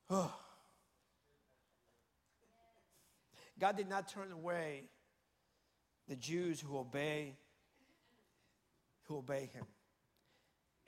Oh. 0.09 0.35
God 3.59 3.77
did 3.77 3.89
not 3.89 4.09
turn 4.09 4.33
away 4.33 4.85
the 6.09 6.17
Jews 6.17 6.61
who 6.61 6.79
obey 6.79 7.37
who 9.11 9.19
obey 9.19 9.51
him. 9.53 9.67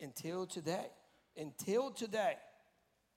Until 0.01 0.47
today. 0.47 0.87
Until 1.37 1.91
today. 1.91 2.37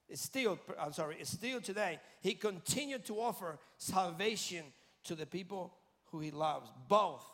It's 0.09 0.21
still, 0.21 0.59
I'm 0.79 0.93
sorry, 0.93 1.17
it's 1.19 1.31
still 1.31 1.61
today. 1.61 1.99
He 2.21 2.33
continued 2.33 3.05
to 3.05 3.15
offer 3.15 3.59
salvation 3.77 4.65
to 5.05 5.15
the 5.15 5.25
people 5.25 5.75
who 6.11 6.19
he 6.19 6.31
loves, 6.31 6.69
both 6.87 7.25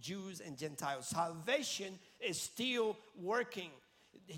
Jews 0.00 0.40
and 0.40 0.58
Gentiles. 0.58 1.06
Salvation 1.08 1.98
is 2.20 2.40
still 2.40 2.96
working. 3.20 3.70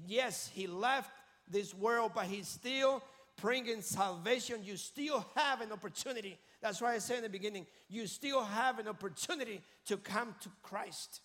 Yes, 0.07 0.51
he 0.53 0.67
left 0.67 1.11
this 1.49 1.75
world, 1.75 2.13
but 2.15 2.27
he's 2.27 2.49
still 2.49 3.03
bringing 3.41 3.83
salvation, 3.83 4.61
you 4.65 4.77
still 4.77 5.25
have 5.35 5.61
an 5.61 5.73
opportunity. 5.73 6.39
That's 6.63 6.81
why 6.81 6.95
I 6.95 6.99
said 6.99 7.19
in 7.19 7.23
the 7.25 7.29
beginning, 7.29 7.67
you 7.89 8.07
still 8.07 8.43
have 8.43 8.79
an 8.79 8.89
opportunity 8.89 9.61
to 9.87 9.97
come 9.99 10.35
to 10.41 10.49
Christ. 10.63 11.21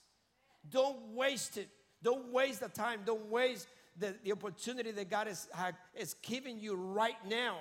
Don't 0.69 0.99
waste 1.13 1.57
it. 1.57 1.69
Don't 2.03 2.31
waste 2.31 2.59
the 2.59 2.69
time. 2.69 3.01
Don't 3.05 3.29
waste 3.29 3.67
the, 3.97 4.15
the 4.23 4.31
opportunity 4.31 4.91
that 4.91 5.09
God 5.09 5.27
is, 5.27 5.47
is 5.95 6.15
giving 6.21 6.59
you 6.59 6.75
right 6.75 7.15
now 7.27 7.57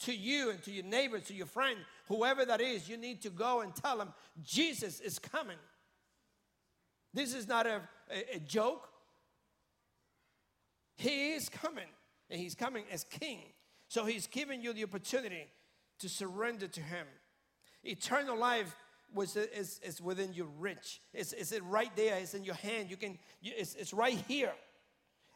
to 0.00 0.14
you 0.14 0.50
and 0.50 0.62
to 0.64 0.70
your 0.70 0.84
neighbor, 0.84 1.20
to 1.20 1.34
your 1.34 1.46
friend, 1.46 1.78
whoever 2.08 2.44
that 2.44 2.60
is. 2.60 2.88
You 2.88 2.96
need 2.96 3.22
to 3.22 3.30
go 3.30 3.60
and 3.60 3.74
tell 3.74 3.98
them 3.98 4.12
Jesus 4.42 5.00
is 5.00 5.18
coming. 5.18 5.58
This 7.14 7.34
is 7.34 7.46
not 7.46 7.66
a, 7.66 7.80
a, 8.10 8.36
a 8.36 8.38
joke. 8.40 8.88
He 10.96 11.32
is 11.32 11.48
coming, 11.48 11.88
and 12.30 12.40
He's 12.40 12.54
coming 12.54 12.84
as 12.90 13.04
King. 13.04 13.40
So 13.92 14.06
he's 14.06 14.26
giving 14.26 14.62
you 14.62 14.72
the 14.72 14.84
opportunity 14.84 15.48
to 15.98 16.08
surrender 16.08 16.66
to 16.66 16.80
him. 16.80 17.06
Eternal 17.84 18.38
life 18.38 18.74
was, 19.12 19.36
is, 19.36 19.80
is 19.84 20.00
within 20.00 20.32
your 20.32 20.46
reach. 20.58 21.02
It's, 21.12 21.52
right 21.60 21.94
there. 21.94 22.16
It's 22.16 22.32
in 22.32 22.42
your 22.42 22.54
hand. 22.54 22.88
You 22.88 22.96
can, 22.96 23.18
it's, 23.42 23.74
it's 23.74 23.92
right 23.92 24.16
here. 24.26 24.54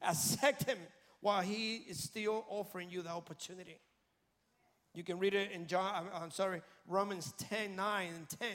Accept 0.01 0.65
him 0.65 0.79
while 1.21 1.43
he 1.43 1.85
is 1.87 2.03
still 2.03 2.47
offering 2.49 2.89
you 2.89 3.03
the 3.03 3.11
opportunity. 3.11 3.77
You 4.97 5.05
can 5.05 5.19
read 5.19 5.35
it 5.35 5.53
in 5.53 5.67
John, 5.67 6.07
I'm, 6.15 6.31
sorry, 6.31 6.63
Romans 6.89 7.35
10 7.51 7.77
9 7.77 8.09
and 8.17 8.29
10. 8.41 8.49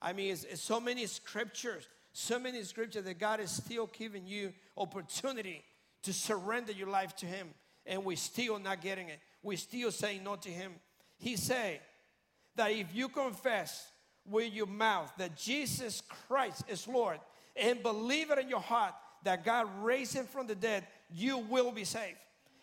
I 0.00 0.14
mean, 0.14 0.32
it's, 0.32 0.44
it's 0.44 0.62
so 0.62 0.80
many 0.80 1.04
scriptures, 1.04 1.86
so 2.14 2.38
many 2.38 2.62
scriptures 2.62 3.04
that 3.04 3.18
God 3.18 3.38
is 3.38 3.50
still 3.50 3.90
giving 3.92 4.26
you 4.26 4.54
opportunity 4.74 5.62
to 6.04 6.14
surrender 6.14 6.72
your 6.72 6.88
life 6.88 7.14
to 7.16 7.26
Him, 7.26 7.48
and 7.84 8.02
we're 8.06 8.16
still 8.16 8.58
not 8.58 8.80
getting 8.80 9.10
it. 9.10 9.20
We're 9.42 9.58
still 9.58 9.90
saying 9.90 10.24
no 10.24 10.36
to 10.36 10.48
Him. 10.48 10.72
He 11.18 11.36
said 11.36 11.80
that 12.56 12.70
if 12.70 12.86
you 12.94 13.10
confess 13.10 13.92
with 14.24 14.50
your 14.50 14.66
mouth 14.66 15.12
that 15.18 15.36
Jesus 15.36 16.02
Christ 16.26 16.64
is 16.68 16.88
Lord 16.88 17.20
and 17.54 17.82
believe 17.82 18.30
it 18.30 18.38
in 18.38 18.48
your 18.48 18.60
heart 18.60 18.94
that 19.24 19.44
God 19.44 19.68
raised 19.82 20.14
Him 20.14 20.24
from 20.24 20.46
the 20.46 20.54
dead, 20.54 20.86
you 21.10 21.36
will 21.36 21.70
be 21.70 21.84
saved. 21.84 22.16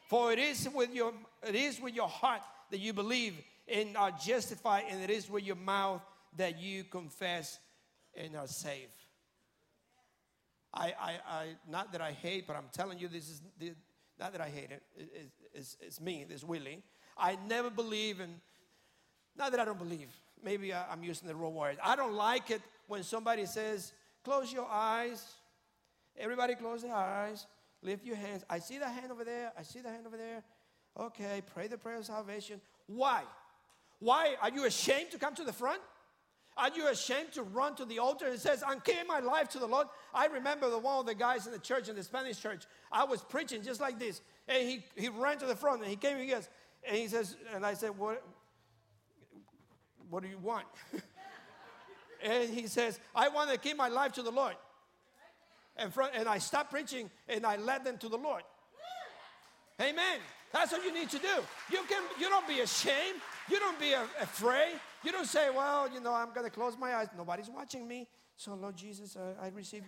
For 0.09 0.31
it 0.31 0.39
is 0.39 0.67
with 0.73 0.91
your 0.93 1.13
it 1.47 1.53
is 1.53 1.79
with 1.79 1.93
your 1.93 2.07
heart 2.07 2.41
that 2.71 2.79
you 2.79 2.93
believe 2.93 3.35
and 3.67 3.95
are 3.95 4.11
justified, 4.11 4.85
and 4.89 5.03
it 5.03 5.11
is 5.11 5.29
with 5.29 5.43
your 5.43 5.55
mouth 5.55 6.01
that 6.35 6.59
you 6.59 6.83
confess 6.83 7.59
and 8.15 8.35
are 8.35 8.47
saved. 8.47 8.91
I, 10.73 10.93
I, 10.99 11.13
I 11.27 11.45
not 11.69 11.91
that 11.91 12.01
I 12.01 12.11
hate, 12.11 12.47
but 12.47 12.55
I'm 12.55 12.69
telling 12.73 12.97
you, 12.97 13.07
this 13.07 13.29
is 13.29 13.41
not 14.19 14.31
that 14.31 14.41
I 14.41 14.49
hate 14.49 14.71
it. 14.71 14.81
it 14.97 15.29
it's, 15.53 15.77
it's 15.79 16.01
me, 16.01 16.25
it's 16.27 16.43
Willie. 16.43 16.81
I 17.15 17.37
never 17.47 17.69
believe 17.69 18.19
in, 18.19 18.29
not 19.37 19.51
that 19.51 19.59
I 19.59 19.65
don't 19.65 19.79
believe, 19.79 20.09
maybe 20.43 20.73
I, 20.73 20.91
I'm 20.91 21.03
using 21.03 21.27
the 21.27 21.35
wrong 21.35 21.53
word. 21.53 21.77
I 21.83 21.95
don't 21.95 22.13
like 22.13 22.49
it 22.49 22.61
when 22.87 23.03
somebody 23.03 23.45
says, 23.45 23.93
close 24.23 24.51
your 24.51 24.67
eyes. 24.69 25.23
Everybody 26.17 26.55
close 26.55 26.81
their 26.81 26.95
eyes. 26.95 27.45
Lift 27.81 28.05
your 28.05 28.15
hands. 28.15 28.43
I 28.49 28.59
see 28.59 28.77
the 28.77 28.89
hand 28.89 29.11
over 29.11 29.23
there. 29.23 29.51
I 29.57 29.63
see 29.63 29.79
the 29.79 29.89
hand 29.89 30.05
over 30.05 30.17
there. 30.17 30.43
Okay, 30.99 31.41
pray 31.53 31.67
the 31.67 31.77
prayer 31.77 31.97
of 31.97 32.05
salvation. 32.05 32.59
Why? 32.87 33.23
Why? 33.99 34.35
Are 34.41 34.49
you 34.49 34.65
ashamed 34.65 35.11
to 35.11 35.17
come 35.17 35.35
to 35.35 35.43
the 35.43 35.53
front? 35.53 35.81
Are 36.57 36.69
you 36.75 36.89
ashamed 36.89 37.31
to 37.33 37.43
run 37.43 37.75
to 37.75 37.85
the 37.85 37.99
altar? 37.99 38.27
It 38.27 38.41
says, 38.41 38.63
I'm 38.65 38.81
giving 38.83 39.07
my 39.07 39.19
life 39.19 39.47
to 39.49 39.59
the 39.59 39.65
Lord. 39.65 39.87
I 40.13 40.25
remember 40.25 40.69
the 40.69 40.77
one 40.77 40.99
of 40.99 41.05
the 41.05 41.15
guys 41.15 41.45
in 41.45 41.53
the 41.53 41.59
church, 41.59 41.87
in 41.87 41.95
the 41.95 42.03
Spanish 42.03 42.39
church, 42.39 42.65
I 42.91 43.05
was 43.05 43.21
preaching 43.21 43.61
just 43.61 43.79
like 43.79 43.97
this. 43.97 44.21
And 44.47 44.67
he, 44.67 44.83
he 44.97 45.07
ran 45.07 45.37
to 45.37 45.45
the 45.45 45.55
front 45.55 45.81
and 45.81 45.89
he 45.89 45.95
came 45.95 46.17
and 46.17 46.29
he 46.29 46.33
and 46.33 46.97
he 46.97 47.07
says, 47.07 47.35
and 47.53 47.65
I 47.65 47.75
said, 47.75 47.97
What, 47.97 48.23
what 50.09 50.23
do 50.23 50.29
you 50.29 50.37
want? 50.37 50.65
and 52.23 52.49
he 52.49 52.67
says, 52.67 52.99
I 53.15 53.29
want 53.29 53.51
to 53.51 53.57
give 53.57 53.77
my 53.77 53.89
life 53.89 54.13
to 54.13 54.23
the 54.23 54.31
Lord. 54.31 54.55
And, 55.79 55.93
front, 55.93 56.13
and 56.15 56.27
I 56.27 56.37
stopped 56.37 56.71
preaching 56.71 57.09
and 57.27 57.45
I 57.45 57.55
led 57.55 57.83
them 57.83 57.97
to 57.99 58.09
the 58.09 58.17
Lord. 58.17 58.43
Amen. 59.81 60.19
That's 60.51 60.71
what 60.71 60.83
you 60.83 60.93
need 60.93 61.09
to 61.09 61.19
do. 61.19 61.35
You 61.71 61.79
can 61.87 62.03
you 62.19 62.27
don't 62.27 62.47
be 62.47 62.59
ashamed. 62.59 63.21
You 63.49 63.59
don't 63.59 63.79
be 63.79 63.93
afraid. 63.93 64.73
You 65.03 65.11
don't 65.11 65.25
say, 65.25 65.49
well, 65.49 65.89
you 65.91 66.01
know, 66.01 66.13
I'm 66.13 66.33
going 66.33 66.45
to 66.45 66.51
close 66.51 66.77
my 66.77 66.95
eyes. 66.95 67.07
Nobody's 67.17 67.49
watching 67.49 67.87
me. 67.87 68.07
So, 68.35 68.55
Lord 68.55 68.75
Jesus, 68.75 69.15
I 69.41 69.47
receive. 69.49 69.83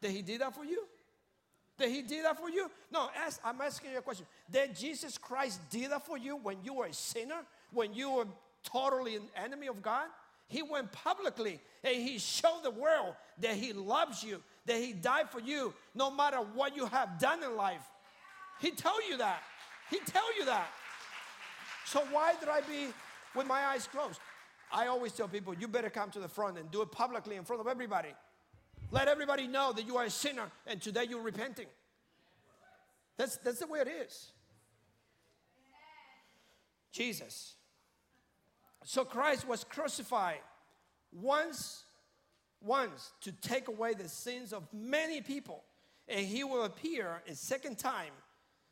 Did 0.00 0.10
he 0.12 0.22
do 0.22 0.38
that 0.38 0.54
for 0.54 0.64
you? 0.64 0.84
Did 1.78 1.90
he 1.90 2.02
do 2.02 2.22
that 2.22 2.38
for 2.38 2.48
you? 2.48 2.70
No, 2.90 3.08
ask, 3.16 3.40
I'm 3.44 3.60
asking 3.60 3.92
you 3.92 3.98
a 3.98 4.02
question. 4.02 4.26
Did 4.50 4.74
Jesus 4.74 5.18
Christ 5.18 5.60
do 5.70 5.88
that 5.88 6.06
for 6.06 6.16
you 6.16 6.36
when 6.36 6.56
you 6.62 6.74
were 6.74 6.86
a 6.86 6.92
sinner? 6.92 7.42
When 7.72 7.92
you 7.92 8.10
were 8.10 8.26
totally 8.64 9.16
an 9.16 9.22
enemy 9.36 9.66
of 9.66 9.82
God? 9.82 10.06
He 10.48 10.62
went 10.62 10.92
publicly 10.92 11.60
and 11.82 11.96
he 11.96 12.18
showed 12.18 12.60
the 12.62 12.70
world 12.70 13.14
that 13.40 13.56
he 13.56 13.72
loves 13.72 14.22
you, 14.22 14.42
that 14.66 14.76
he 14.76 14.92
died 14.92 15.30
for 15.30 15.40
you, 15.40 15.72
no 15.94 16.10
matter 16.10 16.38
what 16.38 16.76
you 16.76 16.86
have 16.86 17.18
done 17.18 17.42
in 17.42 17.56
life. 17.56 17.82
He 18.60 18.70
tell 18.70 19.06
you 19.08 19.18
that. 19.18 19.42
He 19.90 19.98
tell 20.06 20.36
you 20.38 20.44
that. 20.46 20.68
So 21.84 22.00
why 22.10 22.34
did 22.40 22.48
I 22.48 22.60
be 22.62 22.88
with 23.34 23.46
my 23.46 23.60
eyes 23.66 23.86
closed? 23.86 24.20
I 24.72 24.88
always 24.88 25.12
tell 25.12 25.28
people, 25.28 25.54
you 25.54 25.68
better 25.68 25.90
come 25.90 26.10
to 26.10 26.18
the 26.18 26.28
front 26.28 26.58
and 26.58 26.70
do 26.70 26.82
it 26.82 26.90
publicly 26.90 27.36
in 27.36 27.44
front 27.44 27.60
of 27.60 27.68
everybody. 27.68 28.08
Let 28.90 29.08
everybody 29.08 29.46
know 29.46 29.72
that 29.72 29.86
you 29.86 29.96
are 29.96 30.04
a 30.04 30.10
sinner 30.10 30.50
and 30.66 30.82
today 30.82 31.04
you're 31.08 31.22
repenting. 31.22 31.66
That's, 33.16 33.36
that's 33.38 33.60
the 33.60 33.66
way 33.66 33.80
it 33.80 33.88
is. 33.88 34.32
Jesus. 36.92 37.54
So 38.84 39.04
Christ 39.04 39.46
was 39.46 39.64
crucified 39.64 40.40
once, 41.12 41.84
once 42.60 43.12
to 43.20 43.32
take 43.32 43.68
away 43.68 43.94
the 43.94 44.08
sins 44.08 44.52
of 44.52 44.66
many 44.72 45.20
people. 45.20 45.62
And 46.08 46.24
he 46.24 46.44
will 46.44 46.64
appear 46.64 47.22
a 47.28 47.34
second 47.34 47.78
time, 47.78 48.12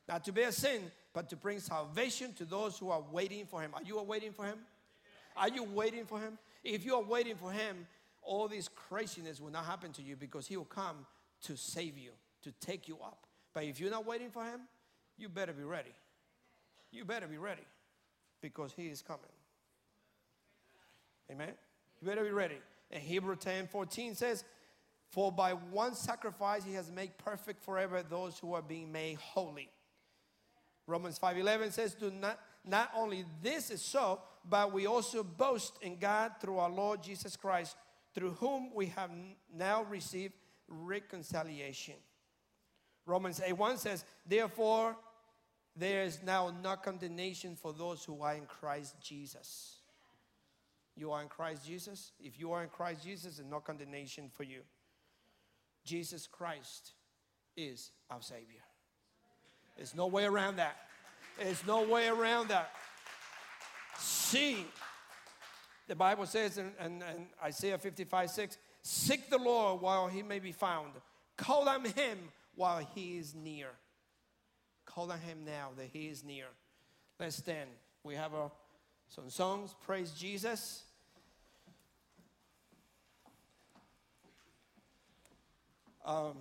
not 0.09 0.25
to 0.25 0.33
bear 0.33 0.53
sin, 0.53 0.91
but 1.13 1.29
to 1.31 1.37
bring 1.37 1.61
salvation 1.61 2.33
to 2.35 2.45
those 2.45 2.79
who 2.79 2.91
are 2.91 3.03
waiting 3.13 3.47
for 3.47 3.61
him. 3.61 3.71
Are 3.75 3.83
you 3.83 4.01
waiting 4.03 4.33
for 4.33 4.45
him? 4.45 4.59
Are 5.37 5.49
you 5.49 5.65
waiting 5.65 6.05
for 6.05 6.21
him? 6.21 6.39
If 6.63 6.85
you 6.85 6.95
are 6.95 7.03
waiting 7.03 7.37
for 7.37 7.51
him, 7.51 7.87
all 8.23 8.49
this 8.49 8.69
craziness 8.69 9.41
will 9.41 9.51
not 9.51 9.65
happen 9.65 9.93
to 9.93 10.03
you 10.03 10.17
because 10.17 10.47
he 10.47 10.57
will 10.57 10.65
come 10.65 11.07
to 11.43 11.57
save 11.57 11.99
you, 11.99 12.11
to 12.43 12.53
take 12.61 12.89
you 12.89 12.97
up. 13.03 13.27
But 13.53 13.65
if 13.65 13.81
you're 13.81 13.91
not 13.91 14.07
waiting 14.07 14.31
for 14.31 14.45
him, 14.45 14.61
you 15.17 15.29
better 15.29 15.53
be 15.53 15.63
ready. 15.63 15.93
You 16.91 17.05
better 17.05 17.27
be 17.27 17.39
ready 17.39 17.63
because 18.41 18.73
he 18.73 18.87
is 18.87 19.03
coming. 19.03 19.23
Amen. 21.31 21.53
You 22.01 22.07
better 22.07 22.25
be 22.25 22.31
ready. 22.31 22.57
And 22.95 23.03
Hebrew 23.03 23.35
10 23.35 23.67
14 23.67 24.15
says, 24.15 24.45
For 25.11 25.33
by 25.33 25.53
one 25.53 25.97
sacrifice 25.97 26.65
he 26.65 26.75
has 26.75 26.91
made 26.91 27.19
perfect 27.19 27.63
forever 27.63 28.03
those 28.09 28.39
who 28.39 28.55
are 28.55 28.63
being 28.63 28.91
made 28.93 29.17
holy. 29.17 29.69
Romans 30.87 31.19
5:11 31.19 31.73
says, 31.73 31.95
"Do 31.95 32.11
not 32.11 32.39
not 32.63 32.91
only 32.95 33.27
this 33.43 33.71
is 33.71 33.83
so, 33.83 34.23
but 34.45 34.73
we 34.73 34.87
also 34.87 35.23
boast 35.25 35.83
in 35.83 35.99
God 35.99 36.35
through 36.41 36.59
our 36.59 36.71
Lord 36.71 37.03
Jesus 37.03 37.37
Christ, 37.37 37.77
through 38.15 38.33
whom 38.33 38.73
we 38.73 38.87
have 38.87 39.11
now 39.51 39.83
received 39.85 40.35
reconciliation." 40.69 41.97
Romans 43.07 43.41
8 43.41 43.55
1 43.55 43.79
says, 43.79 44.05
"Therefore 44.27 44.97
there 45.75 46.05
is 46.05 46.23
now 46.23 46.51
no 46.51 46.77
condemnation 46.77 47.57
for 47.57 47.73
those 47.73 48.05
who 48.05 48.23
are 48.23 48.35
in 48.35 48.47
Christ 48.47 49.01
Jesus." 49.01 49.74
You 50.97 51.13
are 51.13 51.23
in 51.23 51.29
Christ 51.29 51.67
Jesus? 51.67 52.13
If 52.21 52.39
you 52.39 52.53
are 52.53 52.63
in 52.63 52.69
Christ 52.69 53.03
Jesus, 53.05 53.37
there's 53.37 53.51
no 53.51 53.61
condemnation 53.61 54.31
for 54.33 54.45
you. 54.45 54.61
Jesus 55.85 56.27
Christ 56.27 56.93
is 57.57 57.91
our 58.11 58.23
Savior. 58.23 58.63
There's 59.77 59.95
no 59.95 60.07
way 60.07 60.25
around 60.25 60.57
that. 60.57 60.77
There's 61.39 61.67
no 61.67 61.83
way 61.83 62.09
around 62.09 62.49
that. 62.49 62.71
See, 63.99 64.65
the 65.89 65.95
Bible 65.95 66.27
says 66.27 66.59
in, 66.59 66.73
in, 66.81 67.03
in 67.03 67.27
Isaiah 67.43 67.79
55 67.79 68.31
6, 68.31 68.59
seek 68.83 69.31
the 69.31 69.39
Lord 69.39 69.81
while 69.81 70.09
he 70.09 70.23
may 70.23 70.39
be 70.39 70.53
found, 70.53 70.93
call 71.37 71.69
on 71.69 71.85
him 71.85 72.19
while 72.55 72.79
he 72.95 73.19
is 73.19 73.35
near. 73.35 73.69
Call 74.87 75.11
on 75.11 75.21
him 75.21 75.45
now 75.45 75.71
that 75.77 75.89
he 75.93 76.07
is 76.07 76.23
near. 76.25 76.47
Let's 77.19 77.37
stand. 77.37 77.69
We 78.05 78.15
have 78.15 78.33
a, 78.35 78.51
some 79.15 79.31
songs. 79.31 79.75
Praise 79.87 80.11
Jesus. 80.11 80.83
Um, 86.05 86.35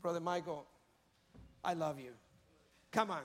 Brother 0.00 0.20
Michael, 0.20 0.64
I 1.62 1.74
love 1.74 2.00
you. 2.00 2.12
Come 2.90 3.10
on. 3.10 3.22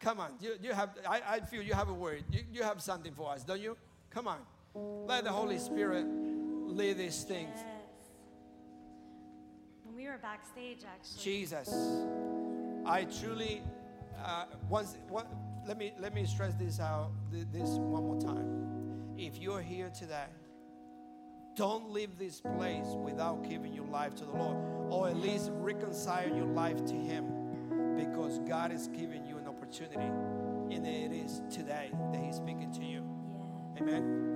Come 0.00 0.18
on. 0.18 0.32
You, 0.40 0.54
you 0.60 0.72
have, 0.72 0.90
I, 1.08 1.20
I 1.26 1.40
feel 1.40 1.62
you 1.62 1.74
have 1.74 1.88
a 1.88 1.94
word. 1.94 2.24
You, 2.30 2.40
you 2.52 2.62
have 2.62 2.82
something 2.82 3.14
for 3.14 3.30
us, 3.30 3.44
don't 3.44 3.60
you? 3.60 3.76
Come 4.10 4.26
on. 4.26 4.38
Let 5.06 5.24
the 5.24 5.30
Holy 5.30 5.58
Spirit 5.58 6.04
lead 6.06 6.98
these 6.98 7.22
things. 7.22 7.52
Yes. 7.54 7.64
When 9.84 9.96
we 9.96 10.06
were 10.06 10.18
backstage, 10.18 10.80
actually. 10.84 11.22
Jesus. 11.22 11.72
I 12.84 13.04
truly, 13.04 13.62
uh, 14.22 14.46
once, 14.68 14.98
one, 15.08 15.26
let, 15.66 15.78
me, 15.78 15.92
let 15.98 16.14
me 16.14 16.24
stress 16.26 16.54
this 16.54 16.80
out, 16.80 17.10
this 17.30 17.70
one 17.70 18.04
more 18.04 18.20
time. 18.20 19.16
If 19.16 19.38
you're 19.38 19.62
here 19.62 19.90
today, 19.90 20.26
don't 21.56 21.90
leave 21.90 22.18
this 22.18 22.40
place 22.40 22.86
without 22.96 23.48
giving 23.48 23.72
your 23.72 23.86
life 23.86 24.14
to 24.16 24.24
the 24.24 24.32
Lord, 24.32 24.56
or 24.92 25.08
at 25.08 25.16
least 25.16 25.50
reconcile 25.52 26.28
your 26.28 26.46
life 26.46 26.84
to 26.86 26.94
Him 26.94 27.96
because 27.96 28.40
God 28.40 28.72
is 28.72 28.88
giving 28.88 29.24
you 29.24 29.38
an 29.38 29.46
opportunity, 29.46 29.96
and 30.74 30.86
it 30.86 31.12
is 31.12 31.42
today 31.50 31.90
that 32.12 32.20
He's 32.20 32.36
speaking 32.36 32.72
to 32.72 32.84
you. 32.84 33.04
Yeah. 33.76 33.82
Amen. 33.82 34.33